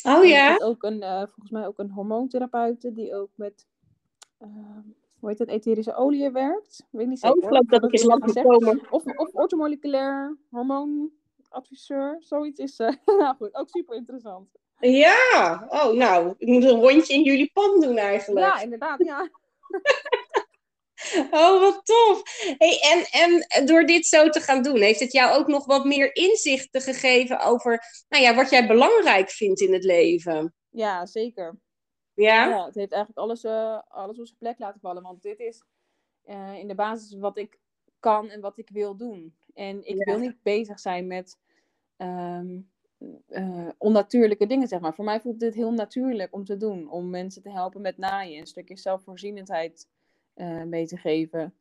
Oh 0.03 0.11
En 0.13 0.21
er 0.21 0.27
ja? 0.27 0.51
zit 0.51 0.63
ook 0.63 0.83
een, 0.83 1.01
eh, 1.03 1.17
volgens 1.17 1.49
mij 1.51 1.67
ook 1.67 1.79
een 1.79 1.91
hormoontherapeute 1.91 2.93
die 2.93 3.15
ook 3.15 3.29
met, 3.35 3.67
ehm, 4.39 4.81
hoe 5.19 5.29
heet 5.29 5.39
het, 5.39 5.49
etherische 5.49 5.95
olie 5.95 6.31
werkt. 6.31 6.87
Weet 6.91 7.07
niet 7.07 7.23
Oh, 7.23 7.31
zeker. 7.31 7.41
ik 7.43 7.47
geloof 7.47 7.65
dat 7.65 7.83
ik 7.83 7.91
eens 7.91 8.03
lang. 8.03 8.87
Of, 8.89 9.03
of 9.05 9.29
ortomoleculair 9.33 10.37
hormoonadviseur, 10.49 12.15
zoiets 12.19 12.59
is. 12.59 12.79
eh 12.79 12.91
nou 13.19 13.35
goed, 13.35 13.55
ook 13.55 13.69
super 13.69 13.95
interessant. 13.95 14.49
Ja, 14.79 15.65
oh 15.69 15.91
nou, 15.93 16.33
ik 16.37 16.47
moet 16.47 16.63
een 16.63 16.79
rondje 16.81 17.13
in 17.13 17.23
jullie 17.23 17.51
pand 17.53 17.83
doen 17.83 17.97
eigenlijk. 17.97 18.45
Ja, 18.45 18.61
inderdaad, 18.61 19.03
ja. 19.05 19.29
Oh, 21.31 21.59
wat 21.59 21.85
tof. 21.85 22.21
Hey, 22.57 22.79
en, 22.81 23.05
en 23.49 23.65
door 23.65 23.85
dit 23.85 24.05
zo 24.05 24.29
te 24.29 24.39
gaan 24.39 24.63
doen, 24.63 24.81
heeft 24.81 24.99
het 24.99 25.11
jou 25.11 25.39
ook 25.39 25.47
nog 25.47 25.65
wat 25.65 25.85
meer 25.85 26.15
inzichten 26.15 26.81
gegeven 26.81 27.39
over 27.39 27.83
nou 28.09 28.23
ja, 28.23 28.35
wat 28.35 28.49
jij 28.49 28.67
belangrijk 28.67 29.29
vindt 29.29 29.61
in 29.61 29.73
het 29.73 29.83
leven? 29.83 30.53
Ja, 30.69 31.05
zeker. 31.05 31.59
Ja? 32.13 32.47
ja 32.47 32.65
het 32.65 32.75
heeft 32.75 32.91
eigenlijk 32.91 33.25
alles, 33.25 33.43
uh, 33.43 33.79
alles 33.87 34.19
op 34.19 34.25
zijn 34.25 34.37
plek 34.39 34.59
laten 34.59 34.79
vallen. 34.79 35.03
Want 35.03 35.21
dit 35.21 35.39
is 35.39 35.63
uh, 36.25 36.53
in 36.57 36.67
de 36.67 36.75
basis 36.75 37.17
wat 37.17 37.37
ik 37.37 37.59
kan 37.99 38.29
en 38.29 38.41
wat 38.41 38.57
ik 38.57 38.69
wil 38.69 38.95
doen. 38.95 39.35
En 39.53 39.87
ik 39.87 40.05
wil 40.05 40.19
niet 40.19 40.41
bezig 40.41 40.79
zijn 40.79 41.07
met 41.07 41.37
um, 41.97 42.71
uh, 43.27 43.69
onnatuurlijke 43.77 44.47
dingen, 44.47 44.67
zeg 44.67 44.79
maar. 44.79 44.93
Voor 44.93 45.05
mij 45.05 45.21
voelt 45.21 45.39
dit 45.39 45.53
heel 45.53 45.71
natuurlijk 45.71 46.33
om 46.33 46.43
te 46.45 46.57
doen. 46.57 46.91
Om 46.91 47.09
mensen 47.09 47.41
te 47.41 47.51
helpen 47.51 47.81
met 47.81 47.97
naaien. 47.97 48.39
Een 48.39 48.47
stukje 48.47 48.77
zelfvoorzienendheid 48.77 49.87
uh, 50.36 50.63
mee 50.63 50.88
te 50.88 50.98
geven. 50.98 51.54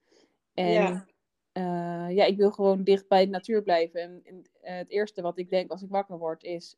En 0.54 0.72
ja. 0.72 1.06
Uh, 1.52 2.16
ja, 2.16 2.24
ik 2.24 2.36
wil 2.36 2.50
gewoon 2.50 2.84
dicht 2.84 3.08
bij 3.08 3.24
de 3.24 3.30
natuur 3.30 3.62
blijven. 3.62 4.00
En, 4.00 4.22
en 4.24 4.42
het 4.60 4.90
eerste 4.90 5.22
wat 5.22 5.38
ik 5.38 5.50
denk 5.50 5.70
als 5.70 5.82
ik 5.82 5.90
wakker 5.90 6.18
word 6.18 6.42
is 6.42 6.76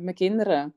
mijn 0.00 0.14
kinderen. 0.14 0.74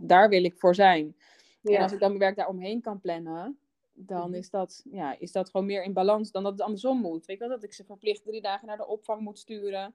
Daar 0.00 0.28
wil 0.28 0.44
ik 0.44 0.58
voor 0.58 0.74
zijn. 0.74 1.16
Ja. 1.60 1.76
En 1.76 1.82
als 1.82 1.92
ik 1.92 1.98
dan 1.98 2.08
mijn 2.08 2.20
werk 2.20 2.36
daaromheen 2.36 2.80
kan 2.80 3.00
plannen, 3.00 3.58
dan 3.92 4.34
is 4.34 4.50
dat, 4.50 4.84
ja, 4.90 5.18
is 5.18 5.32
dat 5.32 5.50
gewoon 5.50 5.66
meer 5.66 5.84
in 5.84 5.92
balans 5.92 6.30
dan 6.30 6.42
dat 6.42 6.52
het 6.52 6.60
andersom 6.60 7.00
moet. 7.00 7.26
Weet 7.26 7.38
je 7.38 7.46
wel, 7.46 7.54
dat 7.54 7.64
ik 7.64 7.72
ze 7.72 7.84
verplicht 7.84 8.24
drie 8.24 8.40
dagen 8.40 8.66
naar 8.66 8.76
de 8.76 8.86
opvang 8.86 9.20
moet 9.20 9.38
sturen. 9.38 9.94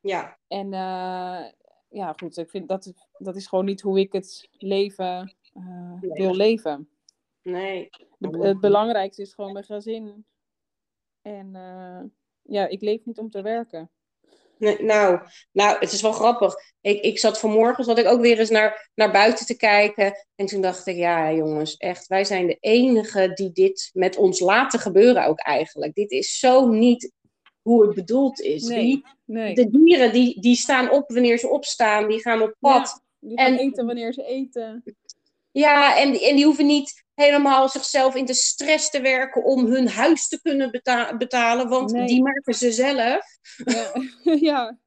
Ja. 0.00 0.38
En 0.48 0.66
uh, 0.66 1.44
ja, 1.88 2.12
goed, 2.16 2.36
ik 2.36 2.50
vind 2.50 2.68
dat, 2.68 2.92
dat 3.18 3.36
is 3.36 3.46
gewoon 3.46 3.64
niet 3.64 3.80
hoe 3.80 3.98
ik 3.98 4.12
het 4.12 4.48
leven 4.58 5.34
uh, 5.54 6.00
wil 6.00 6.34
leven. 6.34 6.88
Nee. 7.50 7.88
De, 8.18 8.38
het 8.38 8.60
belangrijkste 8.60 9.22
is 9.22 9.34
gewoon 9.34 9.52
mijn 9.52 9.64
gezin. 9.64 10.26
En 11.22 11.54
uh, 11.54 12.00
ja, 12.42 12.66
ik 12.66 12.80
leef 12.80 13.04
niet 13.04 13.18
om 13.18 13.30
te 13.30 13.42
werken. 13.42 13.90
Nee, 14.58 14.82
nou, 14.82 15.20
nou, 15.52 15.78
het 15.78 15.92
is 15.92 16.02
wel 16.02 16.12
grappig. 16.12 16.54
Ik, 16.80 17.00
ik 17.00 17.18
zat 17.18 17.38
vanmorgen, 17.38 17.84
zat 17.84 17.98
ik 17.98 18.06
ook 18.06 18.20
weer 18.20 18.38
eens 18.38 18.50
naar, 18.50 18.90
naar 18.94 19.12
buiten 19.12 19.46
te 19.46 19.56
kijken. 19.56 20.26
En 20.34 20.46
toen 20.46 20.60
dacht 20.60 20.86
ik, 20.86 20.96
ja 20.96 21.32
jongens, 21.32 21.76
echt, 21.76 22.06
wij 22.06 22.24
zijn 22.24 22.46
de 22.46 22.56
enigen 22.60 23.34
die 23.34 23.52
dit 23.52 23.90
met 23.92 24.16
ons 24.16 24.40
laten 24.40 24.78
gebeuren 24.80 25.26
ook 25.26 25.38
eigenlijk. 25.38 25.94
Dit 25.94 26.10
is 26.10 26.38
zo 26.38 26.68
niet 26.68 27.12
hoe 27.62 27.86
het 27.86 27.94
bedoeld 27.94 28.40
is. 28.40 28.62
Nee, 28.62 28.84
die, 28.84 29.04
nee. 29.24 29.54
De 29.54 29.70
dieren, 29.70 30.12
die, 30.12 30.40
die 30.40 30.56
staan 30.56 30.90
op 30.90 31.10
wanneer 31.10 31.38
ze 31.38 31.48
opstaan. 31.48 32.08
Die 32.08 32.20
gaan 32.20 32.42
op 32.42 32.54
pad. 32.58 33.02
Ja, 33.18 33.28
die 33.28 33.38
gaan 33.38 33.52
en, 33.52 33.58
eten 33.58 33.86
wanneer 33.86 34.12
ze 34.12 34.24
eten. 34.24 34.84
Ja, 35.50 35.98
en, 35.98 36.20
en 36.20 36.36
die 36.36 36.44
hoeven 36.44 36.66
niet 36.66 37.04
helemaal 37.18 37.68
zichzelf 37.68 38.14
in 38.14 38.24
de 38.24 38.34
stress 38.34 38.90
te 38.90 39.00
werken 39.00 39.44
om 39.44 39.66
hun 39.66 39.88
huis 39.88 40.28
te 40.28 40.40
kunnen 40.42 40.70
beta 40.70 41.16
betalen, 41.16 41.68
want 41.68 41.92
nee. 41.92 42.06
die 42.06 42.22
maken 42.22 42.54
ze 42.54 42.72
zelf. 42.72 43.24
Ja, 43.64 43.92
ja. 44.50 44.78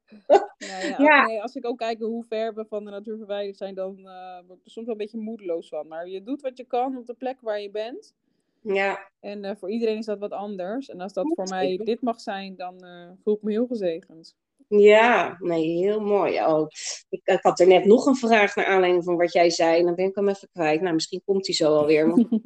Nou 0.58 0.86
ja, 0.86 0.94
ja. 0.98 1.26
Nee, 1.26 1.42
als 1.42 1.54
ik 1.54 1.66
ook 1.66 1.78
kijk 1.78 1.98
hoe 1.98 2.24
ver 2.24 2.54
we 2.54 2.64
van 2.68 2.84
de 2.84 2.90
natuur 2.90 3.16
verwijderd 3.16 3.56
zijn, 3.56 3.74
dan 3.74 3.98
uh, 3.98 4.38
word 4.46 4.58
ik 4.58 4.64
er 4.64 4.70
soms 4.70 4.86
wel 4.86 4.94
een 4.94 5.02
beetje 5.02 5.18
moedeloos 5.18 5.68
van. 5.68 5.88
Maar 5.88 6.08
je 6.08 6.22
doet 6.22 6.42
wat 6.42 6.56
je 6.56 6.64
kan 6.64 6.96
op 6.96 7.06
de 7.06 7.14
plek 7.14 7.40
waar 7.40 7.60
je 7.60 7.70
bent. 7.70 8.14
Ja. 8.60 9.10
En 9.20 9.44
uh, 9.44 9.50
voor 9.56 9.70
iedereen 9.70 9.98
is 9.98 10.06
dat 10.06 10.18
wat 10.18 10.32
anders. 10.32 10.88
En 10.88 11.00
als 11.00 11.12
dat 11.12 11.32
voor 11.34 11.48
mij 11.48 11.76
dit 11.76 12.00
mag 12.00 12.20
zijn, 12.20 12.56
dan 12.56 12.84
uh, 12.84 13.10
voel 13.22 13.34
ik 13.34 13.42
me 13.42 13.50
heel 13.50 13.66
gezegend. 13.66 14.36
Ja, 14.78 15.36
nee, 15.38 15.76
heel 15.76 16.00
mooi. 16.00 16.44
Oh, 16.44 16.68
ik, 17.08 17.20
ik, 17.24 17.42
had 17.42 17.60
er 17.60 17.66
net 17.66 17.84
nog 17.84 18.06
een 18.06 18.16
vraag 18.16 18.56
naar 18.56 18.66
aanleiding 18.66 19.04
van 19.04 19.16
wat 19.16 19.32
jij 19.32 19.50
zei. 19.50 19.78
En 19.78 19.84
dan 19.84 19.94
ben 19.94 20.04
ik 20.04 20.14
hem 20.14 20.28
even 20.28 20.48
kwijt. 20.52 20.80
Nou, 20.80 20.94
misschien 20.94 21.22
komt 21.24 21.46
hij 21.46 21.54
zo 21.54 21.76
alweer. 21.76 22.06
Maar... 22.30 22.40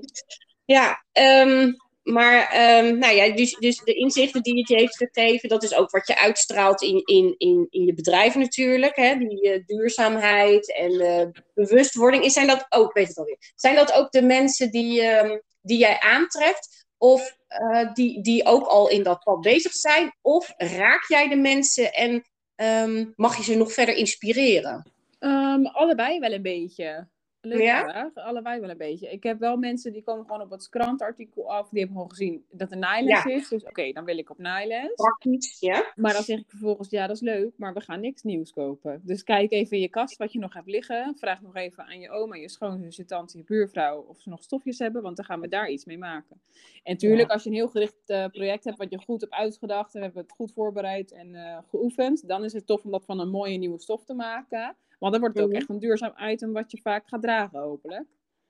ja, 0.64 1.04
um, 1.42 1.76
maar 2.02 2.42
um, 2.78 2.98
nou 2.98 3.14
ja, 3.14 3.34
dus, 3.34 3.54
dus 3.54 3.80
de 3.84 3.94
inzichten 3.94 4.42
die 4.42 4.58
het 4.58 4.68
je 4.68 4.74
heeft 4.74 4.96
gegeven, 4.96 5.48
dat 5.48 5.62
is 5.62 5.74
ook 5.74 5.90
wat 5.90 6.06
je 6.06 6.18
uitstraalt 6.18 6.82
in, 6.82 7.02
in, 7.04 7.34
in, 7.38 7.66
in 7.70 7.84
je 7.84 7.94
bedrijf 7.94 8.34
natuurlijk. 8.34 8.96
Hè? 8.96 9.16
Die 9.18 9.44
uh, 9.44 9.64
duurzaamheid 9.66 10.74
en 10.74 10.92
uh, 10.92 11.26
bewustwording. 11.54 12.32
Zijn 12.32 12.46
dat 12.46 12.66
ook, 12.68 12.92
weet 12.92 13.08
het 13.08 13.18
alweer, 13.18 13.52
zijn 13.54 13.74
dat 13.74 13.92
ook 13.92 14.10
de 14.10 14.22
mensen 14.22 14.70
die, 14.70 15.02
um, 15.02 15.42
die 15.60 15.78
jij 15.78 16.00
aantreft? 16.00 16.85
Of 16.98 17.36
uh, 17.48 17.92
die, 17.92 18.22
die 18.22 18.44
ook 18.44 18.66
al 18.66 18.88
in 18.88 19.02
dat 19.02 19.24
pad 19.24 19.40
bezig 19.40 19.72
zijn? 19.72 20.16
Of 20.22 20.54
raak 20.56 21.04
jij 21.08 21.28
de 21.28 21.36
mensen 21.36 21.92
en 21.92 22.24
um, 22.56 23.12
mag 23.16 23.36
je 23.36 23.42
ze 23.42 23.54
nog 23.54 23.72
verder 23.72 23.94
inspireren? 23.94 24.92
Um, 25.18 25.66
allebei 25.66 26.18
wel 26.18 26.32
een 26.32 26.42
beetje. 26.42 27.08
Leuk 27.46 27.60
Ja? 27.60 27.82
vraag. 27.82 28.14
Allebei 28.14 28.60
wel 28.60 28.70
een 28.70 28.76
beetje. 28.76 29.10
Ik 29.10 29.22
heb 29.22 29.38
wel 29.38 29.56
mensen 29.56 29.92
die 29.92 30.02
komen 30.02 30.24
gewoon 30.26 30.40
op 30.40 30.50
het 30.50 30.68
krantartikel 30.68 31.52
af. 31.52 31.68
Die 31.68 31.78
hebben 31.78 31.96
gewoon 31.96 32.10
gezien 32.10 32.44
dat 32.50 32.70
er 32.72 33.04
Ja. 33.04 33.24
is. 33.26 33.48
Dus 33.48 33.64
oké, 33.64 33.92
dan 33.92 34.04
wil 34.04 34.18
ik 34.18 34.30
op 34.30 34.38
naailes. 34.38 34.94
Praktisch, 34.94 35.60
ja? 35.60 35.92
Maar 35.96 36.12
dan 36.12 36.22
zeg 36.22 36.38
ik 36.38 36.44
vervolgens, 36.48 36.90
ja, 36.90 37.06
dat 37.06 37.16
is 37.16 37.22
leuk, 37.22 37.52
maar 37.56 37.74
we 37.74 37.80
gaan 37.80 38.00
niks 38.00 38.22
nieuws 38.22 38.52
kopen. 38.52 39.00
Dus 39.04 39.22
kijk 39.22 39.52
even 39.52 39.76
in 39.76 39.82
je 39.82 39.88
kast 39.88 40.16
wat 40.16 40.32
je 40.32 40.38
nog 40.38 40.54
hebt 40.54 40.66
liggen. 40.66 41.14
Vraag 41.18 41.42
nog 41.42 41.54
even 41.56 41.84
aan 41.84 42.00
je 42.00 42.10
oma, 42.10 42.36
je 42.36 42.48
schoonzus, 42.48 42.96
je 42.96 43.04
tante, 43.04 43.38
je 43.38 43.44
buurvrouw 43.44 44.00
of 44.08 44.20
ze 44.20 44.28
nog 44.28 44.42
stofjes 44.42 44.78
hebben, 44.78 45.02
want 45.02 45.16
dan 45.16 45.24
gaan 45.24 45.40
we 45.40 45.48
daar 45.48 45.68
iets 45.70 45.84
mee 45.84 45.98
maken. 45.98 46.40
En 46.82 46.96
tuurlijk, 46.96 47.28
Ja. 47.28 47.34
als 47.34 47.42
je 47.42 47.48
een 47.48 47.54
heel 47.54 47.68
gericht 47.68 47.94
eh, 48.06 48.26
project 48.26 48.64
hebt 48.64 48.78
wat 48.78 48.90
je 48.90 48.98
goed 48.98 49.20
hebt 49.20 49.32
uitgedacht 49.32 49.94
en 49.94 49.98
we 50.00 50.04
hebben 50.06 50.22
het 50.22 50.32
goed 50.32 50.52
voorbereid 50.52 51.12
en 51.12 51.34
eh, 51.34 51.58
geoefend, 51.68 52.28
dan 52.28 52.44
is 52.44 52.52
het 52.52 52.66
tof 52.66 52.84
om 52.84 52.90
dat 52.90 53.04
van 53.04 53.20
een 53.20 53.30
mooie 53.30 53.58
nieuwe 53.58 53.78
stof 53.80 54.04
te 54.04 54.14
maken. 54.14 54.76
Want 54.98 55.12
dan 55.12 55.20
wordt 55.20 55.36
het 55.36 55.44
ook 55.44 55.50
Mhm. 55.52 55.60
echt 55.60 55.68
een 55.70 55.78
duurzaam 55.78 56.14
item 56.28 56.52
wat 56.52 56.70
je 56.70 56.80
vaak 56.80 57.08
gaat 57.08 57.22
dragen, 57.22 57.58
hopelijk. 57.60 58.04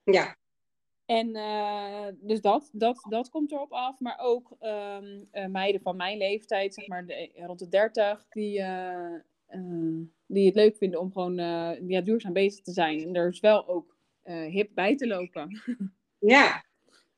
Ja, 0.04 0.36
En 1.06 1.36
eh, 1.36 2.06
dus 2.20 2.40
dat, 2.40 2.70
dat, 2.72 3.04
dat 3.08 3.28
komt 3.28 3.52
erop 3.52 3.72
af. 3.72 4.00
Maar 4.00 4.18
ook 4.18 4.56
ehm, 4.60 5.20
eh, 5.30 5.46
meiden 5.46 5.80
van 5.80 5.96
mijn 5.96 6.18
leeftijd, 6.18 6.74
zeg 6.74 6.86
maar 6.86 7.06
de, 7.06 7.30
rond 7.34 7.58
de 7.58 7.68
30, 7.68 8.26
die, 8.30 8.60
eh, 8.62 9.12
die 10.26 10.46
het 10.46 10.54
leuk 10.54 10.76
vinden 10.76 11.00
om 11.00 11.12
gewoon 11.12 11.34
ja, 11.88 12.00
duurzaam 12.00 12.32
bezig 12.32 12.64
te 12.64 12.72
zijn. 12.72 13.00
En 13.02 13.14
er 13.14 13.28
is 13.28 13.40
wel 13.40 13.68
ook 13.68 13.96
hip 14.48 14.70
bij 14.74 14.96
te 14.96 15.06
lopen. 15.06 15.60
ja. 16.18 16.64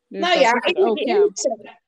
Dus 0.09 0.21
nou 0.21 0.39
ja, 0.41 0.53
is 0.55 0.65
het 0.65 0.77
ik 0.77 0.79
ook, 0.85 0.99
ja. 0.99 1.29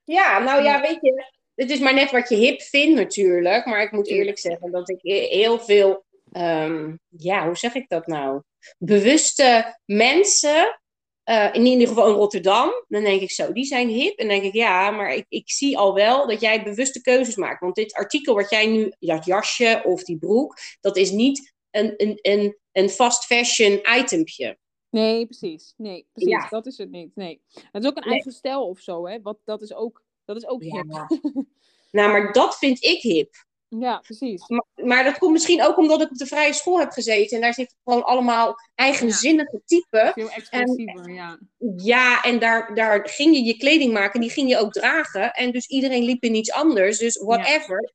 Ja, 0.05 0.39
nou 0.39 0.63
ja, 0.63 0.75
Ja. 0.75 0.81
weet 0.81 0.99
je, 1.01 1.25
het 1.55 1.71
is 1.71 1.79
maar 1.81 1.95
net 1.95 2.11
wat 2.11 2.29
je 2.29 2.37
hip 2.37 2.61
vindt 2.61 2.97
natuurlijk. 2.99 3.65
Maar 3.67 3.83
ik 3.83 3.93
moet 3.93 4.09
eerlijk 4.09 4.39
zeggen 4.39 4.71
dat 4.71 4.89
ik 4.91 4.99
he- 5.03 5.27
heel 5.37 5.59
veel, 5.59 6.05
ehm, 6.33 6.97
ja, 7.09 7.47
hoe 7.47 7.57
zeg 7.57 7.75
ik 7.75 7.89
dat 7.89 8.07
nou? 8.07 8.43
Bewuste 8.79 9.79
mensen, 9.85 10.81
eh, 11.23 11.49
in 11.53 11.67
ieder 11.67 11.89
geval 11.89 12.09
in 12.09 12.15
Rotterdam, 12.15 12.85
dan 12.89 13.03
denk 13.05 13.21
ik 13.21 13.31
zo, 13.31 13.53
die 13.53 13.65
zijn 13.65 13.89
hip. 13.89 14.19
En 14.19 14.29
dan 14.29 14.39
denk 14.41 14.55
ik, 14.55 14.61
ja, 14.61 14.91
maar 14.91 15.15
ik, 15.15 15.25
ik 15.29 15.51
zie 15.51 15.79
al 15.79 15.95
wel 15.95 16.27
dat 16.27 16.41
jij 16.41 16.63
bewuste 16.63 17.01
keuzes 17.01 17.37
maakt. 17.37 17.61
Want 17.61 17.75
dit 17.75 17.93
artikel 17.95 18.35
wat 18.35 18.51
jij 18.51 18.67
nu, 18.67 18.93
dat 18.99 19.25
jasje 19.25 19.83
of 19.85 20.05
die 20.05 20.19
broek, 20.19 20.59
dat 20.81 20.97
is 20.97 21.11
niet 21.11 21.55
een, 21.71 21.95
een, 21.97 22.19
een, 22.23 22.57
een 22.73 22.89
fast 22.89 23.25
fashion 23.25 23.81
itempje. 23.99 24.59
Nee, 24.91 25.27
precies. 25.27 25.75
Nee, 25.77 26.07
precies. 26.13 26.33
Ja. 26.33 26.49
Dat 26.49 26.67
is 26.67 26.79
het 26.79 26.91
niet. 26.91 27.11
Nee. 27.17 27.43
Het 27.71 27.83
is 27.83 27.89
ook 27.91 27.97
een 27.97 28.03
Nee. 28.03 28.13
eigen 28.13 28.33
stijl 28.33 28.69
of 28.69 28.81
zo, 28.81 29.07
hè. 29.07 29.21
Wat, 29.23 29.39
dat 29.45 29.63
is 29.63 29.75
ook, 29.75 30.03
dat 30.25 30.37
is 30.37 30.47
ook 30.47 30.63
Ja. 30.63 31.07
hip. 31.09 31.21
Nou, 31.91 32.11
maar 32.13 32.33
dat 32.33 32.59
vind 32.59 32.85
ik 32.85 33.03
hip. 33.03 33.35
Ja, 33.79 33.99
precies. 33.99 34.49
Maar, 34.49 34.65
maar 34.75 35.05
dat 35.05 35.19
komt 35.19 35.33
misschien 35.33 35.63
ook 35.63 35.77
omdat 35.77 36.01
ik 36.01 36.11
op 36.11 36.17
de 36.17 36.27
vrije 36.27 36.53
school 36.53 36.79
heb 36.79 36.91
gezeten. 36.91 37.37
En 37.37 37.43
daar 37.43 37.55
zitten 37.55 37.77
gewoon 37.85 38.05
allemaal 38.05 38.55
eigenzinnige 38.75 39.63
typen. 39.65 40.13
Veel 40.13 40.31
expressiever, 40.31 41.13
ja. 41.13 41.39
Ja, 41.77 42.23
en 42.23 42.39
daar, 42.39 42.75
daar 42.75 43.09
ging 43.09 43.37
je 43.37 43.43
je 43.43 43.57
kleding 43.57 43.93
maken. 43.93 44.21
Die 44.21 44.31
ging 44.31 44.49
je 44.49 44.59
ook 44.59 44.73
dragen. 44.73 45.33
En 45.33 45.51
dus 45.51 45.67
iedereen 45.67 46.03
liep 46.03 46.23
in 46.23 46.35
iets 46.35 46.53
anders. 46.53 46.99
Dus 46.99 47.17
whatever. 47.17 47.93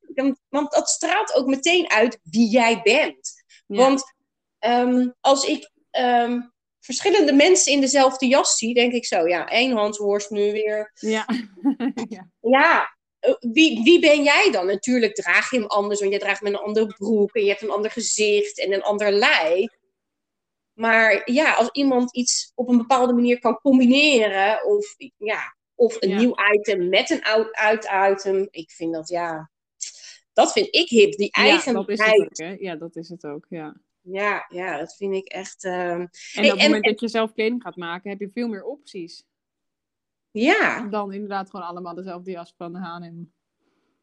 Want 0.48 0.72
dat 0.72 0.88
straalt 0.88 1.34
ook 1.34 1.46
meteen 1.46 1.90
uit 1.90 2.18
wie 2.22 2.48
jij 2.50 2.80
bent. 2.82 3.44
Ja. 3.66 3.76
Want 3.76 4.14
ehm, 4.58 5.08
als 5.20 5.44
ik 5.44 5.70
ehm, 5.90 6.40
verschillende 6.80 7.32
mensen 7.32 7.72
in 7.72 7.80
dezelfde 7.80 8.26
jas 8.26 8.56
zie, 8.56 8.74
denk 8.74 8.92
ik 8.92 9.06
zo. 9.06 9.28
Ja, 9.28 9.48
één 9.48 9.76
Hansworst 9.76 10.30
nu 10.30 10.52
weer. 10.52 10.92
Ja. 10.94 11.26
ja. 12.56 12.95
Eh, 13.26 13.34
wie, 13.52 13.82
wie 13.82 14.00
ben 14.00 14.22
jij 14.22 14.50
dan? 14.50 14.66
Natuurlijk 14.66 15.14
draag 15.14 15.50
je 15.50 15.56
hem 15.58 15.66
anders, 15.66 16.00
want 16.00 16.12
je 16.12 16.18
draagt 16.18 16.42
met 16.42 16.52
een 16.52 16.58
andere 16.58 16.86
broek 16.86 17.34
en 17.34 17.42
je 17.42 17.48
hebt 17.48 17.62
een 17.62 17.70
ander 17.70 17.90
gezicht 17.90 18.58
en 18.60 18.72
een 18.72 18.82
ander 18.82 19.12
lijf. 19.12 19.76
Maar 20.72 21.30
ja, 21.32 21.54
als 21.54 21.68
iemand 21.72 22.14
iets 22.16 22.52
op 22.54 22.68
een 22.68 22.76
bepaalde 22.78 23.12
manier 23.12 23.38
kan 23.38 23.58
combineren, 23.60 24.64
of, 24.64 24.94
ja, 25.16 25.56
of 25.74 25.96
een 26.02 26.08
Ja. 26.08 26.18
nieuw 26.18 26.34
item 26.52 26.88
met 26.88 27.10
een 27.10 27.22
oud, 27.22 27.56
oud 27.56 27.86
item, 28.18 28.48
ik 28.50 28.70
vind 28.70 28.94
dat 28.94 29.08
ja, 29.08 29.50
dat 30.32 30.52
vind 30.52 30.66
ik 30.74 30.88
hip. 30.88 31.12
Die 31.12 31.28
Ja, 31.32 31.42
dat 31.42 31.58
is 31.58 31.64
het 31.64 31.76
eigenheid. 32.00 32.20
ook, 32.20 32.36
hè. 32.36 32.56
Ja, 32.58 32.76
dat 32.76 32.96
is 32.96 33.08
het 33.08 33.24
ook, 33.24 33.46
ja. 33.48 33.76
Ja, 34.00 34.46
ja, 34.48 34.78
dat 34.78 34.96
vind 34.96 35.14
ik 35.14 35.26
echt. 35.28 35.64
ehm, 35.64 35.74
En 35.74 36.08
Hey, 36.32 36.44
op 36.44 36.50
het 36.50 36.58
en- 36.58 36.64
moment 36.64 36.84
dat 36.84 37.00
je 37.00 37.08
zelf 37.08 37.32
kleding 37.32 37.62
gaat 37.62 37.76
maken, 37.76 38.10
heb 38.10 38.20
je 38.20 38.30
veel 38.34 38.48
meer 38.48 38.64
opties. 38.64 39.22
Ja, 40.42 40.86
Dan 40.90 41.12
inderdaad 41.12 41.50
gewoon 41.50 41.66
allemaal 41.66 41.94
dezelfde 41.94 42.30
jas 42.30 42.54
van 42.56 42.72
de 42.72 42.78
H&M. 42.78 43.24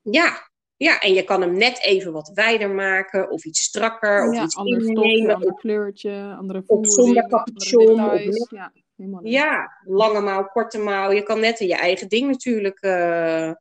ja. 0.02 0.52
Ja, 0.78 1.00
en 1.00 1.14
je 1.14 1.24
kan 1.24 1.42
hem 1.42 1.58
net 1.58 1.82
even 1.84 2.12
wat 2.12 2.32
wijder 2.34 2.70
maken, 2.70 3.30
of 3.32 3.46
iets 3.46 3.62
strakker, 3.62 4.28
of 4.28 4.36
Ja, 4.36 4.44
iets 4.44 4.56
ander 4.56 4.82
stofje, 4.82 5.34
ander 5.34 5.54
kleurtje, 5.54 6.36
andere 6.38 6.64
Of 6.66 6.88
zonder 6.92 7.04
voering, 7.06 7.30
capuchon, 7.30 7.84
of 8.06 8.12
details. 8.12 8.26
met- 8.40 8.50
Ja. 8.50 8.72
Ja, 9.24 9.72
lange 9.86 10.22
mouw, 10.22 10.44
korte 10.48 10.78
mouw. 10.78 11.12
Je 11.12 11.24
kan 11.24 11.40
net 11.40 11.60
je 11.60 11.76
eigen 11.76 12.08
ding 12.10 12.28
natuurlijk 12.30 12.80
eh, 12.82 13.52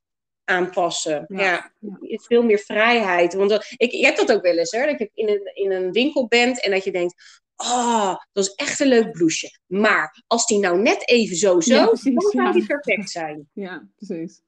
aanpassen. 0.44 1.24
Ja, 1.28 1.72
veel 2.06 2.42
meer 2.42 2.58
vrijheid. 2.58 3.34
Want 3.34 3.50
dat- 3.50 3.72
ik, 3.76 3.90
je 3.92 4.04
hebt 4.04 4.18
dat 4.18 4.32
ook 4.32 4.42
wel 4.42 4.56
eens, 4.58 4.70
hè? 4.70 4.86
Dat 4.86 4.98
je 4.98 5.10
in 5.14 5.28
een, 5.28 5.50
in 5.54 5.72
een 5.72 5.92
winkel 5.92 6.26
bent 6.28 6.64
en 6.64 6.70
dat 6.70 6.84
je 6.84 6.92
denkt... 6.92 7.41
Oh, 7.64 8.14
dat 8.32 8.44
is 8.44 8.54
echt 8.54 8.80
een 8.80 8.86
leuk 8.88 9.12
blouseje. 9.12 9.58
Maar 9.66 10.22
als 10.26 10.46
die 10.46 10.58
nou 10.58 10.78
net 10.80 11.08
even 11.08 11.36
zo 11.36 11.60
zo, 11.60 11.74
Ja, 11.74 11.86
precies, 11.86 12.14
dan 12.14 12.30
zou 12.30 12.44
ja. 12.44 12.52
die 12.52 12.66
perfect 12.66 13.10
zijn. 13.10 13.48
Ja, 13.52 13.88
precies. 13.96 14.40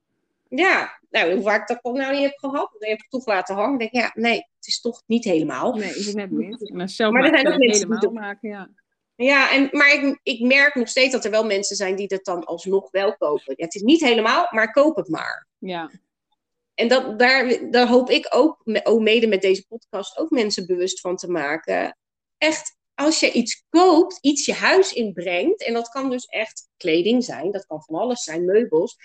Ja, 0.48 0.98
nou, 1.10 1.32
hoe 1.34 1.42
vaak 1.42 1.68
dat 1.68 1.76
ik 1.76 1.82
dat 1.82 1.94
nou 1.94 2.12
niet 2.12 2.22
heb 2.22 2.36
gehad, 2.38 2.70
dan 2.78 2.88
heb 2.88 2.96
ik 2.98 3.02
het 3.02 3.10
toch 3.10 3.26
laten 3.26 3.54
hangen. 3.54 3.78
Denk 3.78 3.90
ik, 3.92 4.00
ja, 4.00 4.10
nee, 4.14 4.36
het 4.36 4.66
is 4.66 4.80
toch 4.80 5.02
niet 5.06 5.24
helemaal. 5.24 5.74
Nee, 5.74 5.94
is 5.94 6.06
het 6.06 6.16
net 6.16 6.30
niet. 6.30 6.70
Maar 6.72 6.88
zelf 6.88 7.12
Maar 7.12 7.26
zijn 7.28 7.48
ook 7.48 7.58
die 7.58 7.70
helemaal 7.70 8.00
dat- 8.00 8.12
maken, 8.12 8.48
ja. 8.48 8.70
Ja, 9.16 9.50
en, 9.52 9.68
maar 9.72 9.92
ik, 9.92 10.20
ik 10.22 10.40
merk 10.40 10.74
nog 10.74 10.88
steeds 10.88 11.12
dat 11.12 11.24
er 11.24 11.30
wel 11.30 11.44
mensen 11.44 11.76
zijn 11.76 11.96
die 11.96 12.08
dat 12.08 12.24
dan 12.24 12.44
alsnog 12.44 12.90
wel 12.90 13.16
kopen. 13.16 13.54
Ja, 13.56 13.64
het 13.64 13.74
is 13.74 13.82
niet 13.82 14.00
helemaal, 14.00 14.46
maar 14.50 14.72
koop 14.72 14.96
het 14.96 15.08
maar. 15.08 15.46
Ja, 15.58 15.90
En 16.74 16.88
dat, 16.88 17.18
daar, 17.18 17.70
daar 17.70 17.86
hoop 17.88 18.10
ik 18.10 18.26
ook, 18.30 18.62
ook 18.82 19.00
mede 19.00 19.26
met 19.26 19.40
deze 19.42 19.66
podcast, 19.66 20.18
ook 20.18 20.30
mensen 20.30 20.66
bewust 20.66 21.00
van 21.00 21.16
te 21.16 21.30
maken. 21.30 21.96
Echt, 22.38 22.76
als 22.94 23.20
je 23.20 23.32
iets 23.32 23.64
koopt, 23.68 24.18
iets 24.20 24.46
je 24.46 24.52
huis 24.54 24.92
inbrengt, 24.92 25.62
en 25.64 25.74
dat 25.74 25.88
kan 25.88 26.10
dus 26.10 26.24
echt 26.24 26.68
kleding 26.76 27.24
zijn, 27.24 27.50
dat 27.50 27.66
kan 27.66 27.82
van 27.82 27.94
alles 27.94 28.22
zijn, 28.22 28.44
meubels. 28.44 28.96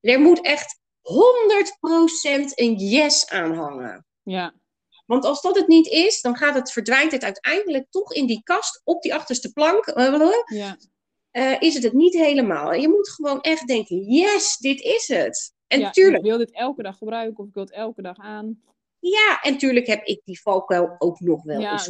Er 0.00 0.20
moet 0.20 0.40
echt 0.40 0.78
100% 1.02 2.54
een 2.54 2.74
yes 2.74 3.28
aan 3.28 3.54
hangen. 3.54 4.06
ja, 4.22 4.54
Want 5.06 5.24
als 5.24 5.40
dat 5.40 5.56
het 5.56 5.66
niet 5.66 5.86
is, 5.86 6.20
dan 6.20 6.36
gaat 6.36 6.54
het, 6.54 6.72
verdwijnt 6.72 7.12
het 7.12 7.24
uiteindelijk 7.24 7.86
toch 7.90 8.12
in 8.12 8.26
die 8.26 8.42
kast 8.42 8.80
op 8.84 9.02
die 9.02 9.14
achterste 9.14 9.52
plank. 9.52 9.86
eh, 9.86 10.30
ja. 10.44 10.76
eh, 11.30 11.60
is 11.60 11.74
het 11.74 11.82
het 11.82 11.92
niet 11.92 12.14
helemaal. 12.14 12.72
En 12.72 12.80
je 12.80 12.88
moet 12.88 13.10
gewoon 13.10 13.40
echt 13.40 13.66
denken, 13.66 14.04
yes, 14.04 14.56
dit 14.56 14.80
is 14.80 15.08
het. 15.08 15.52
En 15.66 15.80
ja, 15.80 15.90
tuurlijk, 15.90 16.24
Ik 16.24 16.30
wil 16.30 16.38
dit 16.38 16.52
elke 16.52 16.82
dag 16.82 16.98
gebruiken 16.98 17.38
of 17.38 17.48
ik 17.48 17.54
wil 17.54 17.62
het 17.64 17.72
elke 17.72 18.02
dag 18.02 18.16
aan. 18.16 18.62
Ja, 19.10 19.40
en 19.42 19.58
tuurlijk 19.58 19.86
heb 19.86 20.04
ik 20.04 20.20
die 20.24 20.40
valkuil 20.40 20.94
ook 20.98 21.20
nog 21.20 21.42
wel 21.42 21.60
ja, 21.60 21.72
eens. 21.72 21.88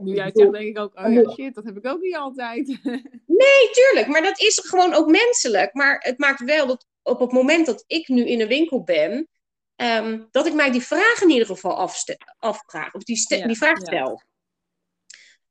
nu 0.00 0.14
jij 0.14 0.30
zegt, 0.34 0.52
denk 0.52 0.68
ik 0.68 0.78
ook, 0.78 0.98
oh 0.98 1.12
ja, 1.12 1.30
shit, 1.30 1.54
dat 1.54 1.64
heb 1.64 1.76
ik 1.76 1.86
ook 1.86 2.00
niet 2.00 2.16
altijd. 2.16 2.66
Nee, 3.26 3.70
tuurlijk, 3.72 4.06
maar 4.06 4.22
dat 4.22 4.40
is 4.40 4.58
gewoon 4.58 4.94
ook 4.94 5.06
menselijk. 5.06 5.74
Maar 5.74 5.98
het 5.98 6.18
maakt 6.18 6.44
wel 6.44 6.66
dat 6.66 6.86
op 7.02 7.20
het 7.20 7.32
moment 7.32 7.66
dat 7.66 7.84
ik 7.86 8.08
nu 8.08 8.26
in 8.26 8.40
een 8.40 8.48
winkel 8.48 8.82
ben, 8.82 9.28
ehm, 9.76 10.22
dat 10.30 10.46
ik 10.46 10.54
mij 10.54 10.70
die 10.70 10.82
vraag 10.82 11.20
in 11.20 11.30
ieder 11.30 11.46
geval 11.46 11.90
afvraag. 12.38 12.94
Of 12.94 13.02
die, 13.02 13.24
Ja, 13.28 13.46
die 13.46 13.56
vraag 13.56 13.78
ja. 13.78 13.84
stel. 13.84 14.22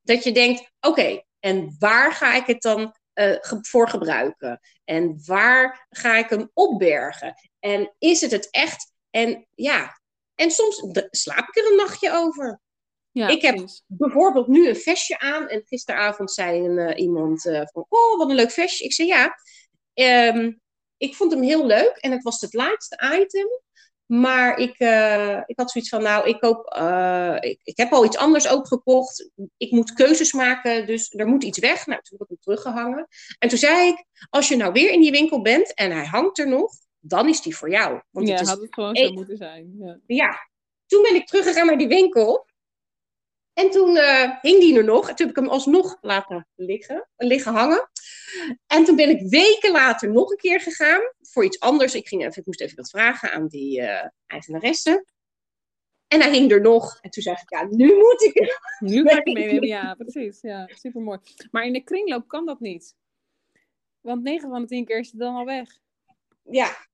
Dat 0.02 0.24
je 0.24 0.32
denkt, 0.32 0.72
oké, 0.80 1.24
en 1.40 1.76
waar 1.80 2.14
ga 2.14 2.36
ik 2.36 2.46
het 2.46 2.62
dan 2.62 2.96
eh, 3.14 3.36
voor 3.42 3.90
gebruiken? 3.90 4.60
En 4.84 5.22
waar 5.26 5.88
ga 5.90 6.18
ik 6.18 6.30
hem 6.30 6.50
opbergen? 6.54 7.34
En 7.60 7.96
is 7.98 8.22
het 8.22 8.32
het 8.32 8.48
echt? 8.52 8.92
En 9.10 9.48
ja, 9.56 9.99
en 10.40 10.52
soms 10.52 10.84
slaap 11.12 11.48
ik 11.48 11.58
er 11.58 11.72
een 11.72 11.78
nachtje 11.78 12.12
over 12.14 12.60
ja, 13.12 13.28
Ik 13.28 13.42
heb- 13.42 13.56
precies. 13.56 13.84
bijvoorbeeld 13.88 14.48
nu 14.48 14.68
een 14.68 14.76
vestje 14.76 15.20
aan. 15.20 15.48
En 15.48 15.64
gisteravond 15.66 16.32
zei 16.32 16.66
een, 16.66 16.78
eh, 16.78 17.02
iemand 17.02 17.46
eh, 17.46 17.62
van, 17.72 17.86
oh, 17.90 18.18
wat 18.18 18.30
een 18.30 18.36
leuk 18.36 18.52
vestje. 18.52 18.86
Ik 18.86 18.94
zei, 18.94 19.08
ja, 19.08 19.36
ehm, 19.94 20.52
ik 20.98 21.16
vond 21.16 21.32
hem 21.32 21.42
heel 21.42 21.66
leuk. 21.66 21.98
En 22.00 22.12
het 22.12 22.24
was 22.24 22.42
het 22.42 22.54
laatste 22.54 23.20
item. 23.22 23.48
Maar 24.06 24.58
ik, 24.58 24.80
eh, 24.80 25.42
ik 25.46 25.60
had 25.60 25.72
zoiets 25.72 25.90
van, 25.90 26.04
nou, 26.04 26.28
ik, 26.28 26.40
koop, 26.40 26.74
ik, 27.44 27.60
ik 27.64 27.78
heb 27.78 27.92
al 27.94 28.06
iets 28.06 28.18
anders 28.18 28.48
ook 28.48 28.68
gekocht. 28.68 29.30
Ik 29.58 29.72
moet 29.72 29.94
keuzes 29.94 30.34
maken, 30.34 30.88
dus 30.88 31.14
er 31.14 31.28
moet 31.28 31.44
iets 31.44 31.60
weg. 31.60 31.86
Nou, 31.86 32.02
toen 32.02 32.18
heb 32.20 32.28
ik 32.30 32.38
hem 32.44 32.56
teruggehangen. 32.56 33.08
En 33.40 33.50
toen 33.50 33.58
zei 33.58 33.88
ik, 33.88 34.06
als 34.30 34.48
je 34.48 34.56
nou 34.56 34.72
weer 34.72 34.92
in 34.92 35.02
die 35.02 35.12
winkel 35.12 35.42
bent 35.42 35.74
en 35.74 35.92
hij 35.92 36.06
hangt 36.06 36.40
er 36.40 36.48
nog, 36.48 36.72
dan 37.00 37.30
is 37.30 37.42
die 37.42 37.56
voor 37.56 37.70
jou. 37.70 38.02
Want 38.12 38.28
Ja, 38.28 38.34
het 38.34 38.42
is 38.42 38.50
had 38.50 38.62
het 38.62 38.74
gewoon 38.74 38.96
zo 38.96 39.12
moeten 39.12 39.38
zijn. 39.38 39.76
Ja. 39.80 40.00
ja, 40.06 40.50
toen 40.86 41.02
ben 41.02 41.16
ik 41.16 41.28
teruggegaan 41.28 41.66
naar 41.66 41.78
die 41.78 41.88
winkel. 41.88 42.48
En 43.54 43.70
toen 43.70 43.98
eh, 43.98 44.32
hing 44.42 44.60
die 44.60 44.78
er 44.78 44.84
nog. 44.84 45.10
En 45.10 45.16
toen 45.16 45.28
heb 45.28 45.36
ik 45.36 45.42
hem 45.42 45.52
alsnog 45.52 45.98
laten 46.02 46.48
liggen, 46.56 47.10
liggen 47.16 47.54
hangen. 47.54 47.90
En 48.68 48.84
toen 48.84 48.96
ben 48.96 49.10
ik 49.10 49.30
weken 49.30 49.72
later 49.72 50.12
nog 50.12 50.32
een 50.32 50.38
keer 50.38 50.62
gegaan 50.62 51.02
voor 51.22 51.46
iets 51.46 51.60
anders. 51.60 51.96
Ik, 51.96 52.08
ging 52.08 52.26
even, 52.26 52.40
ik 52.40 52.46
moest 52.46 52.62
even 52.62 52.76
wat 52.76 52.90
vragen 52.90 53.32
aan 53.32 53.48
die 53.48 53.82
eh 53.82 54.08
eigenaresse. 54.28 55.06
En 56.08 56.22
hij 56.22 56.32
hing 56.32 56.52
er 56.52 56.62
nog. 56.62 57.00
En 57.02 57.10
toen 57.10 57.24
zei 57.24 57.36
ik, 57.42 57.50
ja, 57.50 57.64
nu 57.64 57.96
moet 57.96 58.22
ik. 58.22 58.60
Nu 58.80 59.08
ga 59.08 59.18
ik 59.24 59.34
mee 59.38 59.66
ja, 59.66 59.94
precies. 59.94 60.42
Ja, 60.42 60.70
super 60.74 61.02
mooi. 61.02 61.20
Maar 61.52 61.66
in 61.66 61.74
de 61.74 61.84
kringloop 61.84 62.28
kan 62.28 62.46
dat 62.46 62.60
niet. 62.60 62.96
Want 64.02 64.24
9 64.24 64.50
van 64.50 64.62
de 64.62 64.68
10 64.68 64.86
keer 64.86 65.00
is 65.00 65.12
het 65.12 65.20
dan 65.20 65.36
al 65.36 65.46
weg. 65.46 65.80
Ja, 66.44 66.89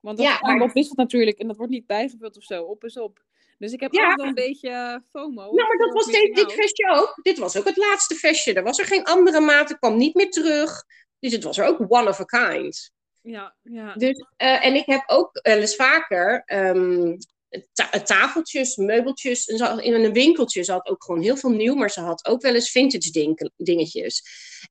Want 0.00 0.16
dat 0.16 0.26
Ja, 0.26 0.32
ja, 0.32 0.40
aanbod 0.40 0.72
wisselt 0.72 0.96
natuurlijk 0.96 1.38
en 1.38 1.46
dat 1.46 1.56
wordt 1.56 1.72
niet 1.72 1.86
bijgevuld 1.86 2.36
of 2.36 2.42
zo. 2.42 2.62
Op 2.62 2.84
is 2.84 2.98
op. 2.98 3.22
Dus 3.58 3.72
ik 3.72 3.80
heb 3.80 3.92
Ja. 3.92 4.00
altijd 4.00 4.18
wel 4.18 4.26
een 4.28 4.34
beetje 4.34 4.68
eh, 4.68 4.96
FOMO. 5.10 5.42
nou, 5.42 5.54
maar 5.68 5.76
dat 5.76 5.92
was 5.92 6.06
dit, 6.06 6.34
dit 6.34 6.52
vestje 6.52 6.90
ook. 6.90 7.18
Dit 7.22 7.38
was 7.38 7.56
ook 7.56 7.64
het 7.64 7.76
laatste 7.76 8.14
vestje. 8.14 8.52
Er 8.54 8.62
was 8.62 8.78
er 8.78 8.84
geen 8.86 9.04
andere 9.04 9.40
maat. 9.40 9.70
Er 9.70 9.78
kwam 9.78 9.96
niet 9.96 10.14
meer 10.14 10.30
terug. 10.30 10.84
Dus 11.18 11.32
het 11.32 11.44
was 11.44 11.58
er 11.58 11.66
ook 11.66 11.84
one 11.88 12.08
of 12.08 12.20
a 12.20 12.24
kind. 12.24 12.90
Ja, 13.22 13.54
ja. 13.62 13.94
Dus, 13.94 14.24
eh, 14.36 14.64
en 14.66 14.74
ik 14.74 14.86
heb 14.86 15.02
ook 15.06 15.38
wel 15.42 15.56
eens 15.58 15.74
vaker 15.76 16.42
ehm, 16.46 17.16
ta- 17.72 18.02
tafeltjes, 18.02 18.76
meubeltjes. 18.76 19.46
En 19.46 19.56
ze 19.58 19.82
in 19.82 19.92
een 20.04 20.12
winkeltje, 20.12 20.62
ze 20.62 20.72
had 20.72 20.88
ook 20.88 21.04
gewoon 21.04 21.20
heel 21.20 21.36
veel 21.36 21.50
nieuw, 21.50 21.74
maar 21.74 21.90
ze 21.90 22.00
had 22.00 22.26
ook 22.26 22.42
wel 22.42 22.54
eens 22.54 22.70
vintage 22.70 23.10
ding- 23.10 23.50
dingetjes. 23.56 24.22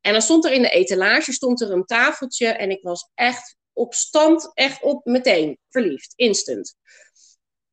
En 0.01 0.11
dan 0.11 0.21
stond 0.21 0.45
er 0.45 0.51
in 0.51 0.61
de 0.61 0.69
etalage 0.69 1.31
stond 1.33 1.61
er 1.61 1.71
een 1.71 1.85
tafeltje 1.85 2.47
en 2.47 2.69
ik 2.71 2.81
was 2.83 3.09
echt 3.15 3.57
op 3.73 3.93
stand, 3.93 4.51
echt 4.53 4.81
op 4.83 5.05
meteen 5.05 5.57
verliefd, 5.69 6.13
instant. 6.15 6.75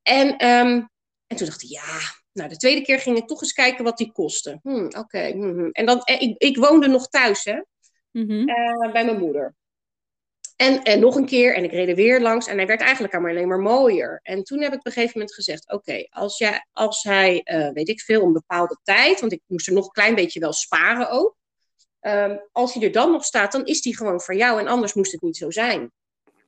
En, 0.03 0.37
ehm, 0.37 0.83
en 1.27 1.37
toen 1.37 1.47
dacht 1.47 1.63
ik, 1.63 1.69
ja, 1.69 1.99
nou 2.33 2.49
de 2.49 2.57
tweede 2.57 2.83
keer 2.83 2.99
ging 2.99 3.17
ik 3.17 3.27
toch 3.27 3.43
eens 3.43 3.53
kijken 3.53 3.85
wat 3.85 3.97
die 3.99 4.13
kostte. 4.13 4.59
Hm, 4.63 4.87
Oké, 4.99 5.33
mhm. 5.35 5.69
en 5.71 5.87
dan, 5.87 6.01
eh, 6.01 6.21
ik, 6.21 6.35
ik 6.43 6.57
woonde 6.57 6.89
nog 6.89 7.09
thuis, 7.09 7.45
hè 7.45 7.61
Mhm. 8.11 8.49
eh, 8.49 8.93
bij 8.93 9.05
mijn 9.05 9.19
moeder. 9.19 9.55
En, 10.57 10.83
en 10.83 11.01
nog 11.01 11.15
een 11.17 11.27
keer, 11.27 11.55
en 11.55 11.65
ik 11.65 11.71
reed 11.71 11.89
er 11.89 11.95
weer 11.95 12.21
langs, 12.21 12.47
en 12.47 12.57
hij 12.57 12.67
werd 12.67 12.81
eigenlijk 12.81 13.15
alleen 13.15 13.49
maar 13.49 13.59
mooier. 13.59 14.21
En 14.23 14.43
toen 14.43 14.61
heb 14.63 14.73
ik 14.73 14.79
op 14.79 14.87
een 14.87 14.93
gegeven 14.93 15.13
moment 15.19 15.35
gezegd: 15.35 15.73
Oké, 15.73 16.07
als, 16.11 16.39
jij- 16.39 16.67
als 16.73 17.03
hij, 17.03 17.41
eh, 17.43 17.71
weet 17.73 17.89
ik 17.89 18.01
veel, 18.01 18.23
een 18.23 18.33
bepaalde 18.33 18.79
tijd, 18.83 19.21
want 19.21 19.33
ik 19.33 19.43
moest 19.47 19.67
er 19.67 19.73
nog 19.73 19.85
een 19.85 19.91
klein 19.93 20.15
beetje 20.15 20.41
wel 20.41 20.53
sparen 20.53 21.11
ook. 21.11 21.37
Ehm, 22.07 22.37
als 22.53 22.75
hij 22.75 22.83
er 22.83 22.93
dan 22.93 23.11
nog 23.13 23.25
staat, 23.25 23.53
dan 23.53 23.65
is 23.65 23.81
die 23.83 23.97
gewoon 23.97 24.21
voor 24.21 24.35
jou, 24.35 24.61
en 24.61 24.67
anders 24.67 24.95
moest 24.95 25.13
het 25.13 25.23
niet 25.23 25.37
zo 25.37 25.51
zijn. 25.51 25.93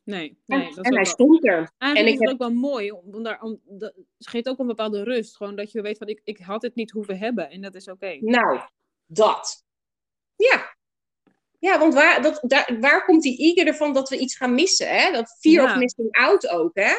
Nee, 0.05 0.39
En, 0.47 0.59
nee. 0.59 0.69
Dat 0.69 0.71
is 0.71 0.77
en 0.77 0.83
hij 0.85 0.93
wel- 0.93 1.05
stond 1.05 1.47
er. 1.47 1.73
Eigenlijk 1.79 1.79
en 1.79 2.07
ik 2.07 2.07
is 2.07 2.13
het 2.13 2.21
heb- 2.21 2.31
ook 2.33 2.39
wel 2.39 2.51
mooi. 2.71 2.91
Om, 2.91 3.23
daar, 3.23 3.41
om, 3.43 3.61
dat, 3.65 3.93
het 4.19 4.29
geeft 4.29 4.49
ook 4.49 4.59
een 4.59 4.67
bepaalde 4.67 5.03
rust. 5.03 5.37
Gewoon 5.37 5.57
dat 5.57 5.73
je 5.73 5.83
weet 5.83 5.99
van 5.99 6.07
ik, 6.07 6.21
ik 6.25 6.39
had 6.39 6.63
het 6.63 6.75
niet 6.75 6.91
hoeven 6.91 7.19
hebben. 7.19 7.51
En 7.51 7.61
dat 7.61 7.75
is 7.75 7.89
oké. 7.89 8.17
Nou, 8.21 8.61
dat. 9.07 9.65
Ja. 10.37 10.77
Ja, 11.59 11.79
want 11.79 11.95
waar, 11.95 12.23
dat, 12.23 12.41
daar, 12.43 12.77
waar 12.81 13.05
komt 13.05 13.23
die 13.23 13.39
eager 13.39 13.67
ervan 13.67 13.93
dat 13.93 14.09
we 14.09 14.19
iets 14.19 14.37
gaan 14.37 14.55
missen? 14.55 14.89
Hè? 14.89 15.13
Dat 15.13 15.37
fear 15.41 15.65
Ja. 15.67 15.73
of 15.73 15.79
missing 15.79 16.09
out 16.13 16.49
ook, 16.49 16.71
hè? 16.75 16.93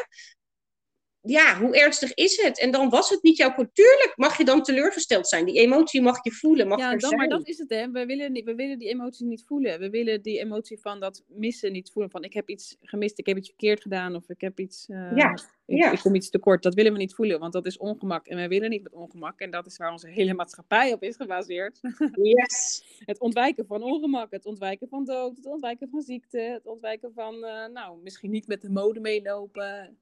Ja, 1.29 1.57
hoe 1.59 1.77
ernstig 1.77 2.13
is 2.13 2.41
het? 2.41 2.59
En 2.59 2.71
dan 2.71 2.89
was 2.89 3.09
het 3.09 3.23
niet 3.23 3.37
jouw... 3.37 3.55
Tuurlijk 3.73 4.13
mag 4.15 4.37
je 4.37 4.45
dan 4.45 4.63
teleurgesteld 4.63 5.27
zijn. 5.27 5.45
Die 5.45 5.59
emotie 5.59 6.01
mag 6.01 6.23
je 6.23 6.31
voelen, 6.31 6.67
mag 6.67 6.79
Ja, 6.79 6.95
dan, 6.95 7.15
maar 7.15 7.27
dat 7.27 7.47
is 7.47 7.57
het, 7.57 7.69
hè. 7.69 7.91
We 7.91 8.05
willen, 8.05 8.31
niet, 8.31 8.45
we 8.45 8.55
willen 8.55 8.77
die 8.79 8.89
emotie 8.89 9.25
niet 9.25 9.43
voelen. 9.45 9.79
We 9.79 9.89
willen 9.89 10.21
die 10.21 10.39
emotie 10.39 10.79
van 10.79 10.99
dat 10.99 11.23
missen 11.27 11.71
niet 11.71 11.91
voelen. 11.91 12.11
Van 12.11 12.23
ik 12.23 12.33
heb 12.33 12.49
iets 12.49 12.77
gemist, 12.81 13.19
ik 13.19 13.25
heb 13.25 13.37
iets 13.37 13.47
verkeerd 13.47 13.81
gedaan. 13.81 14.15
Of 14.15 14.29
ik 14.29 14.41
heb 14.41 14.59
iets... 14.59 14.85
eh, 14.87 15.11
Ja, 15.15 15.31
Ik, 15.65 15.77
ja. 15.77 15.91
ik 15.91 15.99
kom 15.99 16.15
iets 16.15 16.29
tekort. 16.29 16.63
Dat 16.63 16.73
willen 16.73 16.91
we 16.91 16.97
niet 16.97 17.15
voelen, 17.15 17.39
want 17.39 17.53
dat 17.53 17.65
is 17.65 17.77
ongemak. 17.77 18.27
En 18.27 18.35
wij 18.35 18.49
willen 18.49 18.69
niet 18.69 18.83
met 18.83 18.93
ongemak. 18.93 19.39
En 19.39 19.51
dat 19.51 19.65
is 19.65 19.77
waar 19.77 19.91
onze 19.91 20.07
hele 20.07 20.33
maatschappij 20.33 20.93
op 20.93 21.03
is 21.03 21.15
gebaseerd. 21.15 21.79
Yes. 22.13 22.83
Het 23.05 23.19
ontwijken 23.19 23.65
van 23.65 23.83
ongemak, 23.83 24.31
het 24.31 24.45
ontwijken 24.45 24.87
van 24.87 25.05
dood, 25.05 25.35
het 25.35 25.45
ontwijken 25.45 25.89
van 25.89 26.01
ziekte, 26.01 26.39
het 26.39 26.65
ontwijken 26.65 27.11
van, 27.13 27.45
eh, 27.45 27.67
nou, 27.73 27.99
misschien 28.03 28.31
niet 28.31 28.47
met 28.47 28.61
de 28.61 28.69
mode 28.69 28.99
meelopen. 28.99 29.97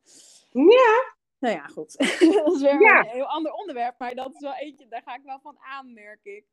Ja, 0.52 1.16
Nou 1.40 1.56
ja, 1.56 1.66
goed. 1.66 1.98
dat 2.44 2.54
is 2.56 2.62
weer 2.62 2.82
Ja. 2.82 3.00
een 3.00 3.08
heel 3.10 3.26
ander 3.26 3.52
onderwerp, 3.52 3.96
maar 3.98 4.16
dat 4.16 4.34
is 4.34 4.40
wel 4.40 4.56
eentje, 4.56 4.88
daar 4.88 5.02
ga 5.02 5.16
ik 5.16 5.24
wel 5.24 5.40
van 5.40 5.58
aan, 5.60 5.94
merk 5.94 6.20
ik. 6.24 6.46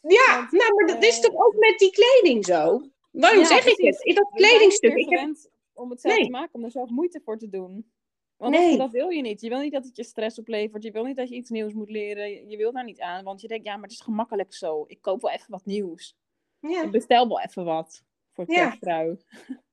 ja. 0.00 0.36
Want, 0.36 0.52
nou, 0.52 0.74
maar 0.74 0.86
dat 0.86 1.04
is 1.04 1.16
eh, 1.16 1.22
toch 1.22 1.46
ook 1.46 1.54
met 1.58 1.78
die 1.78 1.90
kleding 1.90 2.44
zo? 2.44 2.80
Waarom 3.10 3.40
Ja, 3.40 3.46
zeg 3.46 3.66
ik 3.66 3.84
het? 3.86 4.00
In 4.02 4.14
dat 4.14 4.30
kledingstuk. 4.34 4.94
Ik 4.94 5.08
heb... 5.08 5.30
om 5.72 5.90
het 5.90 6.00
zelf 6.00 6.14
Nee. 6.16 6.24
te 6.24 6.30
maken, 6.30 6.54
om 6.54 6.64
er 6.64 6.70
zelf 6.70 6.90
moeite 6.90 7.20
voor 7.24 7.38
te 7.38 7.48
doen. 7.48 7.92
Want 8.36 8.54
Nee. 8.54 8.76
dat, 8.76 8.90
wil 8.90 9.08
je 9.08 9.22
niet. 9.22 9.40
Je 9.40 9.48
wil 9.48 9.60
niet 9.60 9.72
dat 9.72 9.84
het 9.84 9.96
je 9.96 10.04
stress 10.04 10.38
oplevert. 10.38 10.82
Je 10.82 10.90
wil 10.90 11.04
niet 11.04 11.16
dat 11.16 11.28
je 11.28 11.34
iets 11.34 11.50
nieuws 11.50 11.72
moet 11.72 11.90
leren. 11.90 12.48
Je, 12.48 12.56
wil 12.56 12.72
daar 12.72 12.84
niet 12.84 13.00
aan. 13.00 13.24
Want 13.24 13.40
je 13.40 13.48
denkt, 13.48 13.64
ja, 13.66 13.72
maar 13.74 13.82
het 13.82 13.92
is 13.92 14.00
gemakkelijk 14.00 14.54
zo. 14.54 14.84
Ik 14.86 15.00
koop 15.00 15.22
wel 15.22 15.30
even 15.30 15.50
wat 15.50 15.64
nieuws. 15.64 16.16
Ja. 16.58 16.82
Ik 16.82 16.90
bestel 16.90 17.28
wel 17.28 17.40
even 17.40 17.64
wat. 17.64 18.02
Voor 18.32 18.44
het 18.44 18.54
Ja. 18.54 19.16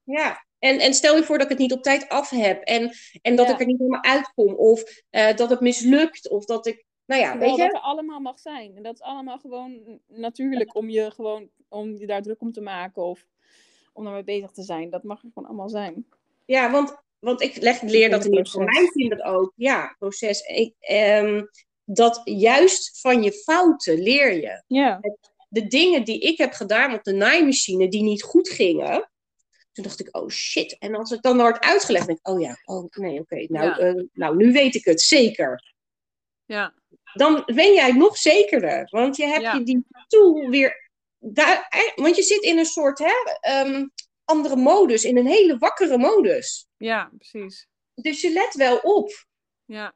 Ja, 0.03 0.45
en, 0.59 0.79
en 0.79 0.93
stel 0.93 1.15
je 1.15 1.23
voor 1.23 1.37
dat 1.37 1.45
ik 1.45 1.51
het 1.51 1.61
niet 1.61 1.73
op 1.73 1.83
tijd 1.83 2.09
af 2.09 2.29
heb 2.29 2.63
en, 2.63 2.91
en 3.21 3.35
dat 3.35 3.47
Ja. 3.47 3.53
ik 3.53 3.59
er 3.59 3.65
niet 3.65 3.77
helemaal 3.79 4.03
uitkom 4.03 4.53
of 4.53 5.03
eh, 5.09 5.35
dat 5.35 5.49
het 5.49 5.59
mislukt 5.59 6.29
of 6.29 6.45
dat 6.45 6.67
ik, 6.67 6.85
nou 7.05 7.21
ja, 7.21 7.37
weet 7.37 7.49
dat 7.49 7.57
je? 7.57 7.63
er 7.63 7.79
allemaal 7.79 8.19
mag 8.19 8.39
zijn. 8.39 8.75
En 8.75 8.83
dat 8.83 8.93
is 8.93 9.01
allemaal 9.01 9.37
gewoon 9.37 9.99
natuurlijk 10.07 10.75
om 10.75 10.89
je 10.89 11.11
gewoon 11.11 11.49
om 11.69 11.95
je 11.97 12.07
daar 12.07 12.21
druk 12.21 12.41
om 12.41 12.51
te 12.51 12.61
maken 12.61 13.03
of 13.03 13.25
om 13.93 14.03
daarmee 14.03 14.23
bezig 14.23 14.51
te 14.51 14.63
zijn. 14.63 14.89
Dat 14.89 15.03
mag 15.03 15.23
er 15.23 15.29
gewoon 15.33 15.49
allemaal 15.49 15.69
zijn. 15.69 16.05
Ja, 16.45 16.71
want, 16.71 16.95
want 17.19 17.41
ik 17.41 17.61
leg, 17.61 17.81
leer 17.81 18.09
dat 18.09 18.25
in 18.25 18.29
ieder 18.29 18.45
geval. 18.45 18.63
Mijn 18.65 18.91
kinderen 18.91 19.25
ook. 19.25 19.53
Ja, 19.55 19.95
proces. 19.99 20.41
Ik, 20.41 20.73
ehm, 20.79 21.43
dat 21.83 22.21
juist 22.23 22.99
van 23.01 23.23
je 23.23 23.31
fouten 23.31 24.01
leer 24.01 24.33
je. 24.33 24.63
Ja. 24.67 24.99
De 25.49 25.67
dingen 25.67 26.03
die 26.03 26.19
ik 26.19 26.37
heb 26.37 26.53
gedaan 26.53 26.93
op 26.93 27.03
de 27.03 27.13
naaimachine 27.13 27.87
die 27.87 28.03
niet 28.03 28.23
goed 28.23 28.49
gingen. 28.49 29.09
Toen 29.79 29.87
dacht 29.87 29.99
ik, 30.07 30.15
oh 30.17 30.29
shit. 30.29 30.77
En 30.77 30.95
als 30.95 31.09
het 31.09 31.21
dan 31.23 31.37
wordt 31.37 31.59
uitgelegd, 31.59 32.05
denk 32.07 32.19
ik, 32.19 32.27
oh 32.27 32.41
ja, 32.41 32.57
oh 32.65 32.85
nee, 32.89 33.19
oké. 33.19 33.45
nou, 33.47 33.65
Ja. 33.67 33.77
eh, 33.77 34.03
nou, 34.13 34.35
nu 34.35 34.51
weet 34.51 34.75
ik 34.75 34.85
het 34.85 35.01
zeker. 35.01 35.73
Ja, 36.45 36.73
Dan 37.13 37.43
ben 37.45 37.73
jij 37.73 37.91
nog 37.91 38.17
zekerder. 38.17 38.87
Want 38.89 39.15
je 39.17 39.25
hebt 39.25 39.41
Ja. 39.41 39.53
je 39.53 39.63
die 39.63 39.85
tool 40.07 40.49
weer. 40.49 40.89
Daar, 41.19 41.67
want 41.95 42.15
je 42.15 42.23
zit 42.23 42.41
in 42.43 42.57
een 42.57 42.65
soort 42.65 42.99
hè, 42.99 43.13
ehm, 43.39 43.87
andere 44.25 44.55
modus, 44.55 45.03
in 45.03 45.17
een 45.17 45.27
hele 45.27 45.57
wakkere 45.57 45.97
modus. 45.97 46.67
ja, 46.77 47.11
precies. 47.17 47.67
Dus 47.93 48.21
je 48.21 48.31
let 48.31 48.53
wel 48.53 48.77
op. 48.77 49.25
Ja, 49.65 49.93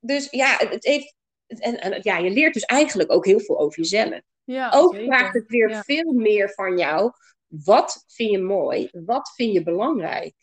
Dus 0.00 0.28
ja, 0.30 0.56
het 0.68 0.84
heeft. 0.84 1.14
En, 1.46 1.80
en 1.80 2.00
ja, 2.02 2.18
je 2.18 2.30
leert 2.30 2.54
dus 2.54 2.64
eigenlijk 2.64 3.12
ook 3.12 3.26
heel 3.26 3.40
veel 3.40 3.58
over 3.58 3.78
jezelf. 3.78 4.20
ja 4.44 4.70
Ook 4.74 4.92
zeker. 4.94 5.06
vraagt 5.06 5.34
het 5.34 5.46
weer 5.48 5.68
Ja. 5.70 5.82
veel 5.82 6.12
meer 6.12 6.50
van 6.54 6.78
jou. 6.78 7.12
Wat 7.50 8.04
vind 8.06 8.30
je 8.30 8.38
mooi? 8.38 8.88
Wat 8.92 9.32
vind 9.34 9.52
je 9.52 9.62
belangrijk? 9.62 10.34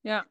Ja. 0.00 0.28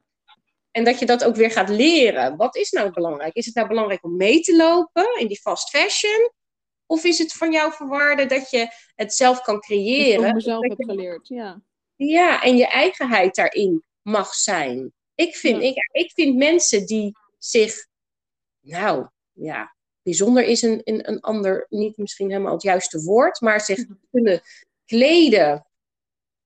En 0.72 0.84
dat 0.84 1.00
je 1.00 1.06
dat 1.06 1.24
ook 1.24 1.36
weer 1.36 1.52
gaat 1.52 1.70
leren. 1.70 2.36
Wat 2.38 2.56
is 2.56 2.72
nou 2.72 2.92
belangrijk? 2.92 3.36
Is 3.36 3.46
het 3.46 3.56
nou 3.56 3.68
belangrijk 3.68 4.04
om 4.04 4.16
mee 4.16 4.40
te 4.42 4.56
lopen 4.56 5.20
in 5.20 5.28
die 5.28 5.40
fast 5.40 5.70
fashion? 5.70 6.32
Of 6.86 7.04
is 7.04 7.18
het 7.18 7.34
van 7.34 7.52
jou 7.52 7.74
verwaarde 7.74 8.26
dat 8.26 8.50
je 8.50 8.68
het 8.96 9.14
zelf 9.14 9.42
kan 9.42 9.54
Dat 9.54 9.64
ik 9.64 9.70
creëren? 9.70 10.34
mezelf 10.34 10.62
heb 10.68 10.78
je- 10.78 10.86
geleerd. 10.86 11.28
Ja. 11.28 11.62
Ja, 11.96 12.44
en 12.44 12.58
je 12.58 12.68
eigenheid 12.68 13.36
daarin 13.36 13.84
mag 14.02 14.34
zijn. 14.34 14.94
Ik 15.16 15.36
vind, 15.36 15.62
Ja. 15.62 15.68
ik, 15.68 15.76
ik 15.92 16.12
vind 16.12 16.36
mensen 16.36 16.86
die 16.86 17.12
zich, 17.38 17.88
nou 18.60 19.08
ja, 19.32 19.76
bijzonder 20.02 20.44
is 20.44 20.62
een, 20.62 20.82
een, 20.84 21.10
een 21.10 21.20
ander, 21.20 21.66
niet 21.70 21.98
misschien 21.98 22.30
helemaal 22.30 22.54
het 22.54 22.62
juiste 22.62 23.02
woord, 23.04 23.42
maar 23.42 23.62
zich 23.62 23.78
Mhm. 23.88 23.94
kunnen 24.12 24.42
kleden 24.86 25.66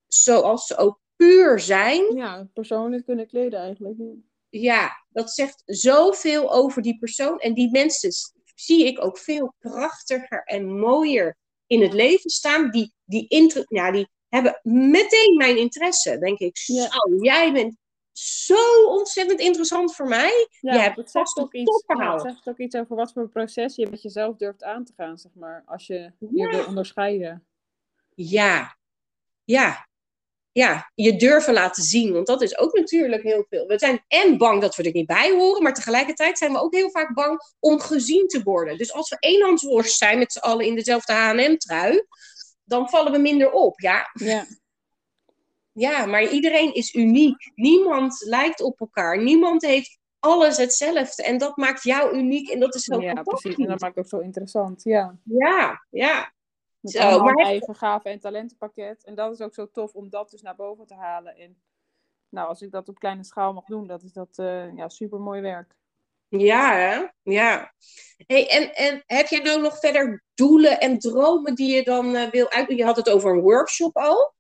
zoals 0.10 0.66
ze 0.66 0.78
ook 0.78 0.99
puur 1.16 1.60
zijn. 1.60 2.16
ja, 2.16 2.47
persoonlijk 2.53 3.05
kunnen 3.05 3.28
kleden 3.28 3.60
eigenlijk. 3.60 3.95
Ja. 3.97 4.14
Ja, 4.51 5.05
dat 5.10 5.32
zegt 5.32 5.62
zoveel 5.66 6.51
over 6.53 6.82
die 6.82 6.97
persoon. 6.97 7.39
En 7.39 7.53
die 7.53 7.72
mensen 7.72 8.12
zie 8.55 8.86
ik 8.86 9.03
ook 9.03 9.18
veel 9.18 9.53
krachtiger 9.60 10.43
en 10.43 10.80
mooier 10.80 11.38
in 11.68 11.82
het 11.82 11.93
leven 11.93 12.30
staan. 12.30 12.70
Die, 12.72 12.93
die, 13.05 13.28
inter- 13.28 13.66
ja, 13.68 13.91
die 13.91 14.10
hebben 14.30 14.60
meteen 14.64 15.38
mijn 15.38 15.57
interesse. 15.57 16.18
Denk 16.18 16.39
ik, 16.39 16.57
Ja. 16.66 16.84
zo, 16.89 17.16
jij 17.24 17.53
bent 17.53 17.78
zo 18.12 18.86
ontzettend 18.88 19.39
interessant 19.39 19.95
voor 19.95 20.07
mij. 20.07 20.47
Ja, 20.62 20.74
Je 20.74 20.80
hebt 20.80 20.97
het 20.97 21.12
vast 21.12 21.38
ook 21.38 21.53
een 21.53 21.60
iets, 21.62 21.84
ja, 21.88 22.12
het 22.14 22.22
zegt 22.22 22.47
ook 22.47 22.57
iets 22.57 22.76
over 22.76 22.95
wat 22.95 23.12
voor 23.14 23.30
proces 23.30 23.76
je 23.76 23.89
met 23.89 24.01
jezelf 24.01 24.36
durft 24.36 24.64
aan 24.64 24.86
te 24.86 24.93
gaan, 24.95 25.18
zeg 25.18 25.32
maar. 25.36 25.64
Als 25.66 25.88
je 25.88 26.12
je 26.20 26.28
Ja. 26.32 26.49
wil 26.49 26.66
onderscheiden. 26.66 27.47
Ja, 28.16 28.78
ja, 29.43 29.88
ja, 30.52 30.91
je 30.95 31.16
durven 31.16 31.54
laten 31.54 31.84
zien. 31.84 32.14
Want 32.14 32.28
dat 32.28 32.41
is 32.41 32.58
ook 32.58 32.74
natuurlijk 32.74 33.24
heel 33.24 33.45
veel. 33.50 33.68
We 33.68 33.78
zijn 33.78 34.04
en 34.08 34.38
bang 34.38 34.62
dat 34.62 34.76
we 34.76 34.84
er 34.84 34.93
niet 34.93 35.06
bij 35.06 35.32
horen, 35.32 35.64
maar 35.64 35.74
tegelijkertijd 35.74 36.38
zijn 36.38 36.52
we 36.52 36.62
ook 36.62 36.74
heel 36.74 36.89
vaak 36.89 37.14
bang 37.14 37.41
om 37.60 37.80
gezien 37.80 38.28
te 38.28 38.43
worden. 38.43 38.78
Dus 38.78 38.93
als 38.93 39.10
we 39.10 39.18
eenhandsworst 39.20 39.97
zijn 39.97 40.20
met 40.20 40.32
z'n 40.32 40.39
allen 40.39 40.66
in 40.66 40.76
dezelfde 40.76 41.14
H&M-trui, 41.14 42.06
dan 42.64 42.89
vallen 42.89 43.12
we 43.12 43.18
minder 43.18 43.52
op. 43.52 43.80
Ja, 43.80 44.10
Ja, 44.14 44.45
ja, 45.88 46.06
maar 46.06 46.30
iedereen 46.30 46.74
is 46.74 46.93
uniek. 46.93 47.52
Niemand 47.56 48.24
lijkt 48.26 48.62
op 48.62 48.80
elkaar. 48.80 49.24
Niemand 49.24 49.62
heeft 49.62 50.00
alles 50.20 50.58
hetzelfde. 50.58 51.24
En 51.24 51.38
dat 51.38 51.58
maakt 51.58 51.84
jou 51.84 52.18
uniek 52.18 52.50
en 52.50 52.60
dat 52.60 52.76
is 52.76 52.84
zo 52.84 53.02
ja 53.02 53.24
precies. 53.24 53.56
En 53.56 53.68
dat 53.68 53.80
maakt 53.80 53.97
ook 53.97 54.08
zo 54.08 54.20
interessant. 54.20 54.84
Ja. 54.84 55.18
Ja, 55.24 55.86
ja. 55.89 56.34
Met 56.80 56.92
Zo, 56.92 57.00
allemaal 57.00 57.34
maar 57.34 57.46
eigen 57.46 57.76
gaven 57.76 58.12
en 58.12 58.20
talentenpakket. 58.20 59.04
En 59.04 59.16
dat 59.16 59.34
is 59.34 59.42
ook 59.42 59.54
zo 59.54 59.70
tof 59.72 59.94
om 59.94 60.10
dat 60.10 60.30
dus 60.30 60.42
naar 60.42 60.56
boven 60.56 60.86
te 60.86 60.96
halen. 60.96 61.36
En 61.36 61.62
nou, 62.30 62.48
als 62.48 62.62
ik 62.62 62.72
dat 62.72 62.90
op 62.90 63.00
kleine 63.00 63.24
schaal 63.24 63.54
mag 63.54 63.66
doen, 63.66 63.88
dat 63.88 64.04
is 64.04 64.14
dat 64.14 64.38
eh, 64.38 64.76
ja, 64.76 64.90
super 64.90 65.20
mooi 65.20 65.42
werk. 65.42 65.78
Ja, 66.28 66.76
hè? 66.76 67.08
Ja. 67.34 67.74
Hey, 68.18 68.50
en, 68.50 68.76
en 68.76 69.04
heb 69.06 69.28
jij 69.28 69.40
nou 69.40 69.62
nog 69.62 69.80
verder 69.80 70.24
doelen 70.34 70.80
en 70.80 71.00
dromen 71.00 71.56
die 71.56 71.76
je 71.76 71.84
dan 71.84 72.16
eh, 72.16 72.30
wil 72.30 72.50
uit... 72.50 72.70
Je 72.70 72.84
had 72.84 72.96
het 72.96 73.10
over 73.10 73.32
een 73.32 73.42
workshop 73.42 73.98
al. 73.98 74.34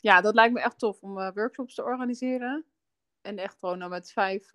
Ja, 0.00 0.20
dat 0.20 0.34
lijkt 0.34 0.54
me 0.54 0.60
echt 0.60 0.78
tof 0.78 1.00
om 1.00 1.18
eh, 1.18 1.30
workshops 1.34 1.74
te 1.74 1.84
organiseren. 1.84 2.66
En 3.20 3.38
echt 3.38 3.56
gewoon 3.58 3.78
dan 3.78 3.90
met 3.90 4.12
vijf, 4.12 4.50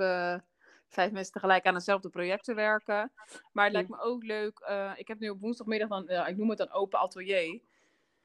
vijf 0.94 1.12
mensen 1.12 1.34
tegelijk 1.34 1.66
aan 1.66 1.74
hetzelfde 1.74 2.10
project 2.10 2.44
te 2.44 2.54
werken. 2.54 3.12
Maar 3.52 3.64
het 3.64 3.74
lijkt 3.74 3.90
me 3.90 4.00
ook 4.02 4.24
leuk. 4.24 4.60
eh, 4.60 4.92
ik 4.96 5.08
heb 5.08 5.20
nu 5.20 5.30
op 5.30 5.40
woensdagmiddag 5.40 5.90
dan, 5.90 6.10
ik 6.28 6.38
noem 6.38 6.50
het 6.50 6.58
dan 6.58 6.72
open 6.72 7.00
atelier. 7.00 7.62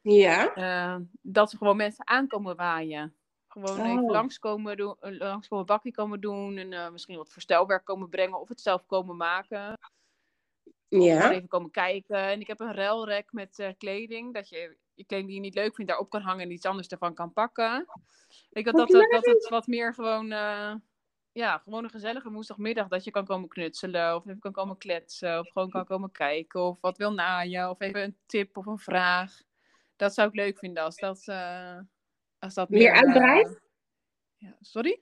Ja. 0.00 0.54
eh, 0.54 0.96
dat 1.22 1.50
ze 1.50 1.56
gewoon 1.56 1.76
mensen 1.76 2.06
aankomen 2.06 2.56
waaien. 2.56 3.16
Gewoon 3.48 3.80
even 3.80 4.04
Oh. 4.04 4.10
langskomen, 4.10 4.76
doen, 4.76 4.96
eh, 5.00 5.18
langskomen 5.18 5.66
bakkie 5.66 5.92
komen 5.92 6.20
doen. 6.20 6.56
En 6.56 6.92
misschien 6.92 7.16
wat 7.16 7.32
verstelwerk 7.32 7.84
komen 7.84 8.08
brengen. 8.08 8.40
Of 8.40 8.48
het 8.48 8.60
zelf 8.60 8.86
komen 8.86 9.16
maken. 9.16 9.78
Ja. 10.88 11.30
even 11.30 11.48
komen 11.48 11.70
kijken. 11.70 12.16
En 12.16 12.40
ik 12.40 12.46
heb 12.46 12.60
een 12.60 12.74
ruilrek 12.74 13.32
met 13.32 13.74
kleding. 13.78 14.34
Dat 14.34 14.48
je 14.48 14.76
je 14.94 15.04
kleding 15.04 15.28
die 15.28 15.36
je 15.38 15.44
niet 15.44 15.54
leuk 15.54 15.74
vindt 15.74 15.90
daarop 15.90 16.10
kan 16.10 16.20
hangen. 16.20 16.42
En 16.44 16.50
iets 16.50 16.66
anders 16.66 16.88
ervan 16.88 17.14
kan 17.14 17.32
pakken. 17.32 17.86
Ik 18.50 18.64
dat, 18.64 18.74
dat, 18.74 18.88
dat, 18.88 19.10
dat 19.10 19.24
het 19.26 19.48
wat 19.48 19.66
meer 19.66 19.94
gewoon... 19.94 20.32
ja, 21.36 21.58
gewoon 21.58 21.84
een 21.84 21.90
gezellige 21.90 22.30
woensdagmiddag. 22.30 22.88
Dat 22.88 23.04
je 23.04 23.10
kan 23.10 23.24
komen 23.24 23.48
knutselen. 23.48 24.14
Of 24.16 24.26
even 24.26 24.38
kan 24.40 24.52
komen 24.52 24.78
kletsen. 24.78 25.38
Of 25.38 25.48
gewoon 25.52 25.70
kan 25.70 25.84
komen 25.84 26.10
kijken. 26.10 26.60
Of 26.62 26.80
wat 26.80 26.96
wil 26.98 27.12
naaien. 27.12 27.70
Of 27.70 27.80
even 27.80 28.02
een 28.02 28.16
tip 28.26 28.56
of 28.56 28.66
een 28.66 28.78
vraag. 28.78 29.40
Dat 29.96 30.14
zou 30.14 30.28
ik 30.28 30.34
leuk 30.34 30.58
vinden 30.58 30.82
als 30.82 30.96
dat... 30.96 31.22
eh, 31.26 31.78
als 32.38 32.54
dat 32.54 32.68
Meer 32.68 32.92
eh, 32.92 33.00
uitbreidt? 33.00 33.60
ja, 34.36 34.56
sorry? 34.60 35.00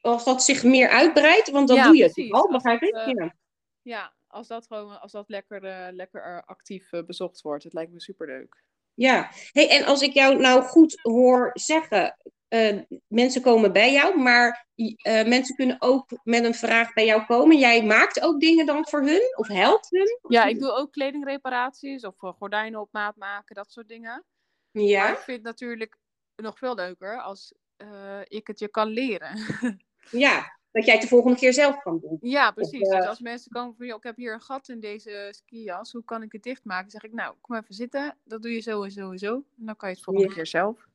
Als 0.00 0.24
dat 0.24 0.42
zich 0.42 0.62
meer 0.64 0.88
uitbreidt, 0.88 1.50
want 1.50 1.68
dan 1.68 1.76
Ja, 1.76 1.84
doe 1.86 1.96
je 1.96 2.02
het 2.02 2.12
precies. 2.12 2.32
al, 2.32 2.42
Als 2.42 2.52
begrijp 2.52 2.82
ik? 2.82 2.94
het, 2.94 3.06
eh, 3.06 3.12
ja. 3.24 3.34
Ja, 3.82 4.12
als 4.26 4.48
dat 4.48 4.66
gewoon 4.66 5.00
als 5.00 5.12
dat 5.12 5.28
lekker, 5.28 5.92
lekker 5.92 6.44
actief 6.44 6.90
bezocht 7.06 7.40
wordt. 7.40 7.64
Het 7.64 7.72
lijkt 7.72 7.92
me 7.92 8.00
superleuk. 8.00 8.62
ja. 8.94 9.30
Hey, 9.52 9.68
en 9.70 9.84
als 9.84 10.02
ik 10.02 10.12
jou 10.12 10.36
nou 10.40 10.62
goed 10.62 11.00
hoor 11.02 11.50
zeggen... 11.54 12.16
eh, 12.54 12.98
mensen 13.08 13.42
komen 13.42 13.72
bij 13.72 13.92
jou, 13.92 14.18
maar 14.18 14.66
eh, 14.74 15.26
mensen 15.26 15.54
kunnen 15.56 15.76
ook 15.78 16.10
met 16.24 16.44
een 16.44 16.54
vraag 16.54 16.92
bij 16.92 17.04
jou 17.06 17.24
komen. 17.26 17.58
Jij 17.58 17.84
maakt 17.84 18.20
ook 18.22 18.40
dingen 18.40 18.66
dan 18.66 18.88
voor 18.88 19.02
hun? 19.02 19.22
Of 19.36 19.48
helpt 19.48 19.90
hun? 19.90 20.18
Ja, 20.28 20.44
ik 20.44 20.58
doe 20.58 20.70
ook 20.70 20.92
kledingreparaties 20.92 22.04
of 22.04 22.22
eh, 22.22 22.32
gordijnen 22.32 22.80
op 22.80 22.88
maat 22.92 23.16
maken, 23.16 23.54
dat 23.54 23.70
soort 23.72 23.88
dingen. 23.88 24.24
Maar 24.70 24.82
Ja. 24.82 25.10
ik 25.12 25.18
vind 25.18 25.36
het 25.36 25.46
natuurlijk 25.46 25.96
nog 26.36 26.58
veel 26.58 26.74
leuker 26.74 27.20
als 27.20 27.54
eh, 27.76 28.20
ik 28.24 28.46
het 28.46 28.58
je 28.58 28.68
kan 28.68 28.88
leren. 28.88 29.36
Ja. 30.10 30.58
Dat 30.70 30.84
jij 30.84 30.92
het 30.94 31.02
de 31.02 31.08
volgende 31.08 31.36
keer 31.38 31.52
zelf 31.52 31.82
kan 31.82 31.98
doen. 32.00 32.18
ja, 32.20 32.50
precies. 32.50 32.88
Dus 32.88 33.06
als 33.06 33.20
mensen 33.20 33.50
komen 33.50 33.74
van, 33.76 33.86
ik 33.86 34.02
heb 34.02 34.16
hier 34.16 34.32
een 34.32 34.40
gat 34.40 34.68
in 34.68 34.80
deze 34.80 35.28
skijas, 35.30 35.92
hoe 35.92 36.04
kan 36.04 36.22
ik 36.22 36.32
het 36.32 36.42
dichtmaken? 36.42 36.90
zeg 36.90 37.02
ik, 37.02 37.12
nou, 37.12 37.34
kom 37.40 37.56
even 37.56 37.74
zitten. 37.74 38.16
Dat 38.24 38.42
doe 38.42 38.52
je 38.52 38.60
zo 38.60 38.82
en 38.82 38.90
zo 38.90 39.10
en 39.10 39.18
zo. 39.18 39.34
En 39.34 39.66
dan 39.66 39.76
kan 39.76 39.88
je 39.88 39.94
het 39.94 40.04
volgende 40.04 40.28
Ja. 40.28 40.34
keer 40.34 40.46
zelf. 40.46 40.86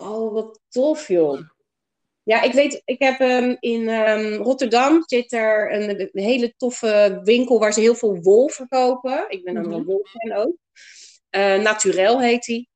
Oh, 0.00 0.32
wat 0.32 0.60
tof, 0.68 1.08
joh. 1.08 1.40
Ja, 2.22 2.42
ik 2.42 2.52
weet, 2.52 2.82
ik 2.84 2.98
heb 2.98 3.20
ehm, 3.20 3.56
in 3.60 3.88
ehm, 3.88 4.34
Rotterdam 4.34 5.02
zit 5.06 5.32
er 5.32 5.72
een, 5.72 6.00
een 6.00 6.22
hele 6.22 6.54
toffe 6.56 7.20
winkel 7.24 7.58
waar 7.58 7.72
ze 7.72 7.80
heel 7.80 7.94
veel 7.94 8.16
wol 8.20 8.48
verkopen. 8.48 9.24
Ik 9.28 9.44
ben 9.44 9.54
dan 9.54 9.62
Mhm. 9.66 9.72
een 9.72 9.84
wolfan 9.84 10.32
ook. 10.32 10.56
Eh 11.30 11.58
Naturel 11.62 12.20
heet 12.20 12.44
die. 12.44 12.68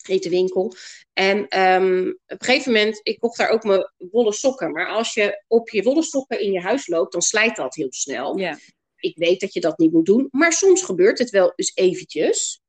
Heet 0.00 0.22
de 0.22 0.28
winkel. 0.30 0.74
En 1.12 1.48
ehm, 1.48 2.08
op 2.08 2.14
een 2.26 2.44
gegeven 2.44 2.72
moment, 2.72 3.00
ik 3.02 3.18
kocht 3.18 3.38
daar 3.38 3.48
ook 3.50 3.64
mijn 3.64 3.90
wollen 4.10 4.32
sokken. 4.32 4.70
Maar 4.72 4.88
als 4.88 5.14
je 5.14 5.44
op 5.46 5.68
je 5.70 5.82
wollen 5.82 6.02
sokken 6.02 6.40
in 6.40 6.52
je 6.52 6.60
huis 6.60 6.86
loopt, 6.86 7.12
dan 7.12 7.22
slijt 7.22 7.56
dat 7.56 7.74
heel 7.74 7.92
snel. 7.92 8.38
Ja. 8.38 8.58
Ik 8.96 9.16
weet 9.16 9.40
dat 9.40 9.52
je 9.52 9.60
dat 9.60 9.78
niet 9.78 9.92
moet 9.92 10.06
doen, 10.06 10.28
maar 10.30 10.52
soms 10.52 10.82
gebeurt 10.82 11.18
het 11.18 11.30
wel 11.30 11.52
eens 11.56 11.72
eventjes. 11.74 12.60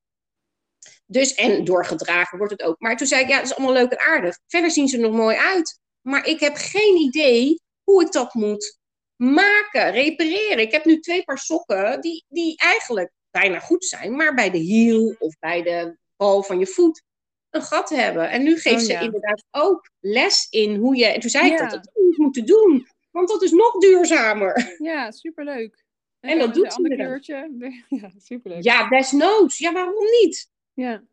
Dus, 1.11 1.33
en 1.33 1.63
doorgedragen 1.63 2.37
wordt 2.37 2.53
het 2.53 2.63
ook. 2.63 2.79
Maar 2.79 2.97
toen 2.97 3.07
zei 3.07 3.21
ik, 3.21 3.29
ja, 3.29 3.35
dat 3.37 3.45
is 3.45 3.55
allemaal 3.55 3.73
leuk 3.73 3.91
en 3.91 3.99
aardig. 3.99 4.39
Verder 4.47 4.71
zien 4.71 4.87
ze 4.87 4.95
er 4.95 5.01
nog 5.03 5.13
mooi 5.13 5.35
uit. 5.37 5.79
Maar 6.01 6.27
ik 6.27 6.39
heb 6.39 6.53
geen 6.55 6.95
idee 6.95 7.61
hoe 7.83 8.01
ik 8.05 8.11
dat 8.11 8.33
moet 8.33 8.79
maken, 9.15 9.91
repareren. 9.91 10.59
Ik 10.59 10.71
heb 10.71 10.85
nu 10.85 10.99
twee 10.99 11.23
paar 11.23 11.37
sokken 11.37 12.01
die, 12.01 12.25
die 12.27 12.57
eigenlijk 12.57 13.11
bijna 13.31 13.59
goed 13.59 13.85
zijn, 13.85 14.15
maar 14.15 14.33
bij 14.35 14.49
de 14.49 14.57
hiel 14.57 15.15
of 15.19 15.39
bij 15.39 15.61
de 15.63 15.97
bal 16.17 16.43
van 16.43 16.59
je 16.59 16.67
voet 16.67 17.03
een 17.49 17.61
gat 17.61 17.89
hebben. 17.89 18.29
En 18.29 18.43
nu 18.43 18.59
geeft 18.59 18.75
Oh, 18.75 18.81
ze 18.85 18.91
ja. 18.91 18.99
inderdaad 18.99 19.43
ook 19.51 19.89
les 19.99 20.47
in 20.49 20.75
hoe 20.75 20.95
je. 20.95 21.05
En 21.05 21.19
toen 21.19 21.29
zei 21.29 21.45
ik 21.45 21.51
Ja. 21.51 21.57
dat 21.57 21.83
dat 21.83 21.91
niet 21.93 22.17
moeten 22.17 22.45
doen, 22.45 22.87
want 23.11 23.27
dat 23.27 23.41
is 23.41 23.51
nog 23.51 23.77
duurzamer. 23.77 24.75
Ja, 24.77 25.11
superleuk. 25.11 25.83
En 26.19 26.37
dat 26.37 26.47
dan 26.47 26.55
doet 26.55 26.65
een 26.65 26.71
ze 26.71 26.77
inderdaad. 26.77 27.07
kleurtje. 27.25 27.85
Ja, 28.01 28.11
superleuk. 28.17 28.63
Ja, 28.63 28.89
desnoods. 28.89 29.57
Ja, 29.57 29.71
waarom 29.73 29.93
niet? 30.21 30.49
Ja. 30.73 31.03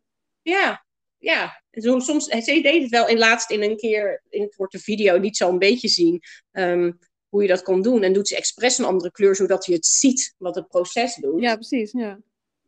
Ja, 0.43 0.85
ja. 1.19 1.63
Zo, 1.71 1.99
soms, 1.99 2.25
ze 2.25 2.61
deed 2.61 2.83
het 2.83 2.91
wel 2.91 3.09
in 3.09 3.19
laatst 3.19 3.51
in 3.51 3.63
een 3.63 3.77
keer, 3.77 4.23
in 4.29 4.43
het 4.43 4.57
wordt 4.57 4.73
de 4.73 4.79
video 4.79 5.19
niet 5.19 5.37
zo 5.37 5.49
een 5.49 5.59
beetje 5.59 5.89
zien, 5.89 6.21
ehm, 6.53 6.93
hoe 7.29 7.43
je 7.43 7.49
dat 7.49 7.63
kon 7.63 7.83
doen. 7.83 8.03
En 8.03 8.13
doet 8.13 8.29
ze 8.29 8.37
expres 8.37 8.79
een 8.79 8.85
andere 8.85 9.11
kleur, 9.11 9.37
zodat 9.37 9.65
je 9.67 9.73
het 9.73 9.87
ziet 9.87 10.35
wat 10.39 10.55
het 10.55 10.69
proces 10.69 11.15
doet. 11.15 11.41
Ja, 11.41 11.55
precies, 11.55 11.93
ja. 11.93 12.21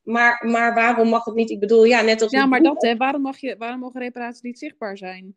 Maar, 0.03 0.47
maar 0.47 0.75
waarom 0.75 1.09
mag 1.09 1.25
het 1.25 1.35
niet? 1.35 1.51
Ik 1.51 1.61
bedoel, 1.61 1.85
ja, 1.85 2.01
net 2.01 2.23
als... 2.23 2.31
Ja, 2.31 2.47
maar 2.47 2.63
dat, 2.63 2.83
hè. 2.83 2.97
Waarom, 2.97 3.23
mag 3.23 3.39
je, 3.39 3.57
waarom 3.57 3.81
mogen 3.81 4.01
reparaties 4.01 4.41
niet 4.41 4.59
zichtbaar 4.59 4.97
zijn? 4.97 5.37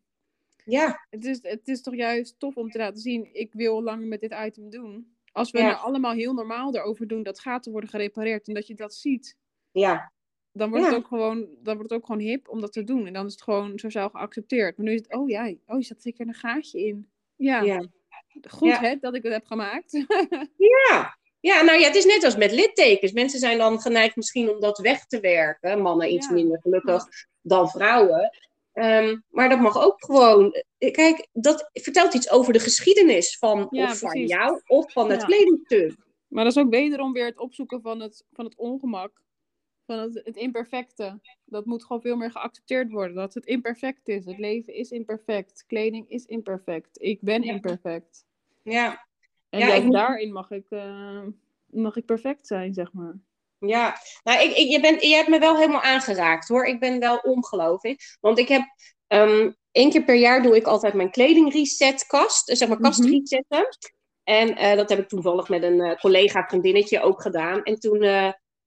Ja. 0.66 1.06
Het 1.10 1.26
is, 1.26 1.40
het 1.42 1.68
is 1.68 1.82
toch 1.82 1.96
juist 1.96 2.36
tof 2.40 2.56
om 2.56 2.70
te 2.72 2.78
laten 2.78 3.02
zien, 3.02 3.30
ik 3.34 3.54
wil 3.54 3.84
langer 3.84 4.08
met 4.08 4.20
dit 4.22 4.36
item 4.46 4.70
doen. 4.70 5.16
Als 5.32 5.52
we 5.52 5.58
Ja. 5.58 5.66
nou 5.68 5.78
allemaal 5.78 6.14
heel 6.14 6.34
normaal 6.34 6.76
erover 6.76 7.08
doen 7.08 7.24
dat 7.24 7.40
gaten 7.40 7.72
worden 7.72 7.90
gerepareerd 7.90 8.48
en 8.48 8.54
dat 8.54 8.68
je 8.68 8.76
dat 8.76 8.94
ziet, 8.96 9.38
Ja, 9.72 10.13
dan 10.54 10.70
wordt, 10.70 10.86
Ja. 10.86 10.92
het 10.92 11.00
ook 11.00 11.08
gewoon, 11.08 11.48
dan 11.64 11.76
wordt 11.76 11.90
het 11.90 12.00
ook 12.00 12.06
gewoon 12.06 12.22
hip 12.22 12.50
om 12.50 12.62
dat 12.62 12.74
te 12.74 12.84
doen. 12.84 13.08
En 13.08 13.14
dan 13.14 13.26
is 13.26 13.32
het 13.32 13.42
gewoon 13.42 13.80
sociaal 13.80 14.10
geaccepteerd. 14.10 14.78
Maar 14.78 14.86
nu 14.86 14.94
is 14.94 15.00
het, 15.00 15.14
oh 15.14 15.30
ja, 15.30 15.54
oh, 15.68 15.78
je 15.80 15.86
zat 15.86 16.02
zeker 16.02 16.28
een 16.28 16.34
gaatje 16.34 16.86
in. 16.86 17.08
Ja, 17.36 17.62
ja. 17.62 17.84
goed 18.50 18.68
Ja. 18.68 18.80
hè, 18.80 18.96
dat 19.00 19.16
ik 19.16 19.24
het 19.24 19.34
heb 19.34 19.46
gemaakt. 19.46 19.92
Ja. 20.58 21.18
ja, 21.40 21.62
nou 21.62 21.80
ja, 21.80 21.88
het 21.88 21.96
is 21.96 22.06
net 22.06 22.24
als 22.24 22.38
met 22.38 22.52
littekens. 22.52 23.12
Mensen 23.12 23.40
zijn 23.40 23.58
dan 23.58 23.80
geneigd 23.80 24.16
misschien 24.16 24.50
om 24.50 24.60
dat 24.60 24.78
weg 24.78 25.06
te 25.06 25.20
werken. 25.20 25.82
Mannen 25.82 26.14
iets 26.14 26.30
minder 26.30 26.60
gelukkig 26.62 27.06
dan 27.42 27.70
vrouwen. 27.70 28.30
Ehm, 28.74 29.18
maar 29.30 29.50
dat 29.50 29.60
mag 29.60 29.78
ook 29.84 30.06
gewoon. 30.06 30.62
Eh, 30.78 30.92
Kijk, 30.92 31.28
dat 31.34 31.70
vertelt 31.74 32.14
iets 32.14 32.30
over 32.32 32.54
de 32.54 32.60
geschiedenis 32.60 33.38
van, 33.38 33.70
of 33.72 34.00
van 34.00 34.26
jou 34.26 34.62
of 34.66 34.92
van 34.92 35.10
het 35.12 35.24
kledingstuk. 35.26 35.96
maar 36.28 36.44
dat 36.44 36.56
is 36.56 36.62
ook 36.64 36.70
wederom 36.70 37.14
weer 37.14 37.26
het 37.26 37.40
opzoeken 37.40 37.82
van 37.82 38.00
het, 38.00 38.24
van 38.32 38.46
het 38.46 38.56
ongemak. 38.56 39.22
Van 39.86 40.00
het, 40.00 40.22
het 40.24 40.36
imperfecte. 40.36 41.20
Dat 41.46 41.66
moet 41.66 41.84
gewoon 41.86 42.02
veel 42.02 42.16
meer 42.16 42.32
geaccepteerd 42.32 42.92
worden. 42.92 43.16
Dat 43.16 43.34
het 43.34 43.46
imperfect 43.46 44.08
is. 44.08 44.26
Het 44.26 44.38
leven 44.38 44.74
is 44.74 44.90
imperfect. 44.92 45.64
Kleding 45.68 46.10
is 46.10 46.26
imperfect. 46.26 46.90
Ik 47.02 47.22
ben 47.22 47.44
Ja. 47.44 47.54
imperfect. 47.54 48.26
Ja, 48.62 49.06
En 49.50 49.60
Ja, 49.60 49.74
ik 49.74 49.92
daarin 49.92 50.32
mag 50.32 50.52
ik, 50.52 50.66
eh, 50.70 51.22
mag 51.66 51.96
ik 51.96 52.06
perfect 52.06 52.48
zijn, 52.48 52.74
zeg 52.74 52.94
maar. 52.94 53.14
ja. 53.60 53.96
Nou, 54.24 54.44
ik, 54.44 54.58
ik, 54.58 54.68
je, 54.70 54.80
bent, 54.80 55.02
je 55.04 55.16
hebt 55.16 55.30
me 55.30 55.40
wel 55.40 55.56
helemaal 55.58 55.82
aangeraakt 55.82 56.48
hoor. 56.48 56.66
Ik 56.66 56.80
ben 56.80 57.00
wel 57.00 57.18
ongelooflijk. 57.18 58.18
Want 58.22 58.40
ik 58.40 58.48
heb 58.48 58.62
ehm 59.08 59.52
één 59.72 59.90
keer 59.90 60.04
per 60.04 60.16
jaar 60.16 60.42
doe 60.42 60.56
ik 60.56 60.66
altijd 60.66 60.94
mijn 60.94 61.12
kledingresetkast. 61.12 62.50
eh, 62.50 62.56
Zeg 62.56 62.68
maar 62.68 62.80
kast 62.80 63.00
Mhm. 63.00 63.10
resetten. 63.12 63.68
En 64.24 64.56
eh, 64.56 64.76
dat 64.76 64.90
heb 64.90 65.00
ik 65.00 65.08
toevallig 65.08 65.50
met 65.50 65.64
een 65.64 65.80
eh, 65.82 66.00
collega 66.00 66.48
vriendinnetje 66.48 67.02
ook 67.02 67.22
gedaan. 67.22 67.64
En 67.64 67.80
toen, 67.80 68.04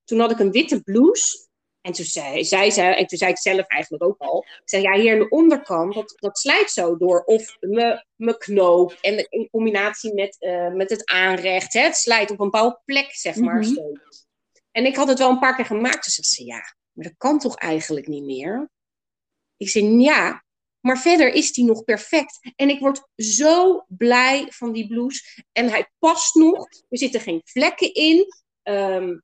toen 0.07 0.19
had 0.19 0.31
ik 0.31 0.39
een 0.39 0.51
witte 0.51 0.81
blouse. 0.81 1.45
En 1.81 1.93
toen 1.93 2.05
zei, 2.05 2.45
zei 2.45 2.71
ze, 2.71 2.81
en 2.81 3.07
toen 3.07 3.17
zei 3.17 3.31
ik 3.31 3.37
zelf 3.37 3.65
eigenlijk 3.67 4.03
ook 4.03 4.17
al. 4.17 4.39
Ik 4.39 4.61
zei, 4.69 4.83
ja, 4.83 4.93
hier 4.93 5.13
aan 5.13 5.19
de 5.19 5.29
onderkant, 5.29 5.93
dat, 5.93 6.13
dat 6.15 6.37
slijt 6.37 6.71
zo 6.71 6.97
door. 6.97 7.23
Of 7.23 7.57
me- 7.59 8.05
mijn 8.15 8.37
knoop. 8.37 8.97
En 9.01 9.29
in 9.29 9.49
combinatie 9.49 10.13
met, 10.13 10.35
eh, 10.39 10.73
met 10.73 10.89
het 10.89 11.05
aanrecht. 11.05 11.73
Hè, 11.73 11.81
het 11.81 11.95
slijt 11.95 12.31
op 12.31 12.39
een 12.39 12.49
bepaalde 12.49 12.81
plek, 12.85 13.15
zeg 13.15 13.35
maar. 13.35 13.59
Mhm. 13.59 13.79
En 14.71 14.85
ik 14.85 14.95
had 14.95 15.07
het 15.07 15.19
wel 15.19 15.29
een 15.29 15.39
paar 15.39 15.55
keer 15.55 15.65
gemaakt. 15.65 16.03
Dus 16.03 16.13
zei 16.13 16.27
ze, 16.27 16.53
ja, 16.53 16.75
maar 16.91 17.05
dat 17.05 17.17
kan 17.17 17.39
toch 17.39 17.55
eigenlijk 17.55 18.07
niet 18.07 18.23
meer? 18.23 18.69
Ik 19.57 19.69
zei, 19.69 19.99
ja, 19.99 20.43
maar 20.79 20.99
verder 20.99 21.33
is 21.33 21.53
die 21.53 21.65
nog 21.65 21.83
perfect. 21.83 22.51
En 22.55 22.69
ik 22.69 22.79
word 22.79 23.07
zo 23.15 23.83
blij 23.87 24.45
van 24.49 24.71
die 24.71 24.87
blouse. 24.87 25.43
En 25.51 25.69
hij 25.69 25.91
past 25.99 26.35
nog. 26.35 26.67
Er 26.89 26.97
zitten 26.97 27.21
geen 27.21 27.41
vlekken 27.43 27.93
in. 27.93 28.25
Ehm, 28.63 29.17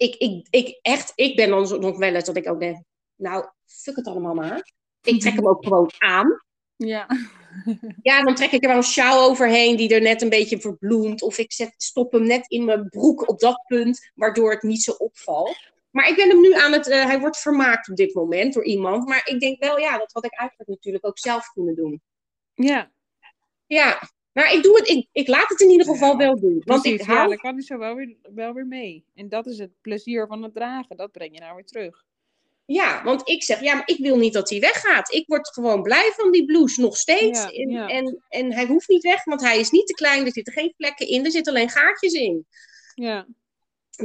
ik, 0.00 0.14
ik, 0.14 0.46
ik, 0.50 0.78
echt, 0.82 1.12
ik 1.14 1.36
ben 1.36 1.48
dan 1.48 1.80
nog 1.80 1.98
wel 1.98 2.14
eens 2.14 2.24
dat 2.24 2.36
ik 2.36 2.48
ook 2.48 2.60
denk, 2.60 2.82
nou, 3.16 3.44
fuck 3.66 3.96
het 3.96 4.06
allemaal 4.06 4.34
maar. 4.34 4.72
Ik 5.02 5.20
trek 5.20 5.34
hem 5.34 5.48
ook 5.48 5.64
gewoon 5.64 5.90
aan. 5.98 6.42
Ja. 6.76 7.06
Ja, 8.02 8.22
dan 8.22 8.34
trek 8.34 8.50
ik 8.50 8.62
er 8.62 8.68
wel 8.68 8.76
een 8.76 8.82
sjaal 8.82 9.28
overheen 9.28 9.76
die 9.76 9.94
er 9.94 10.00
net 10.00 10.22
een 10.22 10.28
beetje 10.28 10.60
verbloemt. 10.60 11.22
Of 11.22 11.38
ik 11.38 11.52
zet, 11.52 11.74
stop 11.76 12.12
hem 12.12 12.26
net 12.26 12.48
in 12.48 12.64
mijn 12.64 12.88
broek 12.88 13.28
op 13.28 13.40
dat 13.40 13.64
punt, 13.66 14.10
waardoor 14.14 14.50
het 14.50 14.62
niet 14.62 14.82
zo 14.82 14.92
opvalt. 14.92 15.70
Maar 15.90 16.08
ik 16.08 16.16
ben 16.16 16.28
hem 16.28 16.40
nu 16.40 16.52
aan 16.54 16.72
het, 16.72 16.88
eh, 16.88 17.04
hij 17.04 17.20
wordt 17.20 17.38
vermaakt 17.38 17.88
op 17.90 17.96
dit 17.96 18.14
moment 18.14 18.54
door 18.54 18.64
iemand. 18.64 19.08
Maar 19.08 19.28
ik 19.28 19.40
denk 19.40 19.60
wel, 19.60 19.78
ja, 19.78 19.98
dat 19.98 20.12
had 20.12 20.24
ik 20.24 20.38
eigenlijk 20.38 20.70
natuurlijk 20.70 21.06
ook 21.06 21.18
zelf 21.18 21.52
kunnen 21.52 21.74
doen. 21.74 22.02
Ja, 22.54 22.90
Ja, 23.66 24.10
maar 24.32 24.52
ik 24.52 24.62
doe 24.62 24.76
het, 24.76 24.88
ik, 24.88 25.06
ik 25.12 25.28
laat 25.28 25.48
het 25.48 25.60
in 25.60 25.70
ieder 25.70 25.86
geval 25.86 26.16
wel 26.16 26.40
doen. 26.40 26.62
Want 26.64 26.82
precies. 26.82 27.00
ik 27.00 27.06
Ja, 27.06 27.14
hou, 27.14 27.28
daar 27.28 27.38
kan 27.38 27.54
hij 27.54 27.62
zo 27.62 27.78
wel 27.78 27.94
weer, 27.94 28.16
wel 28.34 28.52
weer 28.52 28.66
mee. 28.66 29.04
En 29.14 29.28
dat 29.28 29.46
is 29.46 29.58
het 29.58 29.70
plezier 29.80 30.26
van 30.26 30.42
het 30.42 30.54
dragen. 30.54 30.96
Dat 30.96 31.12
breng 31.12 31.34
je 31.34 31.40
nou 31.40 31.54
weer 31.54 31.64
terug. 31.64 32.04
ja, 32.64 33.04
want 33.04 33.28
ik 33.28 33.42
zeg, 33.42 33.60
ja, 33.60 33.74
maar 33.74 33.88
ik 33.88 33.98
wil 33.98 34.16
niet 34.16 34.32
dat 34.32 34.50
hij 34.50 34.60
weggaat. 34.60 35.12
Ik 35.12 35.26
word 35.26 35.48
gewoon 35.48 35.82
blij 35.82 36.12
van 36.16 36.30
die 36.30 36.44
blouse, 36.44 36.80
nog 36.80 36.96
steeds. 36.96 37.42
Ja, 37.42 37.50
en, 37.50 37.70
ja. 37.70 37.88
En, 37.88 38.24
en 38.28 38.52
hij 38.52 38.66
hoeft 38.66 38.88
niet 38.88 39.02
weg, 39.02 39.24
want 39.24 39.40
hij 39.40 39.58
is 39.58 39.70
niet 39.70 39.86
te 39.86 39.94
klein. 39.94 40.26
Er 40.26 40.32
zitten 40.32 40.52
geen 40.52 40.74
vlekken 40.76 41.08
in, 41.08 41.24
er 41.24 41.30
zitten 41.30 41.52
alleen 41.52 41.70
gaatjes 41.70 42.12
in. 42.12 42.46
Ja, 42.94 43.26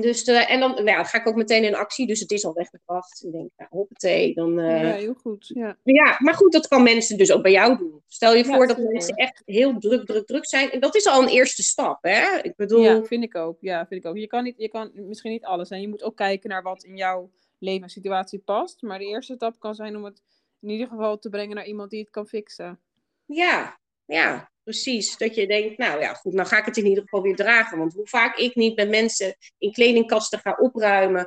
Dus, 0.01 0.23
eh, 0.23 0.51
en 0.51 0.59
dan, 0.59 0.71
nou, 0.71 0.85
ja, 0.85 0.95
dan 0.95 1.05
ga 1.05 1.17
ik 1.17 1.27
ook 1.27 1.35
meteen 1.35 1.63
in 1.63 1.75
actie, 1.75 2.07
dus 2.07 2.19
het 2.19 2.31
is 2.31 2.45
al 2.45 2.53
weggebracht. 2.53 3.23
Ik 3.23 3.31
denk, 3.31 3.49
nou, 3.57 3.69
hoppatee, 3.69 4.33
dan... 4.33 4.59
eh, 4.59 4.81
ja 4.81 4.93
heel 4.93 5.13
goed. 5.13 5.51
Ja. 5.53 5.77
Ja, 5.83 6.15
maar 6.19 6.33
goed, 6.33 6.51
dat 6.51 6.67
kan 6.67 6.83
mensen 6.83 7.17
dus 7.17 7.31
ook 7.31 7.41
bij 7.41 7.51
jou 7.51 7.77
doen. 7.77 8.01
Stel 8.07 8.35
je 8.35 8.45
Ja, 8.45 8.55
voor 8.55 8.67
dat 8.67 8.77
mensen 8.77 9.15
echt 9.15 9.41
heel 9.45 9.79
druk, 9.79 10.05
druk, 10.05 10.25
druk 10.25 10.45
zijn. 10.45 10.71
En 10.71 10.79
dat 10.79 10.95
is 10.95 11.07
al 11.07 11.21
een 11.21 11.29
eerste 11.29 11.63
stap, 11.63 12.03
hè? 12.03 12.37
Ik 12.41 12.55
bedoel, 12.55 12.81
ja, 12.83 13.03
vind 13.03 13.23
ik 13.23 13.35
ook. 13.35 13.57
Ja, 13.59 13.87
vind 13.87 14.03
ik 14.03 14.09
ook. 14.09 14.17
Je 14.17 14.27
kan, 14.27 14.43
niet, 14.43 14.55
je 14.57 14.69
kan 14.69 14.91
misschien 14.93 15.31
niet 15.31 15.45
alles 15.45 15.69
en 15.69 15.81
je 15.81 15.87
moet 15.87 16.03
ook 16.03 16.15
kijken 16.15 16.49
naar 16.49 16.63
wat 16.63 16.83
in 16.83 16.97
jouw 16.97 17.31
levenssituatie 17.59 18.39
past. 18.39 18.81
Maar 18.81 18.99
de 18.99 19.05
eerste 19.05 19.33
stap 19.33 19.59
kan 19.59 19.75
zijn 19.75 19.95
om 19.95 20.03
het 20.03 20.23
in 20.61 20.69
ieder 20.69 20.87
geval 20.87 21.19
te 21.19 21.29
brengen 21.29 21.55
naar 21.55 21.67
iemand 21.67 21.89
die 21.89 21.99
het 21.99 22.09
kan 22.09 22.27
fixen. 22.27 22.79
ja, 23.25 23.79
ja, 24.05 24.51
precies. 24.66 25.18
Dat 25.18 25.36
je 25.36 25.47
denkt, 25.47 25.78
nou 25.78 25.99
ja, 25.99 26.13
goed, 26.13 26.36
dan 26.36 26.45
ga 26.45 26.57
ik 26.57 26.66
het 26.66 26.78
in 26.78 26.86
ieder 26.86 27.03
geval 27.03 27.22
weer 27.22 27.36
dragen. 27.36 27.78
Want 27.78 27.93
hoe 27.93 28.07
vaak 28.07 28.38
ik 28.38 28.55
niet 28.55 28.76
met 28.76 28.89
mensen 28.89 29.36
in 29.57 29.72
kledingkasten 29.72 30.39
ga 30.39 30.57
opruimen. 30.59 31.26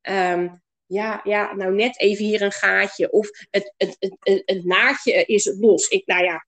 ehm, 0.00 0.48
ja, 0.86 1.20
ja, 1.24 1.54
nou 1.54 1.74
net 1.74 2.00
even 2.00 2.24
hier 2.24 2.42
een 2.42 2.52
gaatje. 2.52 3.10
Of 3.10 3.28
het, 3.50 3.74
het, 3.76 3.96
het, 3.98 4.16
het, 4.20 4.42
het 4.44 4.64
naadje 4.64 5.24
is 5.24 5.56
los. 5.60 5.88
Ik, 5.88 6.06
nou 6.06 6.24
ja, 6.24 6.46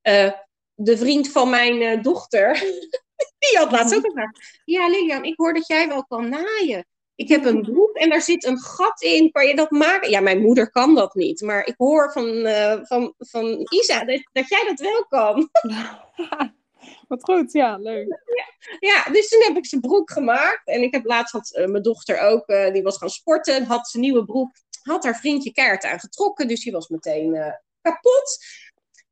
eh, 0.00 0.32
de 0.74 0.98
vriend 0.98 1.30
van 1.30 1.50
mijn 1.50 1.82
eh, 1.82 2.02
dochter, 2.02 2.52
die 3.48 3.58
had 3.58 3.72
laatst 3.72 3.96
ook 3.96 4.04
gevraagd. 4.04 4.60
Ja, 4.64 4.88
Lilian, 4.88 5.24
ik 5.24 5.36
hoor 5.36 5.54
dat 5.54 5.66
jij 5.66 5.88
wel 5.88 6.04
kan 6.04 6.28
naaien. 6.28 6.86
Ik 7.16 7.28
heb 7.28 7.44
een 7.44 7.62
broek 7.62 7.96
en 7.96 8.08
daar 8.08 8.22
zit 8.22 8.44
een 8.44 8.58
gat 8.58 9.02
in. 9.02 9.30
Kan 9.30 9.46
je 9.46 9.56
dat 9.56 9.70
maken? 9.70 10.10
Ja, 10.10 10.20
mijn 10.20 10.40
moeder 10.40 10.70
kan 10.70 10.94
dat 10.94 11.14
niet. 11.14 11.40
Maar 11.40 11.66
ik 11.66 11.74
hoor 11.76 12.12
van, 12.12 12.46
eh, 12.46 12.78
van, 12.82 13.14
van 13.18 13.66
Isa 13.68 14.04
dat, 14.04 14.28
dat 14.32 14.48
jij 14.48 14.64
dat 14.66 14.80
wel 14.80 15.06
kan. 15.06 15.50
Wat 17.08 17.22
goed, 17.22 17.52
ja, 17.52 17.76
leuk. 17.76 18.22
Ja, 18.78 19.04
dus 19.12 19.28
toen 19.28 19.42
heb 19.42 19.56
ik 19.56 19.66
zijn 19.66 19.80
broek 19.80 20.10
gemaakt. 20.10 20.66
En 20.68 20.82
ik 20.82 20.94
heb 20.94 21.04
laatst 21.04 21.32
had 21.32 21.54
eh, 21.54 21.66
mijn 21.66 21.82
dochter 21.82 22.20
ook, 22.20 22.46
eh, 22.46 22.72
die 22.72 22.82
was 22.82 22.98
gaan 22.98 23.10
sporten, 23.10 23.64
had 23.64 23.88
zijn 23.88 24.02
nieuwe 24.02 24.24
broek, 24.24 24.50
had 24.82 25.04
haar 25.04 25.16
vriendje 25.16 25.52
keihard 25.52 25.84
aangetrokken. 25.84 26.48
Dus 26.48 26.62
die 26.62 26.72
was 26.72 26.88
meteen 26.88 27.54
kapot. 27.80 28.44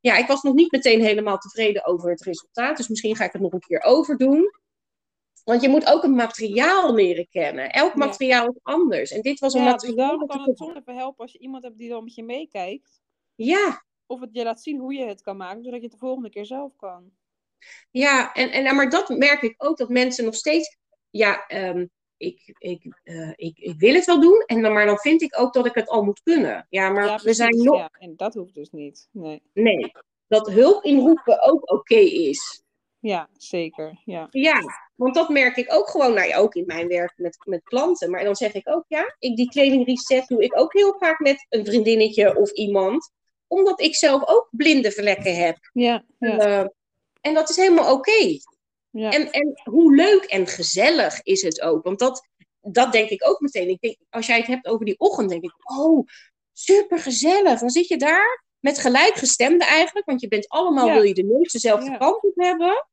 Ja, 0.01 0.17
ik 0.17 0.27
was 0.27 0.43
nog 0.43 0.55
niet 0.55 0.73
meteen 0.73 1.03
helemaal 1.03 1.39
tevreden 1.39 1.85
over 1.85 2.11
het 2.11 2.23
resultaat. 2.23 2.77
Dus 2.77 2.89
misschien 2.89 3.17
ga 3.17 3.25
ik 3.25 3.33
het 3.33 3.43
nog 3.43 3.53
een 3.53 3.61
keer 3.61 3.83
overdoen. 3.83 4.62
Want 5.45 5.63
je 5.63 5.69
moet 5.69 5.87
ook 5.87 6.03
het 6.03 6.11
materiaal 6.11 6.95
leren 6.95 7.29
kennen. 7.29 7.71
Elk 7.71 7.95
materiaal 7.95 8.49
is 8.49 8.59
anders. 8.63 9.11
En 9.11 9.21
dit 9.21 9.39
was 9.41 9.55
een 9.55 9.63
Ja, 9.63 9.71
materiaal. 9.71 9.97
daarom 9.97 10.27
kan 10.27 10.43
het 10.43 10.59
soms 10.59 10.77
even 10.77 10.97
helpen 10.97 11.21
als 11.23 11.33
je 11.33 11.39
iemand 11.39 11.63
hebt 11.63 11.79
die 11.79 11.89
dan 11.89 12.05
met 12.05 12.15
je 12.15 12.25
meekijkt. 12.25 13.01
Ja, 13.35 13.85
Of 14.07 14.21
het 14.21 14.31
je 14.33 14.45
laat 14.45 14.63
zien 14.63 14.79
hoe 14.79 14.95
je 14.95 15.05
het 15.07 15.23
kan 15.23 15.37
maken, 15.37 15.65
zodat 15.65 15.79
je 15.79 15.85
het 15.85 15.93
de 15.93 16.07
volgende 16.07 16.31
keer 16.31 16.47
zelf 16.47 16.77
kan. 16.77 17.11
Ja, 17.91 18.33
en, 18.33 18.51
en, 18.51 18.77
maar 18.77 18.91
dat 18.91 19.09
merk 19.09 19.43
ik 19.43 19.55
ook, 19.57 19.77
dat 19.77 19.89
mensen 19.89 20.25
nog 20.25 20.35
steeds, 20.35 20.77
ja, 21.11 21.47
ehm, 21.47 21.87
ik, 22.17 22.55
ik, 22.59 23.01
eh, 23.03 23.31
ik, 23.37 23.59
ik 23.59 23.79
wil 23.79 23.95
het 23.95 24.05
wel 24.05 24.21
doen, 24.21 24.43
en 24.47 24.63
dan, 24.63 24.73
maar 24.73 24.87
dan 24.87 24.99
vind 24.99 25.23
ik 25.23 25.41
ook 25.41 25.53
dat 25.53 25.67
ik 25.67 25.75
het 25.75 25.89
al 25.89 26.03
moet 26.03 26.23
kunnen. 26.23 26.67
Ja, 26.69 26.91
maar 26.91 27.07
ja, 27.07 27.19
we 27.23 27.35
zijn 27.35 27.57
nog, 27.57 27.77
ja. 27.77 27.91
En 27.93 28.17
dat 28.17 28.35
hoeft 28.35 28.55
dus 28.55 28.71
niet. 28.71 29.09
Nee. 29.13 29.43
nee, 29.53 29.93
dat 30.27 30.51
hulp 30.51 30.85
inroepen 30.85 31.43
ook 31.43 31.73
oké 31.73 31.95
is. 31.95 32.63
Ja, 33.03 33.29
zeker. 33.37 34.01
Ja. 34.05 34.27
Ja, 34.31 34.61
want 34.95 35.15
dat 35.15 35.29
merk 35.29 35.57
ik 35.57 35.73
ook 35.73 35.89
gewoon, 35.89 36.15
nou 36.15 36.29
ja, 36.29 36.37
ook 36.37 36.55
in 36.55 36.67
mijn 36.67 36.89
werk 36.89 37.13
met, 37.17 37.37
met 37.45 37.63
klanten. 37.63 38.11
Maar 38.11 38.25
dan 38.25 38.37
zeg 38.37 38.53
ik 38.53 38.69
ook, 38.69 38.85
ja, 38.89 39.17
ik, 39.19 39.37
die 39.37 39.49
kledingreset 39.49 40.27
doe 40.27 40.43
ik 40.45 40.59
ook 40.59 40.73
heel 40.73 40.97
vaak 40.99 41.19
met 41.19 41.47
een 41.49 41.65
vriendinnetje 41.67 42.37
of 42.39 42.51
iemand. 42.51 43.11
Omdat 43.47 43.81
ik 43.81 43.95
zelf 43.95 44.23
ook 44.29 44.49
blinde 44.51 44.93
vlekken 44.93 45.37
heb. 45.37 45.57
Ja, 45.73 46.05
ja, 46.19 46.39
Eh, 46.39 46.67
en 47.21 47.35
dat 47.35 47.51
is 47.51 47.57
helemaal 47.57 47.93
oké. 47.95 48.39
ja. 48.91 49.11
En, 49.11 49.31
en 49.31 49.61
hoe 49.65 49.95
leuk 49.95 50.23
en 50.25 50.47
gezellig 50.47 51.23
is 51.23 51.43
het 51.43 51.61
ook? 51.61 51.85
Want 51.85 51.99
dat, 51.99 52.29
dat 52.61 52.93
denk 52.93 53.09
ik 53.09 53.29
ook 53.29 53.41
meteen. 53.41 53.69
Ik 53.69 53.81
denk, 53.81 53.97
als 54.11 54.27
jij 54.27 54.39
het 54.39 54.47
hebt 54.47 54.67
over 54.67 54.85
die 54.85 54.99
ochtend, 54.99 55.29
denk 55.31 55.43
ik, 55.43 55.55
oh, 55.79 56.07
super 56.53 56.99
gezellig. 56.99 57.61
Dan 57.61 57.71
zit 57.71 57.89
je 57.89 57.97
daar 57.97 58.45
met 58.61 58.79
gelijkgestemden 58.79 59.67
eigenlijk, 59.67 60.07
want 60.07 60.21
je 60.21 60.29
bent 60.29 60.49
allemaal, 60.49 60.87
Ja. 60.87 60.93
wil 60.95 61.03
je 61.03 61.15
de 61.15 61.25
neus 61.25 61.53
dezelfde 61.53 61.91
Ja. 61.91 61.97
kant 61.97 62.23
op 62.23 62.35
hebben. 62.37 62.87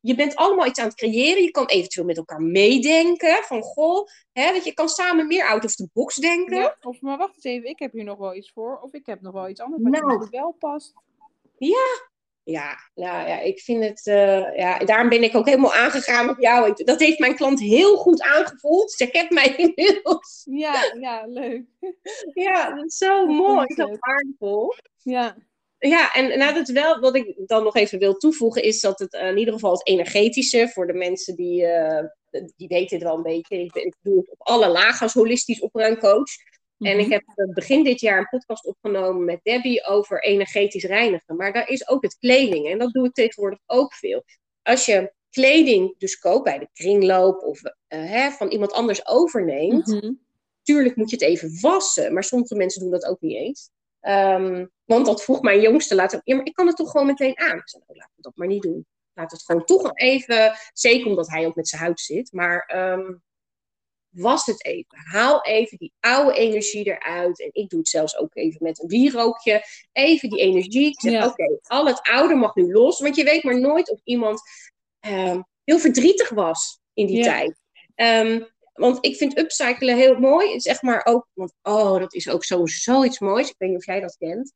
Je 0.00 0.14
bent 0.14 0.34
allemaal 0.36 0.66
iets 0.66 0.78
aan 0.78 0.86
het 0.86 0.94
creëren. 0.94 1.42
Je 1.42 1.50
kan 1.50 1.66
eventueel 1.66 2.06
met 2.06 2.16
elkaar 2.16 2.40
meedenken. 2.42 3.42
Van 3.44 3.62
goh, 3.62 4.06
hè, 4.32 4.52
dat 4.52 4.64
je 4.64 4.74
kan 4.74 4.88
samen 4.88 5.26
meer 5.26 5.44
out 5.46 5.64
of 5.64 5.74
the 5.74 5.88
box 5.92 6.14
denken. 6.16 6.56
Ja, 6.56 6.76
of 6.80 7.00
maar 7.00 7.18
wacht 7.18 7.34
eens 7.34 7.44
even, 7.44 7.68
ik 7.68 7.78
heb 7.78 7.92
hier 7.92 8.04
nog 8.04 8.18
wel 8.18 8.34
iets 8.34 8.50
voor. 8.52 8.80
Of 8.82 8.92
ik 8.92 9.06
heb 9.06 9.20
nog 9.20 9.32
wel 9.32 9.48
iets 9.48 9.60
anders 9.60 9.82
wat 9.82 9.92
Nou. 10.02 10.26
wel 10.30 10.56
past. 10.58 10.92
Ja. 11.58 12.08
Ja, 12.44 12.76
nou 12.94 13.28
ja, 13.28 13.40
ik 13.40 13.60
vind 13.60 13.84
het. 13.84 14.06
eh, 14.06 14.56
ja, 14.56 14.78
daarom 14.78 15.08
ben 15.08 15.22
ik 15.22 15.36
ook 15.36 15.46
helemaal 15.46 15.74
aangegaan 15.74 16.28
op 16.28 16.38
jou. 16.40 16.68
Ik- 16.70 16.86
Dat 16.86 17.00
heeft 17.00 17.18
mijn 17.18 17.34
klant 17.34 17.60
heel 17.60 17.96
goed 17.96 18.22
aangevoeld. 18.22 18.92
Ze 18.92 19.10
kent 19.10 19.30
mij 19.30 19.54
inmiddels. 19.56 20.42
Ja, 20.50 20.92
ja, 21.00 21.24
leuk. 21.26 21.62
Ja, 22.34 22.74
dat 22.74 22.84
is 22.84 22.96
zo 22.96 23.08
Dat 23.26 23.36
mooi, 23.36 23.66
zo 23.74 23.84
leuk. 23.86 23.96
waardevol. 24.06 24.74
Ja, 25.02 25.36
Ja, 25.88 26.12
en 26.12 26.38
nou, 26.38 26.54
dat 26.54 26.68
wel, 26.68 26.98
wat 27.00 27.14
ik 27.16 27.34
dan 27.46 27.64
nog 27.64 27.76
even 27.76 27.98
wil 27.98 28.14
toevoegen, 28.16 28.62
is 28.62 28.80
dat 28.80 28.98
het 28.98 29.12
eh, 29.14 29.28
in 29.28 29.36
ieder 29.38 29.54
geval 29.54 29.72
het 29.72 29.86
energetische, 29.86 30.68
voor 30.68 30.86
de 30.86 30.92
mensen 30.92 31.36
die, 31.36 31.66
eh, 31.66 32.04
die 32.56 32.68
weten 32.68 32.96
het 32.96 33.06
wel 33.06 33.16
een 33.16 33.22
beetje. 33.22 33.62
Ik, 33.62 33.74
ik 33.74 33.94
doe 34.02 34.16
het 34.16 34.30
op 34.30 34.46
alle 34.46 34.68
lagen 34.68 35.00
als 35.00 35.12
holistisch 35.12 35.60
opruimcoach. 35.60 36.30
En 36.78 36.98
ik 36.98 37.04
Mhm. 37.04 37.10
heb 37.12 37.22
eh, 37.34 37.54
begin 37.54 37.84
dit 37.84 38.00
jaar 38.00 38.18
een 38.18 38.28
podcast 38.30 38.66
opgenomen 38.66 39.24
met 39.24 39.40
Debbie 39.42 39.84
over 39.86 40.22
energetisch 40.22 40.84
reinigen. 40.84 41.36
Maar 41.36 41.52
daar 41.52 41.68
is 41.68 41.88
ook 41.88 42.02
het 42.02 42.16
kleding. 42.18 42.68
En 42.68 42.78
dat 42.78 42.92
doe 42.92 43.06
ik 43.06 43.12
tegenwoordig 43.12 43.58
ook 43.66 43.94
veel. 43.94 44.24
Als 44.62 44.86
je 44.86 45.12
kleding 45.30 45.94
dus 45.98 46.18
koopt 46.18 46.44
bij 46.44 46.58
de 46.58 46.68
kringloop 46.72 47.42
of 47.42 47.60
hè, 47.88 48.30
van 48.30 48.48
iemand 48.50 48.72
anders 48.72 49.06
overneemt, 49.06 49.86
Mhm. 49.86 50.12
Tuurlijk 50.62 50.96
moet 50.96 51.10
je 51.10 51.16
het 51.16 51.24
even 51.24 51.60
wassen, 51.60 52.12
maar 52.14 52.24
sommige 52.24 52.54
mensen 52.54 52.80
doen 52.82 52.90
dat 52.90 53.04
ook 53.04 53.20
niet 53.20 53.36
eens. 53.36 53.70
Ehm, 54.00 54.66
want 54.84 55.06
dat 55.06 55.24
vroeg 55.24 55.40
mijn 55.42 55.60
jongste 55.60 55.94
later. 55.94 56.20
Ja, 56.24 56.36
maar 56.36 56.46
ik 56.46 56.54
kan 56.54 56.66
het 56.66 56.76
toch 56.76 56.90
gewoon 56.90 57.06
meteen 57.06 57.38
aan? 57.38 57.56
Ik 57.58 57.68
zei, 57.68 57.82
nou, 57.86 57.98
laten 57.98 58.12
we 58.16 58.22
dat 58.22 58.36
maar 58.36 58.46
niet 58.46 58.62
doen. 58.62 58.86
Laat 59.14 59.30
het 59.30 59.42
gewoon 59.44 59.64
toch 59.64 59.90
even, 59.94 60.56
zeker 60.72 61.06
omdat 61.06 61.28
hij 61.28 61.46
ook 61.46 61.54
met 61.54 61.68
zijn 61.68 61.82
huid 61.82 62.00
zit. 62.00 62.32
Maar 62.32 62.64
ehm, 62.66 63.12
was 64.08 64.46
het 64.46 64.64
even. 64.64 64.98
Haal 64.98 65.42
even 65.44 65.78
die 65.78 65.92
oude 66.00 66.32
energie 66.38 66.84
eruit. 66.84 67.40
En 67.40 67.48
ik 67.52 67.68
doe 67.68 67.78
het 67.78 67.88
zelfs 67.88 68.16
ook 68.16 68.36
even 68.36 68.62
met 68.62 68.82
een 68.82 68.88
wierookje. 68.88 69.62
Even 69.92 70.30
die 70.30 70.40
energie. 70.40 70.86
Ik 70.88 71.00
zeg, 71.00 71.12
Ja. 71.12 71.26
oké, 71.26 71.58
al 71.62 71.86
het 71.86 72.00
oude 72.02 72.34
mag 72.34 72.54
nu 72.54 72.72
los. 72.72 73.00
Want 73.00 73.16
je 73.16 73.24
weet 73.24 73.42
maar 73.42 73.60
nooit 73.60 73.90
of 73.90 74.00
iemand 74.04 74.40
ehm, 75.00 75.40
heel 75.64 75.78
verdrietig 75.78 76.28
was 76.28 76.80
in 76.94 77.06
die 77.06 77.16
Ja. 77.16 77.22
tijd. 77.22 77.58
Want 78.80 78.98
ik 79.00 79.16
vind 79.16 79.38
upcyclen 79.38 79.96
heel 79.96 80.18
mooi. 80.18 80.60
Zeg 80.60 80.82
maar 80.82 81.04
ook, 81.04 81.26
want 81.32 81.52
oh, 81.62 81.98
dat 81.98 82.14
is 82.14 82.28
ook 82.28 82.44
zo, 82.44 82.66
zoiets 82.66 83.18
moois. 83.18 83.48
Ik 83.48 83.54
weet 83.58 83.68
niet 83.68 83.78
of 83.78 83.86
jij 83.86 84.00
dat 84.00 84.16
kent. 84.16 84.52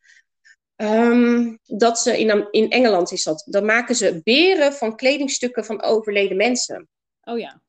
Ehm, 0.77 1.57
dat 1.65 1.99
ze 1.99 2.19
in, 2.19 2.49
in 2.51 2.71
Engeland 2.71 3.13
is 3.13 3.25
dat. 3.25 3.45
Dan 3.47 3.65
maken 3.65 3.95
ze 3.95 4.21
beren 4.23 4.73
van 4.73 4.97
kledingstukken 4.97 5.65
van 5.65 5.83
overleden 5.83 6.37
mensen. 6.37 6.89
Oh 7.23 7.39
ja. 7.39 7.63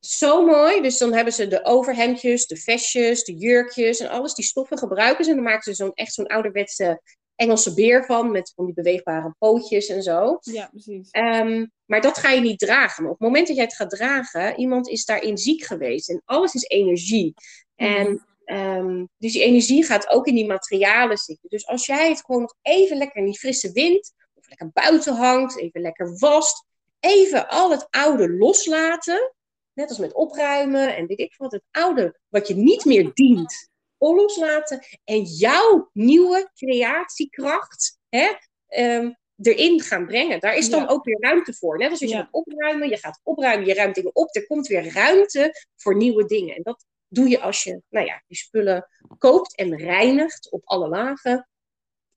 Zo 0.00 0.46
mooi. 0.46 0.82
Dus 0.82 0.98
dan 0.98 1.12
hebben 1.12 1.32
ze 1.32 1.48
de 1.48 1.64
overhemdjes, 1.64 2.46
de 2.46 2.56
vestjes, 2.56 3.24
de 3.24 3.34
jurkjes 3.34 3.98
en 3.98 4.08
alles. 4.08 4.34
Die 4.34 4.44
stoffen 4.44 4.78
gebruiken 4.78 5.24
ze. 5.24 5.30
En 5.30 5.36
dan 5.36 5.44
maken 5.44 5.62
ze 5.62 5.84
zo'n 5.84 5.94
echt 5.94 6.14
zo'n 6.14 6.26
ouderwetse 6.26 7.02
Engelse 7.38 7.74
beer 7.74 8.04
van. 8.04 8.30
Met 8.30 8.52
van 8.54 8.64
die 8.64 8.74
beweegbare 8.74 9.34
pootjes 9.38 9.86
en 9.86 10.02
zo. 10.02 10.38
Ja, 10.40 10.68
precies. 10.70 11.10
Ehm, 11.10 11.66
maar 11.84 12.00
dat 12.00 12.18
ga 12.18 12.30
je 12.30 12.40
niet 12.40 12.58
dragen. 12.58 13.02
Maar 13.02 13.12
op 13.12 13.18
het 13.18 13.28
moment 13.28 13.46
dat 13.46 13.56
jij 13.56 13.64
het 13.64 13.74
gaat 13.74 13.90
dragen, 13.90 14.58
iemand 14.58 14.88
is 14.88 15.04
daarin 15.04 15.38
ziek 15.38 15.64
geweest. 15.64 16.08
En 16.08 16.22
alles 16.24 16.54
is 16.54 16.62
energie. 16.62 17.34
En 17.74 18.26
ehm, 18.44 19.04
dus 19.18 19.32
die 19.32 19.42
energie 19.42 19.84
gaat 19.84 20.08
ook 20.08 20.26
in 20.26 20.34
die 20.34 20.46
materialen 20.46 21.16
zitten. 21.16 21.48
Dus 21.48 21.66
als 21.66 21.86
jij 21.86 22.08
het 22.08 22.24
gewoon 22.24 22.40
nog 22.40 22.54
even 22.62 22.96
lekker 22.96 23.16
in 23.16 23.26
die 23.26 23.38
frisse 23.38 23.72
wind, 23.72 24.12
of 24.34 24.48
lekker 24.48 24.70
buiten 24.72 25.14
hangt, 25.14 25.58
even 25.58 25.80
lekker 25.80 26.18
wast, 26.18 26.64
even 27.00 27.48
al 27.48 27.70
het 27.70 27.86
oude 27.90 28.30
loslaten. 28.30 29.32
Net 29.72 29.88
als 29.88 29.98
met 29.98 30.14
opruimen 30.14 30.96
en 30.96 31.06
weet 31.06 31.18
ik 31.18 31.34
wat, 31.36 31.52
het 31.52 31.64
oude 31.70 32.18
wat 32.28 32.48
je 32.48 32.54
niet 32.54 32.84
meer 32.84 33.10
dient, 33.14 33.68
loslaten. 33.98 34.86
En 35.04 35.22
jouw 35.22 35.90
nieuwe 35.92 36.50
creatiekracht 36.54 37.98
hè, 38.08 38.28
ehm, 38.66 39.12
erin 39.42 39.80
gaan 39.80 40.06
brengen. 40.06 40.40
Daar 40.40 40.56
is 40.56 40.70
dan 40.70 40.80
Ja. 40.80 40.86
ook 40.88 41.04
weer 41.04 41.20
ruimte 41.20 41.54
voor. 41.54 41.78
Net 41.78 41.90
als 41.90 42.00
als 42.00 42.10
je 42.10 42.16
Ja. 42.16 42.22
gaat 42.22 42.32
opruimen, 42.32 42.88
je 42.88 42.96
gaat 42.96 43.20
opruimen, 43.22 43.66
je 43.66 43.74
ruimt 43.74 43.94
dingen 43.94 44.14
op, 44.14 44.36
er 44.36 44.46
komt 44.46 44.66
weer 44.66 44.92
ruimte 44.92 45.66
voor 45.76 45.96
nieuwe 45.96 46.24
dingen. 46.24 46.56
En 46.56 46.62
dat 46.62 46.84
doe 47.08 47.28
je 47.28 47.40
als 47.40 47.62
je 47.64 47.82
nou 47.88 48.06
ja, 48.06 48.22
die 48.26 48.36
spullen 48.36 48.88
koopt 49.18 49.56
en 49.56 49.76
reinigt 49.76 50.50
op 50.50 50.60
alle 50.64 50.88
lagen. 50.88 51.48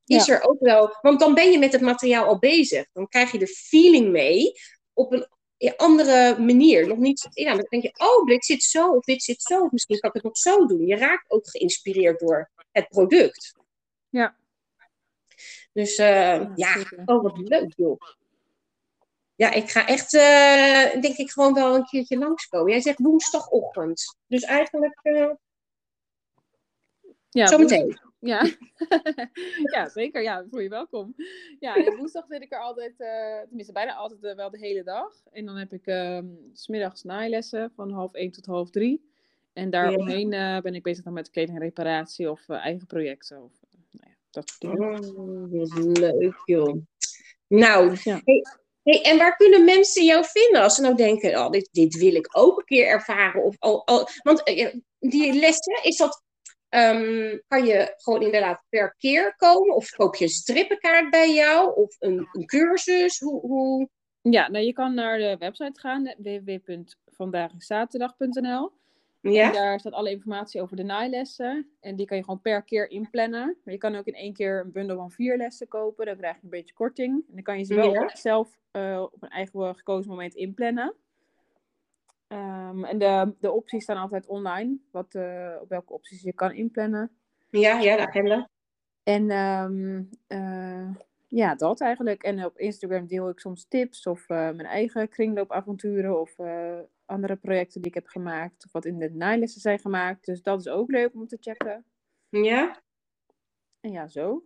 Is 0.06 0.30
er 0.30 0.42
ook 0.44 0.60
wel, 0.60 0.98
want 1.02 1.20
dan 1.20 1.34
ben 1.34 1.52
je 1.52 1.60
met 1.60 1.72
het 1.72 1.82
materiaal 1.82 2.26
al 2.26 2.40
bezig. 2.40 2.86
Dan 2.94 3.08
krijg 3.08 3.32
je 3.32 3.38
de 3.40 3.48
feeling 3.48 4.12
mee 4.12 4.52
op 4.94 5.12
een 5.12 5.28
andere 5.78 6.40
manier. 6.40 6.88
Nog 6.88 6.98
niet, 6.98 7.28
ja, 7.32 7.56
dan 7.56 7.66
denk 7.70 7.84
je, 7.84 7.94
oh, 7.98 8.26
dit 8.26 8.46
zit 8.46 8.64
zo 8.64 8.92
of 8.92 9.04
dit 9.04 9.24
zit 9.24 9.42
zo. 9.42 9.64
Of 9.64 9.72
misschien 9.72 10.00
kan 10.00 10.10
ik 10.10 10.16
het 10.16 10.24
nog 10.24 10.38
zo 10.38 10.66
doen. 10.66 10.86
Je 10.86 10.96
raakt 10.96 11.32
ook 11.32 11.50
geïnspireerd 11.50 12.20
door 12.20 12.50
het 12.72 12.88
product. 12.88 13.56
Ja. 14.10 14.36
Dus 15.74 15.98
eh, 15.98 16.56
ja, 16.56 16.74
zeker. 16.74 17.02
oh, 17.06 17.24
wat 17.24 17.38
leuk 17.38 17.74
joh. 17.76 18.02
Ja, 19.36 19.52
ik 19.52 19.70
ga 19.70 19.88
echt, 19.88 20.14
eh, 20.14 21.02
denk 21.02 21.18
ik, 21.18 21.32
gewoon 21.32 21.54
wel 21.54 21.76
een 21.76 21.86
keertje 21.86 22.18
langskomen. 22.18 22.72
Jij 22.72 22.82
zegt 22.82 23.00
woensdagochtend. 23.00 24.18
Dus 24.28 24.44
eigenlijk 24.44 25.00
eh 25.02 25.30
Ja, 27.30 27.48
zometeen. 27.48 28.00
Ja. 28.22 28.50
ja, 29.76 29.90
zeker. 29.90 30.22
Ja, 30.22 30.46
voel 30.50 30.60
je 30.60 30.70
welkom. 30.70 31.16
Ja, 31.60 31.76
en 31.76 31.96
woensdag 31.96 32.26
zit 32.28 32.42
ik 32.42 32.54
er 32.54 32.60
altijd, 32.60 32.94
eh, 32.98 33.40
tenminste 33.48 33.74
bijna 33.74 33.94
altijd 33.94 34.24
eh, 34.24 34.36
wel 34.36 34.50
de 34.50 34.60
hele 34.60 34.84
dag. 34.84 35.14
En 35.32 35.46
dan 35.46 35.56
heb 35.56 35.74
ik 35.74 35.84
s 36.54 36.64
smiddags 36.64 37.04
naailessen 37.04 37.72
van 37.76 37.92
half 37.92 38.14
één 38.14 38.32
tot 38.32 38.46
half 38.46 38.70
drie. 38.70 39.10
En 39.54 39.70
daaromheen 39.70 40.34
eh, 40.34 40.62
ben 40.62 40.76
ik 40.76 40.84
bezig 40.84 41.04
dan 41.04 41.14
met 41.14 41.30
kledingreparatie 41.30 42.32
of 42.32 42.50
eh, 42.50 42.66
eigen 42.66 42.88
projecten. 42.88 43.44
Of, 43.44 43.52
nou 43.92 44.10
ja, 44.10 44.16
dat 44.30 44.50
soort 44.50 44.62
dingen. 44.62 45.16
Oh, 45.16 45.52
wat 45.52 45.98
leuk 45.98 46.42
joh. 46.46 46.76
Nou, 47.48 47.98
Ja. 48.04 48.22
Hey, 48.84 49.02
en 49.02 49.18
waar 49.18 49.36
kunnen 49.36 49.66
mensen 49.66 50.06
jou 50.06 50.26
vinden 50.26 50.62
als 50.62 50.76
ze 50.76 50.82
nou 50.82 50.96
denken, 50.96 51.40
oh, 51.40 51.50
dit, 51.50 51.70
dit 51.72 51.98
wil 51.98 52.16
ik 52.16 52.28
ook 52.32 52.60
een 52.60 52.66
keer 52.66 52.88
ervaren? 52.88 53.44
Of, 53.44 53.56
al, 53.60 53.86
al, 53.86 54.08
want 54.24 54.44
die 55.00 55.34
lessen, 55.34 55.84
is 55.84 55.98
dat, 55.98 56.24
ehm, 56.72 57.38
kan 57.48 57.66
je 57.66 57.94
gewoon 57.98 58.22
inderdaad 58.22 58.64
per 58.70 58.96
keer 58.98 59.36
komen? 59.36 59.76
Of 59.76 59.90
koop 59.90 60.16
je 60.16 60.24
een 60.24 60.30
strippenkaart 60.30 61.10
bij 61.10 61.34
jou? 61.34 61.76
Of 61.76 61.96
een, 62.00 62.28
een 62.32 62.46
cursus? 62.46 63.20
Hoe, 63.20 63.42
hoe... 63.42 63.90
Ja, 64.22 64.50
nou, 64.50 64.66
je 64.66 64.74
kan 64.74 64.94
naar 64.94 65.18
de 65.18 65.36
website 65.40 65.80
gaan, 65.80 66.14
www.vandagiszaterdag.nl. 66.18 68.72
En 69.22 69.32
Ja? 69.32 69.52
daar 69.52 69.80
staat 69.80 69.94
alle 69.94 70.10
informatie 70.12 70.62
over 70.62 70.76
de 70.76 70.84
naailessen. 70.84 71.70
En 71.80 71.96
die 71.96 72.06
kan 72.06 72.18
je 72.18 72.24
gewoon 72.24 72.42
per 72.42 72.64
keer 72.64 72.90
inplannen. 72.90 73.58
Maar 73.64 73.74
je 73.74 73.80
kan 73.80 73.96
ook 73.96 74.06
in 74.06 74.14
één 74.14 74.34
keer 74.34 74.60
een 74.60 74.72
bundel 74.72 74.96
van 74.98 75.12
vier 75.12 75.38
lessen 75.38 75.68
kopen. 75.68 76.06
Dan 76.06 76.18
krijg 76.18 76.36
je 76.36 76.42
een 76.44 76.50
beetje 76.50 76.74
korting. 76.74 77.24
En 77.28 77.34
dan 77.34 77.44
kan 77.44 77.58
je 77.58 77.64
ze 77.64 77.76
wel 77.76 77.94
Ja. 77.94 78.10
zelf 78.16 78.60
eh, 78.72 79.02
op 79.12 79.24
een 79.24 79.30
eigen 79.30 79.76
gekozen 79.76 80.10
moment 80.10 80.36
inplannen. 80.36 80.96
Ehm, 82.32 82.84
en 82.84 82.98
de, 82.98 83.34
de 83.40 83.52
opties 83.52 83.84
staan 83.84 83.98
altijd 83.98 84.28
online. 84.28 84.78
Wat, 84.92 85.16
eh, 85.16 85.56
op 85.62 85.70
welke 85.70 85.94
opties 85.94 86.22
je 86.22 86.34
kan 86.34 86.54
inplannen. 86.54 87.12
Ja, 87.50 87.80
ja, 87.80 87.96
de 87.96 88.08
agenda. 88.08 88.50
En 89.04 89.30
ehm, 89.30 90.04
eh, 90.28 90.96
ja, 91.28 91.56
dat 91.56 91.82
eigenlijk. 91.82 92.24
En 92.24 92.46
op 92.46 92.58
Instagram 92.58 93.08
deel 93.08 93.30
ik 93.30 93.40
soms 93.40 93.66
tips 93.68 94.08
of 94.08 94.30
eh, 94.30 94.38
mijn 94.38 94.66
eigen 94.66 95.10
kringloopavonturen 95.10 96.20
of 96.20 96.36
andere 97.06 97.36
projecten 97.36 97.82
die 97.82 97.90
ik 97.90 97.96
heb 97.96 98.08
gemaakt. 98.08 98.66
Of 98.66 98.72
wat 98.72 98.86
in 98.86 99.00
de 99.00 99.10
naailessen 99.10 99.62
zijn 99.62 99.80
gemaakt. 99.80 100.26
Dus 100.26 100.42
dat 100.42 100.60
is 100.60 100.68
ook 100.68 100.92
leuk 100.92 101.14
om 101.14 101.28
te 101.28 101.38
checken. 101.40 101.86
Ja? 102.30 102.82
En 103.80 103.92
ja, 103.92 104.08
zo. 104.08 104.44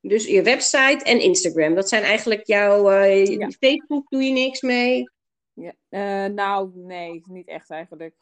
Dus 0.00 0.26
je 0.26 0.42
website 0.42 1.04
en 1.04 1.20
Instagram, 1.20 1.74
dat 1.74 1.88
zijn 1.88 2.02
eigenlijk 2.02 2.46
jouw... 2.46 2.90
Ja. 3.12 3.50
Facebook 3.50 4.08
doe 4.08 4.22
je 4.22 4.32
niks 4.32 4.60
mee? 4.60 5.04
Ja. 5.60 5.72
Eh, 5.88 6.32
nou, 6.32 6.70
nee, 6.74 7.22
niet 7.28 7.48
echt 7.48 7.70
eigenlijk. 7.70 8.14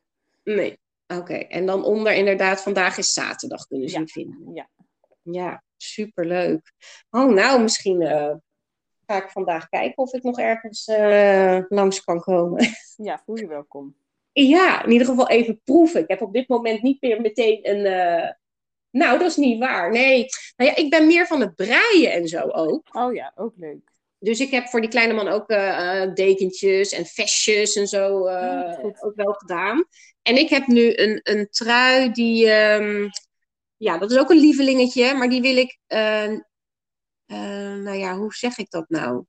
Nee. 0.45 0.79
Oké, 1.07 1.35
en 1.35 1.67
dan 1.67 1.85
onder 1.85 2.13
inderdaad, 2.13 2.63
vandaag 2.63 2.99
is 2.99 3.13
zaterdag, 3.13 3.67
kunnen 3.67 3.89
ze 3.89 3.99
Ja. 3.99 4.07
vinden. 4.07 4.55
Ja. 4.55 4.69
Ja, 5.23 5.63
superleuk. 5.77 6.73
Oh, 7.11 7.33
nou, 7.33 7.63
misschien 7.63 8.03
eh, 8.03 8.35
ga 9.07 9.23
ik 9.25 9.31
vandaag 9.31 9.69
kijken 9.69 9.97
of 10.03 10.13
ik 10.13 10.23
nog 10.23 10.39
ergens 10.39 10.87
eh, 10.87 11.59
langs 11.69 12.05
kan 12.05 12.21
komen. 12.21 12.67
Ja, 12.97 13.23
voel 13.25 13.37
je 13.37 13.47
welkom. 13.47 13.97
ja, 14.33 14.85
in 14.85 14.91
ieder 14.91 15.07
geval 15.07 15.29
even 15.29 15.61
proeven. 15.65 16.01
Ik 16.03 16.09
heb 16.09 16.23
op 16.23 16.33
dit 16.33 16.49
moment 16.49 16.83
niet 16.83 17.01
meer 17.01 17.21
meteen 17.21 17.59
een. 17.71 17.83
Nou, 18.91 19.19
dat 19.19 19.29
is 19.29 19.37
niet 19.37 19.59
waar. 19.59 19.91
Nee, 19.91 20.27
nou 20.57 20.71
ja, 20.71 20.77
ik 20.77 20.91
ben 20.91 21.07
meer 21.07 21.27
van 21.27 21.41
het 21.41 21.55
breien 21.55 22.13
en 22.13 22.29
zo 22.29 22.41
ook. 22.41 22.95
Oh 22.95 23.15
ja, 23.15 23.33
ook 23.35 23.53
leuk. 23.57 23.88
Dus 24.19 24.41
ik 24.41 24.51
heb 24.51 24.69
voor 24.69 24.81
die 24.81 24.91
kleine 24.91 25.13
man 25.13 25.29
ook 25.29 25.49
eh, 25.49 26.03
eh, 26.03 26.15
dekentjes 26.15 26.93
en 26.93 27.07
vestjes 27.07 27.77
en 27.77 27.87
zo 27.87 28.27
eh, 28.27 28.35
Ja, 28.43 28.73
goed. 28.73 29.03
ook 29.03 29.15
wel 29.15 29.33
gedaan. 29.33 29.85
En 30.23 30.37
ik 30.37 30.49
heb 30.49 30.67
nu 30.67 30.97
een, 30.97 31.21
een 31.23 31.49
trui 31.51 32.11
die, 32.13 32.51
ehm, 32.51 33.09
ja, 33.77 33.99
dat 33.99 34.11
is 34.11 34.19
ook 34.19 34.31
een 34.31 34.41
lievelingetje, 34.41 35.15
maar 35.15 35.29
die 35.29 35.41
wil 35.41 35.57
ik, 35.57 35.79
eh, 35.87 36.25
eh, 36.25 36.39
nou 37.77 37.93
ja, 37.97 38.17
hoe 38.17 38.35
zeg 38.35 38.59
ik 38.59 38.71
dat 38.71 38.89
nou? 38.89 39.25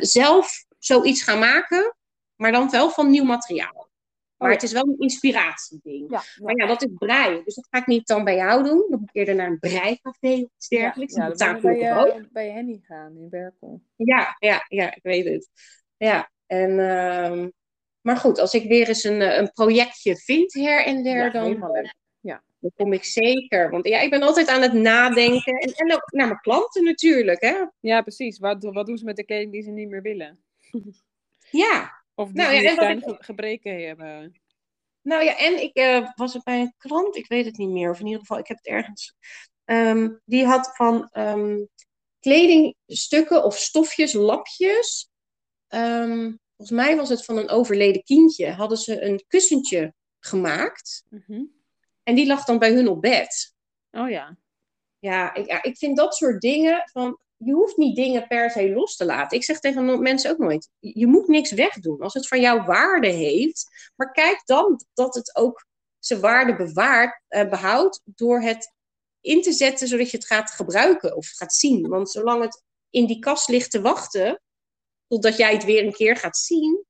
Zelf 0.00 0.64
zoiets 0.78 1.22
gaan 1.22 1.38
maken, 1.38 1.96
maar 2.36 2.52
dan 2.52 2.70
wel 2.70 2.90
van 2.90 3.10
nieuw 3.10 3.24
materiaal. 3.24 3.89
Maar 4.40 4.48
Oh, 4.48 4.54
het 4.54 4.62
is 4.64 4.72
wel 4.72 4.82
een 4.82 4.98
inspiratieding. 4.98 6.10
Ja, 6.10 6.22
Maar 6.42 6.56
ja, 6.56 6.66
dat 6.66 6.82
is 6.82 6.88
breien. 6.98 7.44
Dus 7.44 7.54
dat 7.54 7.66
ga 7.70 7.78
ik 7.78 7.86
niet 7.86 8.06
dan 8.06 8.24
bij 8.24 8.36
jou 8.36 8.64
doen. 8.64 8.86
Dan 8.90 9.00
moet 9.00 9.08
ik 9.08 9.16
eerder 9.16 9.34
naar 9.34 9.46
een 9.46 9.58
breicafé 9.58 10.32
of 10.32 10.50
iets 10.56 10.68
dergelijks. 10.68 11.14
Ja, 11.14 11.28
Dat 11.28 11.38
dan 11.38 11.76
je 11.76 11.94
ook. 11.94 12.06
bij, 12.14 12.28
bij 12.32 12.50
Henny 12.50 12.80
gaan 12.82 13.16
in 13.16 13.28
Berkel. 13.28 13.82
Ja, 13.96 14.36
ja, 14.38 14.64
ja, 14.68 14.94
ik 14.94 15.02
weet 15.02 15.24
het. 15.24 15.48
Ja, 15.96 16.30
en, 16.46 16.78
ehm, 16.78 17.48
maar 18.00 18.16
goed, 18.16 18.38
als 18.38 18.54
ik 18.54 18.68
weer 18.68 18.88
eens 18.88 19.04
een, 19.04 19.22
eh, 19.22 19.36
een 19.38 19.52
projectje 19.52 20.16
vind 20.16 20.52
her 20.52 20.84
en 20.84 21.02
der, 21.02 21.16
Ja, 21.24 21.30
dan, 21.30 21.44
helemaal 21.44 21.72
leuk. 21.72 21.94
dan 22.62 22.70
kom 22.76 22.92
ik 22.92 23.04
zeker. 23.04 23.70
Want 23.70 23.86
ja, 23.88 24.00
ik 24.00 24.10
ben 24.10 24.22
altijd 24.22 24.48
aan 24.48 24.62
het 24.62 24.72
nadenken. 24.72 25.52
En, 25.54 25.72
en 25.74 25.92
ook 25.94 26.12
naar 26.12 26.26
mijn 26.26 26.40
klanten 26.40 26.84
natuurlijk, 26.84 27.40
hè. 27.40 27.64
Ja, 27.80 28.02
precies. 28.02 28.38
Wat, 28.38 28.62
wat 28.64 28.86
doen 28.86 28.98
ze 28.98 29.04
met 29.04 29.16
de 29.16 29.24
kleding 29.24 29.52
die 29.52 29.62
ze 29.62 29.70
niet 29.70 29.88
meer 29.88 30.02
willen? 30.02 30.38
Ja, 31.50 31.99
Of 32.20 32.28
die, 32.32 32.36
Nou 32.42 32.52
ja, 32.54 32.60
die 32.60 32.68
en 32.68 32.76
wat 32.76 32.88
ik- 32.88 33.16
ge- 33.16 33.24
gebreken 33.24 33.86
hebben. 33.86 34.40
nou 35.02 35.24
ja, 35.24 35.36
en 35.38 35.62
ik 35.62 35.74
eh, 35.76 36.08
was 36.14 36.32
het 36.34 36.42
bij 36.44 36.60
een 36.60 36.74
klant, 36.78 37.16
ik 37.16 37.26
weet 37.28 37.44
het 37.44 37.56
niet 37.56 37.68
meer. 37.68 37.90
Of 37.90 37.98
in 38.00 38.04
ieder 38.06 38.20
geval, 38.20 38.38
ik 38.38 38.46
heb 38.46 38.56
het 38.56 38.66
ergens. 38.66 39.14
Ehm, 39.64 40.10
die 40.24 40.44
had 40.44 40.76
van 40.76 41.08
ehm, 41.12 41.56
kledingstukken 42.20 43.44
of 43.44 43.56
stofjes, 43.56 44.12
lapjes. 44.12 45.08
Ehm, 45.68 46.32
volgens 46.56 46.70
mij 46.70 46.96
was 46.96 47.08
het 47.08 47.24
van 47.24 47.36
een 47.36 47.48
overleden 47.48 48.02
kindje. 48.02 48.50
Hadden 48.50 48.78
ze 48.78 49.02
een 49.02 49.24
kussentje 49.28 49.94
gemaakt. 50.18 51.04
Mhm. 51.08 51.42
En 52.02 52.14
die 52.14 52.26
lag 52.26 52.44
dan 52.44 52.58
bij 52.58 52.72
hun 52.72 52.88
op 52.88 53.00
bed. 53.00 53.54
Oh 53.90 54.10
ja. 54.10 54.36
Ja 54.98 55.34
ik, 55.34 55.46
ja, 55.46 55.62
ik 55.62 55.76
vind 55.78 55.96
dat 55.96 56.14
soort 56.14 56.40
dingen 56.40 56.82
van. 56.92 57.18
Je 57.44 57.52
hoeft 57.52 57.76
niet 57.76 57.96
dingen 57.96 58.26
per 58.26 58.50
se 58.50 58.70
los 58.70 58.96
te 58.96 59.04
laten. 59.04 59.36
Ik 59.36 59.44
zeg 59.44 59.60
tegen 59.60 60.02
mensen 60.02 60.30
ook 60.30 60.38
nooit: 60.38 60.68
je 60.78 61.06
moet 61.06 61.28
niks 61.28 61.52
wegdoen 61.52 62.00
als 62.00 62.14
het 62.14 62.28
voor 62.28 62.38
jou 62.38 62.62
waarde 62.62 63.08
heeft. 63.08 63.90
Maar 63.96 64.12
kijk 64.12 64.42
dan 64.44 64.84
dat 64.94 65.14
het 65.14 65.36
ook 65.36 65.66
zijn 65.98 66.20
waarde 66.20 66.56
bewaart, 66.56 67.22
eh, 67.28 67.48
behoudt 67.48 68.00
door 68.04 68.40
het 68.40 68.74
in 69.20 69.42
te 69.42 69.52
zetten 69.52 69.88
zodat 69.88 70.10
je 70.10 70.16
het 70.16 70.26
gaat 70.26 70.50
gebruiken 70.50 71.16
of 71.16 71.28
gaat 71.28 71.54
zien. 71.54 71.88
Want 71.88 72.10
zolang 72.10 72.42
het 72.42 72.62
in 72.90 73.06
die 73.06 73.18
kast 73.18 73.48
ligt 73.48 73.70
te 73.70 73.80
wachten, 73.80 74.40
totdat 75.06 75.36
jij 75.36 75.52
het 75.52 75.64
weer 75.64 75.84
een 75.84 75.92
keer 75.92 76.16
gaat 76.16 76.36
zien, 76.36 76.84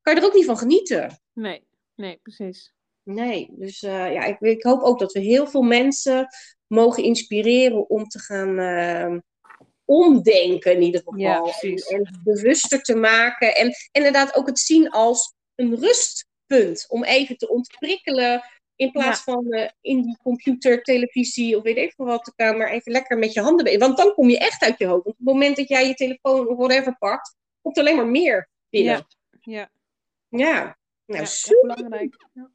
kan 0.00 0.14
je 0.14 0.20
er 0.20 0.26
ook 0.26 0.34
niet 0.34 0.44
van 0.44 0.58
genieten. 0.58 1.20
Nee, 1.32 1.66
nee, 1.94 2.18
precies. 2.22 2.74
Nee, 3.02 3.48
dus 3.52 3.82
eh, 3.82 4.12
ja, 4.12 4.24
ik, 4.24 4.40
ik 4.40 4.62
hoop 4.62 4.82
ook 4.82 4.98
dat 4.98 5.12
we 5.12 5.20
heel 5.20 5.46
veel 5.46 5.62
mensen 5.62 6.28
mogen 6.66 7.02
inspireren 7.02 7.88
om 7.88 8.08
te 8.08 8.18
gaan 8.18 8.58
eh, 8.58 9.18
omdenken 9.84 10.72
in 10.72 10.82
ieder 10.82 11.00
geval. 11.00 11.18
Ja, 11.18 11.42
en, 11.88 12.20
bewuster 12.24 12.82
te 12.82 12.94
maken. 12.94 13.54
En 13.54 13.72
inderdaad 13.92 14.34
ook 14.34 14.46
het 14.46 14.58
zien 14.58 14.90
als 14.90 15.34
een 15.54 15.76
rustpunt. 15.76 16.86
Om 16.88 17.04
even 17.04 17.36
te 17.36 17.48
ontprikkelen. 17.48 18.42
In 18.76 18.90
plaats 18.90 19.22
van 19.22 19.50
eh, 19.50 19.70
in 19.80 20.02
die 20.02 20.16
computer, 20.22 20.82
televisie 20.82 21.56
of 21.56 21.62
weet 21.62 21.76
ik 21.76 21.92
veel 21.96 22.06
wat 22.06 22.24
te 22.24 22.32
gaan. 22.36 22.56
Maar 22.56 22.70
even 22.70 22.92
lekker 22.92 23.18
met 23.18 23.32
je 23.32 23.40
handen 23.40 23.64
bezig. 23.64 23.80
Want 23.80 23.96
dan 23.96 24.14
kom 24.14 24.28
je 24.28 24.38
echt 24.38 24.62
uit 24.62 24.78
je 24.78 24.86
hoofd. 24.86 25.04
Want 25.04 25.16
op 25.16 25.24
het 25.24 25.34
moment 25.34 25.56
dat 25.56 25.68
jij 25.68 25.86
je 25.86 25.94
telefoon 25.94 26.48
of 26.48 26.56
whatever 26.56 26.96
pakt, 26.98 27.36
komt 27.62 27.76
er 27.76 27.82
alleen 27.82 27.96
maar 27.96 28.06
meer 28.06 28.48
binnen. 28.70 29.06
Ja, 29.40 29.40
ja. 29.40 29.70
Ja, 30.28 30.78
nou 31.06 31.26
super. 31.26 31.74
belangrijk. 31.74 32.26
Ja. 32.32 32.50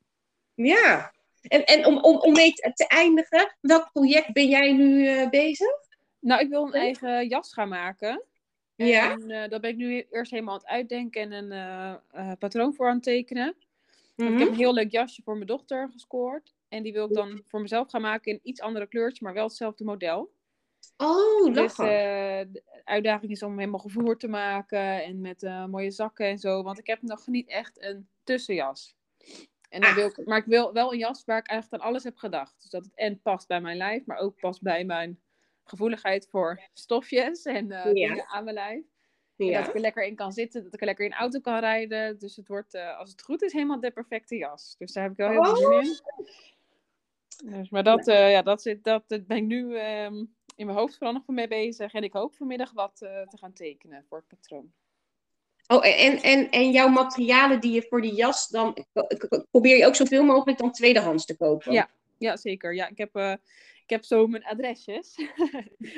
Ja, 0.54 1.14
en, 1.42 1.66
en 1.66 1.86
om, 1.86 1.98
om, 1.98 2.18
om 2.18 2.34
mee 2.34 2.52
te, 2.52 2.72
te 2.74 2.88
eindigen, 2.88 3.58
welk 3.62 3.92
project 3.92 4.34
ben 4.34 4.48
jij 4.48 4.74
nu 4.74 5.08
eh, 5.08 5.30
bezig? 5.30 5.87
Nou, 6.20 6.42
ik 6.42 6.50
wil 6.50 6.66
een 6.66 6.74
eigen 6.74 7.28
jas 7.28 7.54
gaan 7.54 7.70
maken. 7.70 8.24
Ja. 8.76 9.12
En 9.12 9.32
eh 9.32 9.50
daar 9.50 9.60
ben 9.60 9.70
ik 9.70 9.76
nu 9.78 10.06
eerst 10.12 10.32
helemaal 10.32 10.54
aan 10.54 10.60
het 10.60 10.70
uitdenken 10.70 11.22
en 11.22 11.32
een 11.32 11.52
eh, 11.52 11.94
eh, 12.32 12.38
patroon 12.40 12.74
voor 12.74 12.88
aan 12.88 12.94
het 12.96 13.04
tekenen. 13.04 13.56
Ik 14.16 14.40
heb 14.40 14.48
een 14.48 14.54
heel 14.56 14.74
leuk 14.74 14.92
jasje 14.92 15.22
voor 15.24 15.34
mijn 15.36 15.48
dochter 15.48 15.90
gescoord. 15.92 16.56
En 16.68 16.84
die 16.84 16.94
wil 16.94 17.06
ik 17.08 17.14
dan 17.14 17.42
voor 17.46 17.62
mezelf 17.62 17.90
gaan 17.90 18.02
maken 18.02 18.32
in 18.32 18.40
iets 18.44 18.62
andere 18.62 18.88
kleurtje, 18.88 19.24
maar 19.26 19.34
wel 19.34 19.44
hetzelfde 19.48 19.84
model. 19.84 20.32
Oh, 20.98 21.46
Dus 21.46 21.56
lachen. 21.56 21.86
eh, 21.86 22.46
de 22.52 22.64
uitdaging 22.84 23.32
is 23.32 23.44
om 23.44 23.50
hem 23.50 23.60
helemaal 23.60 23.80
gevoerd 23.80 24.20
te 24.20 24.28
maken 24.28 25.04
en 25.04 25.22
met 25.22 25.42
mooie 25.70 25.92
zakken 25.92 26.26
en 26.26 26.38
zo. 26.40 26.64
Want 26.64 26.80
ik 26.80 26.88
heb 26.88 27.02
nog 27.02 27.28
niet 27.28 27.48
echt 27.50 27.82
een 27.84 28.08
tussenjas. 28.24 28.96
En 29.70 29.82
dan 29.82 29.90
Ah. 29.90 29.96
wil 29.96 30.08
ik, 30.08 30.26
maar 30.26 30.38
ik 30.38 30.46
wil 30.46 30.74
wel 30.74 30.92
een 30.94 30.98
jas 31.00 31.26
waar 31.26 31.38
ik 31.38 31.48
eigenlijk 31.48 31.84
aan 31.84 31.90
alles 31.90 32.04
heb 32.04 32.18
gedacht. 32.18 32.62
Dus 32.62 32.70
dat 32.70 32.84
het 32.84 32.94
en 32.96 33.22
past 33.22 33.48
bij 33.48 33.62
mijn 33.62 33.78
lijf, 33.78 34.06
maar 34.06 34.18
ook 34.18 34.40
past 34.40 34.62
bij 34.62 34.86
mijn 34.86 35.20
gevoeligheid 35.70 36.28
voor 36.30 36.62
stofjes 36.74 37.44
en 37.44 37.72
eh, 37.72 37.86
Ja. 37.86 37.92
dingen 37.94 38.28
aan 38.28 38.44
mijn 38.44 38.56
lijf. 38.56 38.86
En 39.38 39.52
dat 39.54 39.68
ik 39.68 39.74
er 39.74 39.80
lekker 39.80 40.04
in 40.06 40.16
kan 40.16 40.32
zitten, 40.32 40.64
dat 40.64 40.74
ik 40.74 40.80
er 40.80 40.86
lekker 40.86 41.06
in 41.06 41.14
auto 41.14 41.40
kan 41.40 41.60
rijden. 41.60 42.20
Dus 42.20 42.36
het 42.36 42.48
wordt, 42.48 42.74
eh, 42.74 42.98
als 42.98 43.12
het 43.12 43.22
goed 43.22 43.42
is, 43.42 43.54
helemaal 43.54 43.80
de 43.80 43.92
perfecte 43.92 44.36
jas. 44.36 44.76
Dus 44.78 44.92
daar 44.94 45.04
heb 45.04 45.12
ik 45.12 45.18
wel 45.18 45.30
heel 45.30 45.44
veel 45.44 45.56
zin 45.56 45.76
Oh. 45.76 45.84
in. 45.84 46.28
Dus, 47.52 47.70
maar 47.70 47.84
dat, 47.84 48.08
eh, 48.08 48.32
ja, 48.32 48.42
dat, 48.42 48.62
zit, 48.62 48.84
dat, 48.84 49.04
dat 49.08 49.28
ben 49.28 49.38
ik 49.38 49.44
nu 49.44 49.78
ehm, 49.78 50.16
in 50.56 50.66
mijn 50.66 50.78
hoofd 50.78 50.98
vooral 50.98 51.14
nog 51.14 51.28
mee 51.28 51.48
bezig. 51.48 51.94
En 51.94 52.04
ik 52.04 52.14
hoop 52.14 52.36
vanmiddag 52.36 52.72
wat 52.72 53.02
eh, 53.02 53.22
te 53.22 53.38
gaan 53.38 53.54
tekenen 53.54 54.06
voor 54.10 54.18
het 54.18 54.28
patroon. 54.28 54.72
Oh, 55.68 55.86
en, 55.86 56.22
en, 56.22 56.50
en 56.50 56.72
jouw 56.72 56.88
materialen 56.88 57.60
die 57.62 57.72
je 57.72 57.86
voor 57.90 58.02
die 58.02 58.14
jas 58.14 58.48
dan... 58.48 58.86
Probeer 59.52 59.78
je 59.78 59.86
ook 59.86 59.96
zoveel 59.96 60.24
mogelijk 60.24 60.58
dan 60.58 60.72
tweedehands 60.72 61.26
te 61.26 61.38
kopen? 61.38 61.72
Ja. 61.74 61.90
Ja, 62.18 62.38
zeker. 62.38 62.76
Ja, 62.76 62.88
ik 62.88 62.98
heb, 62.98 63.16
eh, 63.16 63.34
ik 63.88 63.94
heb 63.94 64.04
zo 64.04 64.28
mijn 64.28 64.46
adresjes. 64.46 65.16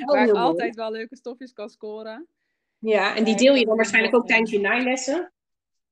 Oh, 0.00 0.06
waar 0.14 0.28
ik 0.28 0.34
altijd 0.34 0.74
wel 0.74 0.90
leuke 0.90 1.16
stofjes 1.16 1.52
kan 1.52 1.68
scoren. 1.68 2.26
Ja, 2.78 3.16
en 3.16 3.24
die 3.24 3.36
deel 3.36 3.54
je 3.54 3.64
dan 3.64 3.76
waarschijnlijk 3.76 4.14
ook 4.14 4.26
tijdens 4.26 4.50
je 4.50 4.60
naailessen? 4.60 5.32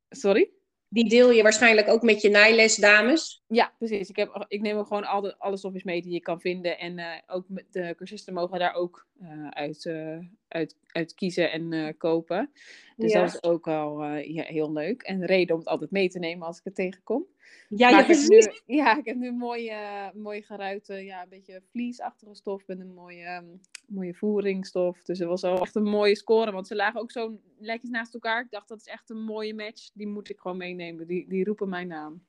Sorry? 0.08 0.50
Die 0.90 1.08
deel 1.08 1.30
je 1.30 1.42
waarschijnlijk 1.42 1.88
ook 1.88 2.02
met 2.02 2.20
je 2.20 2.28
naailesdames? 2.30 3.44
Ja, 3.46 3.74
precies. 3.78 4.08
Ik, 4.08 4.16
heb, 4.16 4.44
ik 4.48 4.60
neem 4.60 4.84
gewoon 4.84 5.04
alle, 5.04 5.38
alle 5.38 5.56
stofjes 5.56 5.82
mee 5.82 6.02
die 6.02 6.12
je 6.12 6.20
kan 6.20 6.40
vinden. 6.40 6.78
En 6.78 6.98
eh, 6.98 7.06
ook 7.26 7.44
met 7.48 7.64
de 7.70 7.94
cursisten 7.96 8.34
mogen 8.34 8.58
daar 8.58 8.74
ook 8.74 9.06
eh, 9.20 9.48
uit, 9.48 9.86
eh, 9.86 10.18
uit, 10.48 10.76
uit 10.86 11.14
kiezen 11.14 11.50
en 11.50 11.96
kopen. 11.96 12.50
Dus 12.96 13.12
Ja. 13.12 13.20
dat 13.20 13.34
is 13.34 13.42
ook 13.42 13.68
al 13.68 14.04
ja, 14.14 14.42
heel 14.42 14.72
leuk. 14.72 15.02
En 15.02 15.26
reden 15.26 15.54
om 15.54 15.60
het 15.60 15.68
altijd 15.68 15.90
mee 15.90 16.08
te 16.08 16.18
nemen 16.18 16.46
als 16.46 16.58
ik 16.58 16.64
het 16.64 16.74
tegenkom. 16.74 17.26
Ja, 17.68 17.88
ja 17.88 18.00
ik 18.00 18.06
heb 18.06 18.16
precies. 18.16 18.62
nu, 18.66 18.76
ja, 18.76 18.98
ik 18.98 19.04
heb 19.04 19.16
nu 19.16 19.28
een 19.28 19.36
mooie, 19.36 20.10
mooie 20.14 20.42
geruite, 20.42 20.94
ja, 20.94 21.22
een 21.22 21.28
beetje 21.28 21.62
vliesachtige 21.70 22.34
stof 22.34 22.66
met 22.66 22.80
een 22.80 22.94
mooie, 22.94 23.24
ehm, 23.24 23.46
mooie 23.88 24.14
voeringstof. 24.14 25.02
Dus 25.02 25.18
het 25.18 25.28
was 25.28 25.42
wel 25.42 25.60
echt 25.60 25.74
een 25.74 25.82
mooie 25.82 26.16
score, 26.16 26.52
want 26.52 26.66
ze 26.66 26.74
lagen 26.74 27.00
ook 27.00 27.10
zo 27.10 27.38
lekker 27.58 27.90
naast 27.90 28.14
elkaar. 28.14 28.40
Ik 28.42 28.50
dacht, 28.50 28.68
dat 28.68 28.78
is 28.80 28.86
echt 28.86 29.10
een 29.10 29.22
mooie 29.22 29.54
match. 29.54 29.90
Die 29.94 30.06
moet 30.06 30.28
ik 30.30 30.38
gewoon 30.38 30.56
meenemen. 30.56 31.06
Die, 31.06 31.28
die 31.28 31.44
roepen 31.44 31.68
mijn 31.68 31.88
naam. 31.88 32.26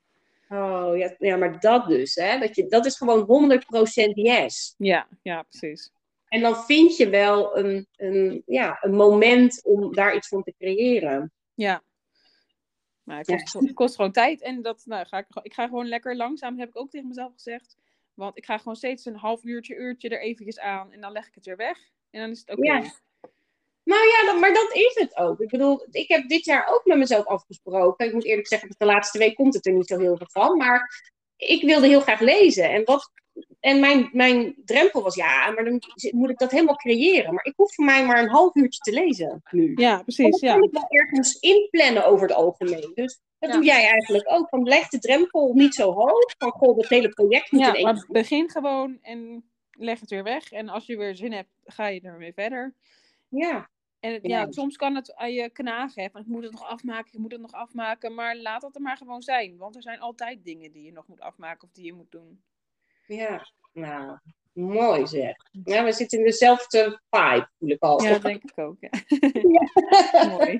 Oh, 0.49 0.97
ja, 0.97 1.15
ja, 1.19 1.35
maar 1.37 1.59
dat 1.59 1.87
dus, 1.87 2.15
hè? 2.15 2.39
Dat, 2.39 2.55
je, 2.55 2.67
dat 2.67 2.85
is 2.85 2.97
gewoon 2.97 3.51
100% 4.09 4.11
yes. 4.13 4.75
Ja, 4.77 5.07
ja, 5.21 5.41
precies. 5.41 5.91
En 6.27 6.41
dan 6.41 6.55
vind 6.55 6.97
je 6.97 7.09
wel 7.09 7.57
een, 7.57 7.87
een, 7.95 8.43
ja, 8.45 8.77
een 8.81 8.95
moment 8.95 9.63
om 9.63 9.93
daar 9.93 10.15
iets 10.15 10.27
van 10.27 10.43
te 10.43 10.53
creëren. 10.57 11.31
Ja. 11.53 11.83
Maar 13.03 13.17
het 13.17 13.51
kost, 13.51 13.73
kost 13.73 13.95
gewoon 13.95 14.11
tijd. 14.11 14.41
En 14.41 14.61
dat 14.61 14.81
nou, 14.85 15.05
ga 15.05 15.17
ik, 15.17 15.25
gewoon- 15.29 15.43
ik 15.45 15.53
ga 15.53 15.67
gewoon 15.67 15.87
lekker 15.87 16.15
langzaam, 16.15 16.59
heb 16.59 16.69
ik 16.69 16.77
ook 16.79 16.89
tegen 16.89 17.07
mezelf 17.07 17.33
gezegd. 17.33 17.77
Want 18.19 18.37
ik 18.37 18.45
ga 18.45 18.57
gewoon 18.57 18.75
steeds 18.75 19.05
een 19.05 19.15
half 19.15 19.43
uurtje, 19.43 19.75
uurtje 19.75 20.09
er 20.09 20.21
eventjes 20.21 20.59
aan. 20.59 20.91
En 20.91 21.01
dan 21.01 21.11
leg 21.11 21.27
ik 21.27 21.35
het 21.35 21.45
weer 21.45 21.55
weg. 21.55 21.77
En 22.09 22.21
dan 22.21 22.29
is 22.29 22.39
het 22.39 22.49
oké. 22.49 22.73
Ja. 22.73 22.79
Nou 23.83 24.01
ja, 24.07 24.33
maar 24.33 24.53
dat 24.53 24.73
is 24.73 24.95
het 24.99 25.17
ook. 25.17 25.39
Ik 25.39 25.49
bedoel, 25.49 25.87
ik 25.91 26.07
heb 26.07 26.27
dit 26.27 26.45
jaar 26.45 26.67
ook 26.67 26.85
met 26.85 26.97
mezelf 26.97 27.25
afgesproken. 27.25 28.05
Ik 28.05 28.13
moet 28.13 28.25
eerlijk 28.25 28.47
zeggen, 28.47 28.75
de 28.77 28.85
laatste 28.85 29.17
week 29.17 29.35
komt 29.35 29.53
het 29.53 29.65
er 29.65 29.73
niet 29.73 29.87
zo 29.87 29.99
heel 29.99 30.17
veel 30.17 30.27
van. 30.29 30.57
Maar 30.57 31.03
ik 31.35 31.61
wilde 31.61 31.87
heel 31.87 32.01
graag 32.01 32.19
lezen. 32.19 32.69
En, 32.69 32.83
wat, 32.83 33.11
en 33.59 33.79
mijn, 33.79 34.09
mijn 34.11 34.55
drempel 34.65 35.01
was, 35.01 35.15
ja, 35.15 35.51
maar 35.51 35.63
dan 35.63 35.81
moet 36.11 36.29
ik 36.29 36.37
dat 36.37 36.51
helemaal 36.51 36.75
creëren. 36.75 37.33
Maar 37.33 37.45
ik 37.45 37.53
hoef 37.55 37.73
voor 37.75 37.85
mij 37.85 38.05
maar 38.05 38.23
een 38.23 38.29
half 38.29 38.55
uurtje 38.55 38.79
te 38.79 38.91
lezen 38.93 39.41
nu. 39.51 39.71
Ja, 39.75 39.97
En 39.97 40.03
precies. 40.03 40.29
dat 40.31 40.39
Ja. 40.39 40.53
kan 40.53 40.63
ik 40.63 40.71
wel 40.71 40.85
ergens 40.89 41.39
inplannen 41.39 42.05
over 42.05 42.27
het 42.27 42.35
algemeen. 42.37 42.91
Dus 42.93 43.19
dat 43.39 43.49
Ja. 43.49 43.55
doe 43.55 43.65
jij 43.65 43.87
eigenlijk 43.87 44.31
ook. 44.31 44.49
Van 44.49 44.63
leg 44.63 44.87
de 44.89 44.99
drempel 44.99 45.53
niet 45.53 45.73
zo 45.75 45.91
hoog. 45.93 46.33
Van 46.37 46.51
goh, 46.51 46.75
dat 46.77 46.87
hele 46.89 47.09
project 47.09 47.51
moet 47.51 47.61
in 47.61 47.67
Ja, 47.67 47.73
één 47.73 47.83
maar 47.83 48.05
begin 48.07 48.49
gewoon 48.49 48.97
en 49.01 49.49
leg 49.71 49.99
het 49.99 50.09
weer 50.09 50.23
weg. 50.23 50.51
En 50.51 50.69
als 50.69 50.85
je 50.85 50.97
weer 50.97 51.15
zin 51.15 51.31
hebt, 51.31 51.49
ga 51.65 51.87
je 51.87 52.01
ermee 52.01 52.33
verder. 52.33 52.73
Ja, 53.29 53.69
En 53.99 54.13
het- 54.13 54.27
Ja. 54.27 54.39
ja, 54.41 54.51
soms 54.51 54.75
kan 54.75 54.95
het 54.95 55.15
aan 55.15 55.33
je 55.33 55.49
knagen. 55.49 56.03
Hè, 56.03 56.09
van 56.09 56.21
ik 56.21 56.27
moet 56.27 56.43
het 56.43 56.51
nog 56.51 56.63
afmaken, 56.67 57.13
ik 57.13 57.19
moet 57.19 57.31
het 57.31 57.41
nog 57.41 57.51
afmaken. 57.51 58.13
Maar 58.13 58.37
laat 58.37 58.61
dat 58.61 58.75
er 58.75 58.81
maar 58.81 58.97
gewoon 58.97 59.21
zijn. 59.21 59.57
Want 59.57 59.75
er 59.75 59.81
zijn 59.81 59.99
altijd 59.99 60.43
dingen 60.43 60.71
die 60.71 60.83
je 60.83 60.91
nog 60.91 61.07
moet 61.07 61.19
afmaken 61.19 61.67
of 61.67 61.73
die 61.73 61.85
je 61.85 61.93
moet 61.93 62.11
doen. 62.11 62.41
Ja. 63.15 63.51
Nou, 63.73 64.17
mooi 64.53 65.07
zeg. 65.07 65.35
Ja, 65.63 65.83
we 65.83 65.91
zitten 65.91 66.17
in 66.17 66.25
dezelfde 66.25 67.01
vibe, 67.09 67.49
voel 67.59 67.69
ik 67.69 67.81
al. 67.81 68.03
Ja, 68.03 68.09
dat 68.09 68.21
denk 68.21 68.43
ik 68.43 68.57
ook. 68.57 68.75
Ja. 68.79 68.89
Mooi. 70.37 70.59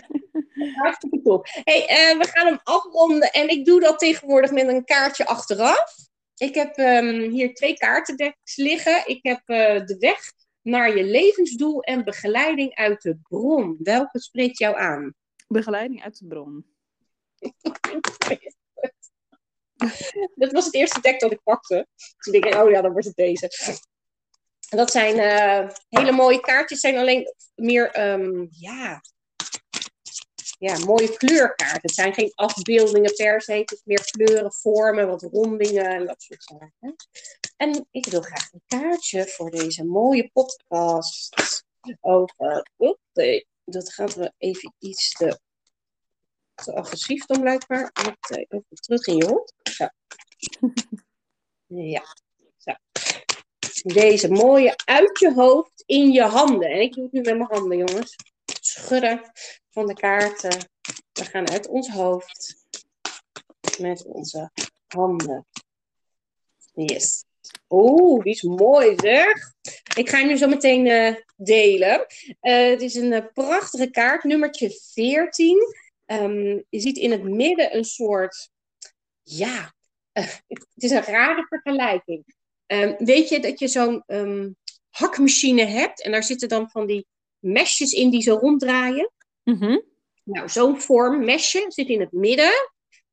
Hartstikke 0.76 1.22
top. 1.22 1.48
Hey, 1.64 1.88
eh, 1.88 2.18
we 2.18 2.28
gaan 2.28 2.46
hem 2.46 2.60
afronden 2.64 3.32
en 3.32 3.50
ik 3.50 3.66
doe 3.66 3.80
dat 3.80 4.00
tegenwoordig 4.00 4.52
met 4.52 4.68
een 4.68 4.86
kaartje 4.86 5.26
achteraf. 5.26 5.96
Ik 6.36 6.56
heb 6.56 6.76
ehm, 6.76 7.30
hier 7.30 7.54
twee 7.54 7.74
kaartendeks 7.74 8.56
liggen. 8.56 9.08
Ik 9.08 9.20
heb 9.22 9.42
eh, 9.46 9.86
de 9.86 9.96
weg 10.00 10.20
naar 10.62 10.98
je 10.98 11.04
levensdoel 11.04 11.82
en 11.82 12.04
begeleiding 12.04 12.76
uit 12.76 13.02
de 13.02 13.18
bron. 13.30 13.78
Welke 13.80 14.20
spreekt 14.20 14.58
jou 14.58 14.78
aan? 14.78 15.14
Begeleiding 15.48 16.04
uit 16.04 16.20
de 16.20 16.28
bron. 16.28 16.66
dat 20.36 20.52
was 20.52 20.66
het 20.66 20.74
eerste 20.74 21.02
dek 21.02 21.20
dat 21.20 21.32
ik 21.32 21.44
pakte. 21.44 21.88
Dus 22.18 22.34
ik 22.34 22.42
denk, 22.42 22.56
oh 22.56 22.70
ja, 22.70 22.82
dan 22.82 22.92
wordt 22.92 23.08
het 23.08 23.16
deze. 23.16 23.52
Dat 24.70 24.92
zijn 24.92 25.18
uh, 25.18 25.70
hele 25.90 26.12
mooie 26.12 26.40
kaartjes, 26.40 26.80
zijn 26.80 26.98
alleen 26.98 27.34
meer, 27.56 28.12
um, 28.12 28.48
ja, 28.52 29.02
ja, 30.60 30.78
mooie 30.78 31.18
kleurkaarten. 31.18 31.82
Het 31.82 31.94
zijn 31.94 32.14
geen 32.14 32.32
afbeeldingen 32.36 33.14
per 33.16 33.42
se, 33.42 33.54
het 33.54 33.72
is 33.72 33.82
meer 33.84 34.10
kleuren, 34.12 34.54
vormen, 34.54 35.08
wat 35.08 35.22
rondingen 35.22 35.86
en 35.86 36.06
dat 36.06 36.22
soort 36.22 36.44
zaken. 36.44 36.96
En 37.58 37.88
ik 37.92 38.06
wil 38.06 38.22
graag 38.22 38.52
een 38.52 38.64
kaartje 38.66 39.28
voor 39.28 39.52
deze 39.52 39.86
mooie 39.86 40.30
podcast 40.34 41.36
over. 42.00 42.68
Dat 43.64 43.94
gaat 43.94 44.16
we 44.16 44.34
even 44.38 44.74
iets 44.80 45.12
te, 45.12 45.40
te 46.64 46.76
agressief 46.76 47.26
dan 47.26 47.42
blijkbaar. 47.42 47.92
Even 48.30 48.64
terug 48.70 49.08
in 49.08 49.16
je 49.16 49.26
hond. 49.26 49.54
Zo. 49.64 49.88
Ja, 51.68 52.04
zo. 52.58 52.72
Deze 53.84 54.32
mooie 54.32 54.76
uit 54.86 55.20
je 55.20 55.34
hoofd 55.34 55.84
in 55.86 56.12
je 56.12 56.24
handen. 56.24 56.70
En 56.70 56.82
ik 56.82 56.94
doe 56.94 57.04
het 57.04 57.14
nu 57.14 57.22
met 57.22 57.38
mijn 57.38 57.50
handen, 57.52 57.78
jongens. 57.78 58.16
Schudden 58.62 59.32
van 59.70 59.88
de 59.88 59.94
kaarten. 59.94 60.70
We 61.12 61.26
gaan 61.26 61.50
uit 61.50 61.68
ons 61.68 61.90
hoofd 61.90 62.56
met 63.80 64.06
onze 64.06 64.52
handen. 64.88 65.46
Yes. 66.74 67.24
Oeh, 67.70 68.24
die 68.24 68.34
is 68.34 68.42
mooi 68.42 68.96
zeg. 69.02 69.54
Ik 69.96 70.10
ga 70.10 70.18
hem 70.18 70.28
nu 70.28 70.38
zo 70.38 70.48
meteen 70.48 70.86
uh, 70.86 71.16
delen. 71.36 72.06
Uh, 72.42 72.70
het 72.70 72.82
is 72.82 72.96
een 72.96 73.30
prachtige 73.34 73.90
kaart, 73.90 74.24
nummertje 74.24 74.80
14. 74.94 75.58
Um, 76.12 76.64
je 76.70 76.80
ziet 76.80 76.98
in 76.98 77.12
het 77.12 77.24
midden 77.24 77.76
een 77.76 77.86
soort, 77.86 78.50
ja, 79.24 79.74
het 80.12 80.44
is 80.76 80.92
een 80.92 81.04
rare 81.04 81.46
vergelijking. 81.48 82.36
Um, 82.68 82.96
weet 82.98 83.30
je 83.30 83.40
dat 83.40 83.60
je 83.60 83.68
zo'n 83.68 84.04
um, 84.08 84.56
hakmachine 84.90 85.66
hebt 85.66 86.04
en 86.04 86.12
daar 86.12 86.24
zitten 86.24 86.50
dan 86.50 86.70
van 86.70 86.88
die 86.88 87.08
mesjes 87.40 87.92
in 87.92 88.10
die 88.10 88.22
zo 88.22 88.36
ronddraaien? 88.36 89.12
Mm 89.44 89.56
-hmm. 89.56 89.84
Nou, 90.24 90.50
zo'n 90.50 90.82
vorm, 90.82 91.26
mesje, 91.26 91.66
zit 91.68 91.88
in 91.88 92.00
het 92.00 92.12
midden. 92.12 92.52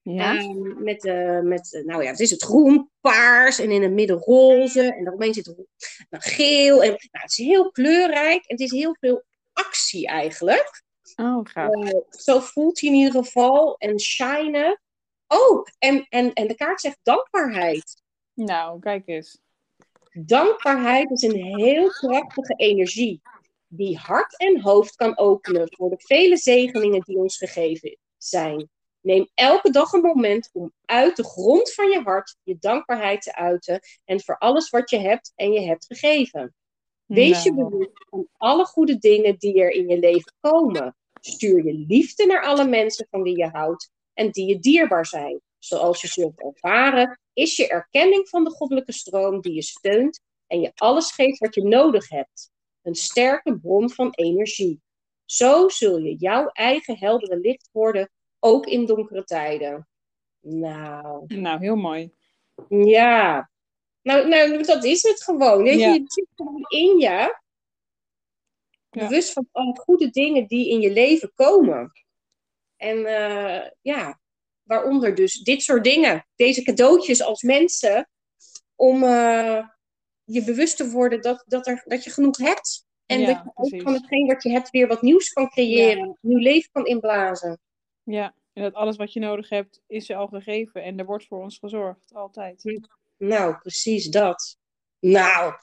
Ja. 0.02 0.36
Um, 0.36 0.82
met, 0.82 1.04
uh, 1.04 1.40
met, 1.40 1.82
nou 1.84 2.02
ja, 2.02 2.10
het 2.10 2.20
is 2.20 2.30
het 2.30 2.42
groen, 2.42 2.90
paars 3.00 3.58
en 3.58 3.70
in 3.70 3.82
het 3.82 3.92
midden 3.92 4.18
roze. 4.18 4.92
En 4.94 5.04
daaromheen 5.04 5.34
zit 5.34 5.46
het 5.46 5.66
geel. 6.24 6.82
En, 6.82 6.88
nou, 6.88 6.98
het 7.10 7.30
is 7.30 7.36
heel 7.46 7.70
kleurrijk 7.70 8.44
en 8.46 8.56
het 8.56 8.60
is 8.60 8.70
heel 8.70 8.96
veel 9.00 9.24
actie 9.52 10.06
eigenlijk. 10.06 10.84
Oh, 11.16 11.40
gaaf. 11.42 11.74
Uh, 11.74 12.00
zo 12.10 12.40
voelt 12.40 12.80
hij 12.80 12.90
in 12.90 12.96
ieder 12.96 13.24
geval. 13.24 13.76
En 13.78 14.00
shinen. 14.00 14.80
Oh, 15.26 15.66
en, 15.78 16.06
en, 16.08 16.32
en 16.32 16.46
de 16.48 16.54
kaart 16.54 16.80
zegt 16.80 16.98
dankbaarheid. 17.02 18.02
Nou, 18.34 18.80
kijk 18.80 19.06
eens. 19.06 19.38
Dankbaarheid 20.12 21.10
is 21.10 21.22
een 21.22 21.56
heel 21.56 21.90
krachtige 21.90 22.54
energie 22.54 23.20
die 23.68 23.96
hart 23.96 24.38
en 24.38 24.60
hoofd 24.60 24.94
kan 24.94 25.18
openen 25.18 25.74
voor 25.76 25.90
de 25.90 25.98
vele 25.98 26.36
zegeningen 26.36 27.00
die 27.00 27.16
ons 27.16 27.36
gegeven 27.36 27.98
zijn. 28.16 28.68
Neem 29.00 29.28
elke 29.34 29.70
dag 29.70 29.92
een 29.92 30.00
moment 30.00 30.50
om 30.52 30.72
uit 30.84 31.16
de 31.16 31.24
grond 31.24 31.72
van 31.72 31.90
je 31.90 32.00
hart 32.00 32.36
je 32.42 32.56
dankbaarheid 32.58 33.22
te 33.22 33.34
uiten 33.34 33.80
en 34.04 34.20
voor 34.20 34.38
alles 34.38 34.70
wat 34.70 34.90
je 34.90 34.98
hebt 34.98 35.32
en 35.34 35.52
je 35.52 35.60
hebt 35.60 35.86
gegeven. 35.86 36.54
Wees 37.06 37.42
je 37.42 37.54
bewust 37.54 38.06
van 38.10 38.28
alle 38.36 38.64
goede 38.64 38.98
dingen 38.98 39.38
die 39.38 39.60
er 39.60 39.70
in 39.70 39.88
je 39.88 39.98
leven 39.98 40.32
komen. 40.40 40.96
Stuur 41.20 41.64
je 41.64 41.74
liefde 41.74 42.26
naar 42.26 42.42
alle 42.42 42.68
mensen 42.68 43.06
van 43.10 43.22
wie 43.22 43.36
je 43.38 43.48
houdt 43.48 43.90
en 44.14 44.30
die 44.30 44.46
je 44.46 44.58
dierbaar 44.58 45.06
zijn. 45.06 45.40
Zoals 45.58 46.00
je 46.00 46.08
zult 46.08 46.40
ervaren, 46.40 47.20
is 47.32 47.56
je 47.56 47.68
erkenning 47.68 48.28
van 48.28 48.44
de 48.44 48.50
goddelijke 48.50 48.92
stroom 48.92 49.40
die 49.40 49.54
je 49.54 49.62
steunt 49.62 50.20
en 50.46 50.60
je 50.60 50.72
alles 50.74 51.12
geeft 51.12 51.38
wat 51.38 51.54
je 51.54 51.62
nodig 51.62 52.08
hebt. 52.08 52.50
Een 52.82 52.94
sterke 52.94 53.58
bron 53.58 53.90
van 53.90 54.10
energie. 54.10 54.80
Zo 55.24 55.68
zul 55.68 55.98
je 55.98 56.14
jouw 56.14 56.46
eigen 56.46 56.98
heldere 56.98 57.38
licht 57.38 57.68
worden, 57.72 58.10
ook 58.38 58.66
in 58.66 58.86
donkere 58.86 59.24
tijden. 59.24 59.88
Nou, 60.40 61.24
Nou, 61.26 61.60
heel 61.60 61.76
mooi. 61.76 62.12
ja. 62.68 63.50
Nou, 64.06 64.28
nou 64.28 64.62
dat 64.62 64.84
is 64.84 65.02
het 65.02 65.22
gewoon. 65.22 65.62
Weet 65.62 65.72
je, 65.72 65.78
Ja. 65.78 65.92
het 65.92 66.12
zit 66.12 66.26
gewoon 66.34 66.64
in 66.68 66.98
je. 66.98 67.08
Ja. 67.08 67.40
Bewust 68.90 69.32
van 69.32 69.48
alle 69.52 69.78
goede 69.78 70.10
dingen 70.10 70.46
die 70.46 70.70
in 70.70 70.80
je 70.80 70.92
leven 70.92 71.32
komen. 71.34 71.92
En 72.76 73.06
eh, 73.06 73.70
ja, 73.80 74.20
waaronder 74.62 75.14
dus 75.14 75.42
dit 75.42 75.62
soort 75.62 75.84
dingen. 75.84 76.26
Deze 76.36 76.62
cadeautjes 76.62 77.22
als 77.22 77.42
mensen. 77.42 78.08
Om 78.74 79.02
eh, 79.02 79.68
je 80.24 80.44
bewust 80.44 80.76
te 80.76 80.90
worden 80.90 81.22
dat, 81.22 81.44
dat, 81.46 81.66
er, 81.66 81.82
dat 81.86 82.04
je 82.04 82.10
genoeg 82.10 82.36
hebt. 82.36 82.86
En 83.06 83.20
Ja, 83.20 83.26
dat 83.26 83.42
je 83.44 83.50
ook 83.54 83.82
van 83.82 83.92
hetgeen 83.94 84.26
wat 84.26 84.42
je 84.42 84.50
hebt 84.50 84.70
weer 84.70 84.86
wat 84.86 85.02
nieuws 85.02 85.32
kan 85.32 85.48
creëren. 85.48 86.18
Nieuw 86.20 86.38
leven 86.38 86.70
kan 86.72 86.86
inblazen. 86.86 87.58
Ja, 88.02 88.34
en 88.52 88.62
dat 88.62 88.74
alles 88.74 88.96
wat 88.96 89.12
je 89.12 89.20
nodig 89.20 89.48
hebt, 89.48 89.82
is 89.86 90.06
je 90.06 90.14
al 90.14 90.26
gegeven. 90.26 90.82
En 90.82 90.98
er 90.98 91.04
wordt 91.06 91.26
voor 91.26 91.42
ons 91.42 91.58
gezorgd, 91.58 92.14
altijd. 92.14 92.62
Nou, 93.16 93.56
precies 93.58 94.08
dat. 94.08 94.56
Nou, 95.00 95.54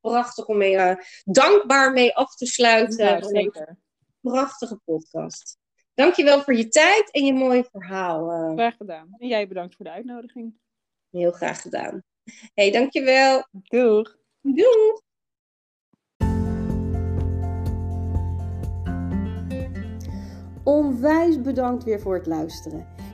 prachtig 0.00 0.46
om 0.46 0.56
mee, 0.56 0.76
eh, 0.76 0.96
dankbaar 1.24 1.92
mee 1.92 2.16
af 2.16 2.34
te 2.34 2.46
sluiten. 2.46 3.04
Ja, 3.06 3.22
zeker. 3.22 3.78
prachtige 4.20 4.76
podcast. 4.84 5.58
Dankjewel 5.94 6.42
voor 6.42 6.54
je 6.54 6.68
tijd 6.68 7.10
en 7.10 7.24
je 7.24 7.32
mooie 7.32 7.64
verhaal. 7.70 8.30
eh, 8.30 8.52
Graag 8.52 8.76
gedaan. 8.76 9.08
En 9.18 9.28
jij 9.28 9.48
bedankt 9.48 9.76
voor 9.76 9.84
de 9.84 9.90
uitnodiging. 9.92 10.54
heel 11.10 11.30
graag 11.32 11.60
gedaan. 11.60 12.02
hey, 12.54 12.70
dankjewel. 12.70 13.46
Doeg! 13.52 14.16
Doei. 14.40 14.98
Onwijs 20.64 21.40
bedankt 21.40 21.84
weer 21.84 22.00
voor 22.00 22.14
het 22.14 22.26
luisteren. 22.26 22.86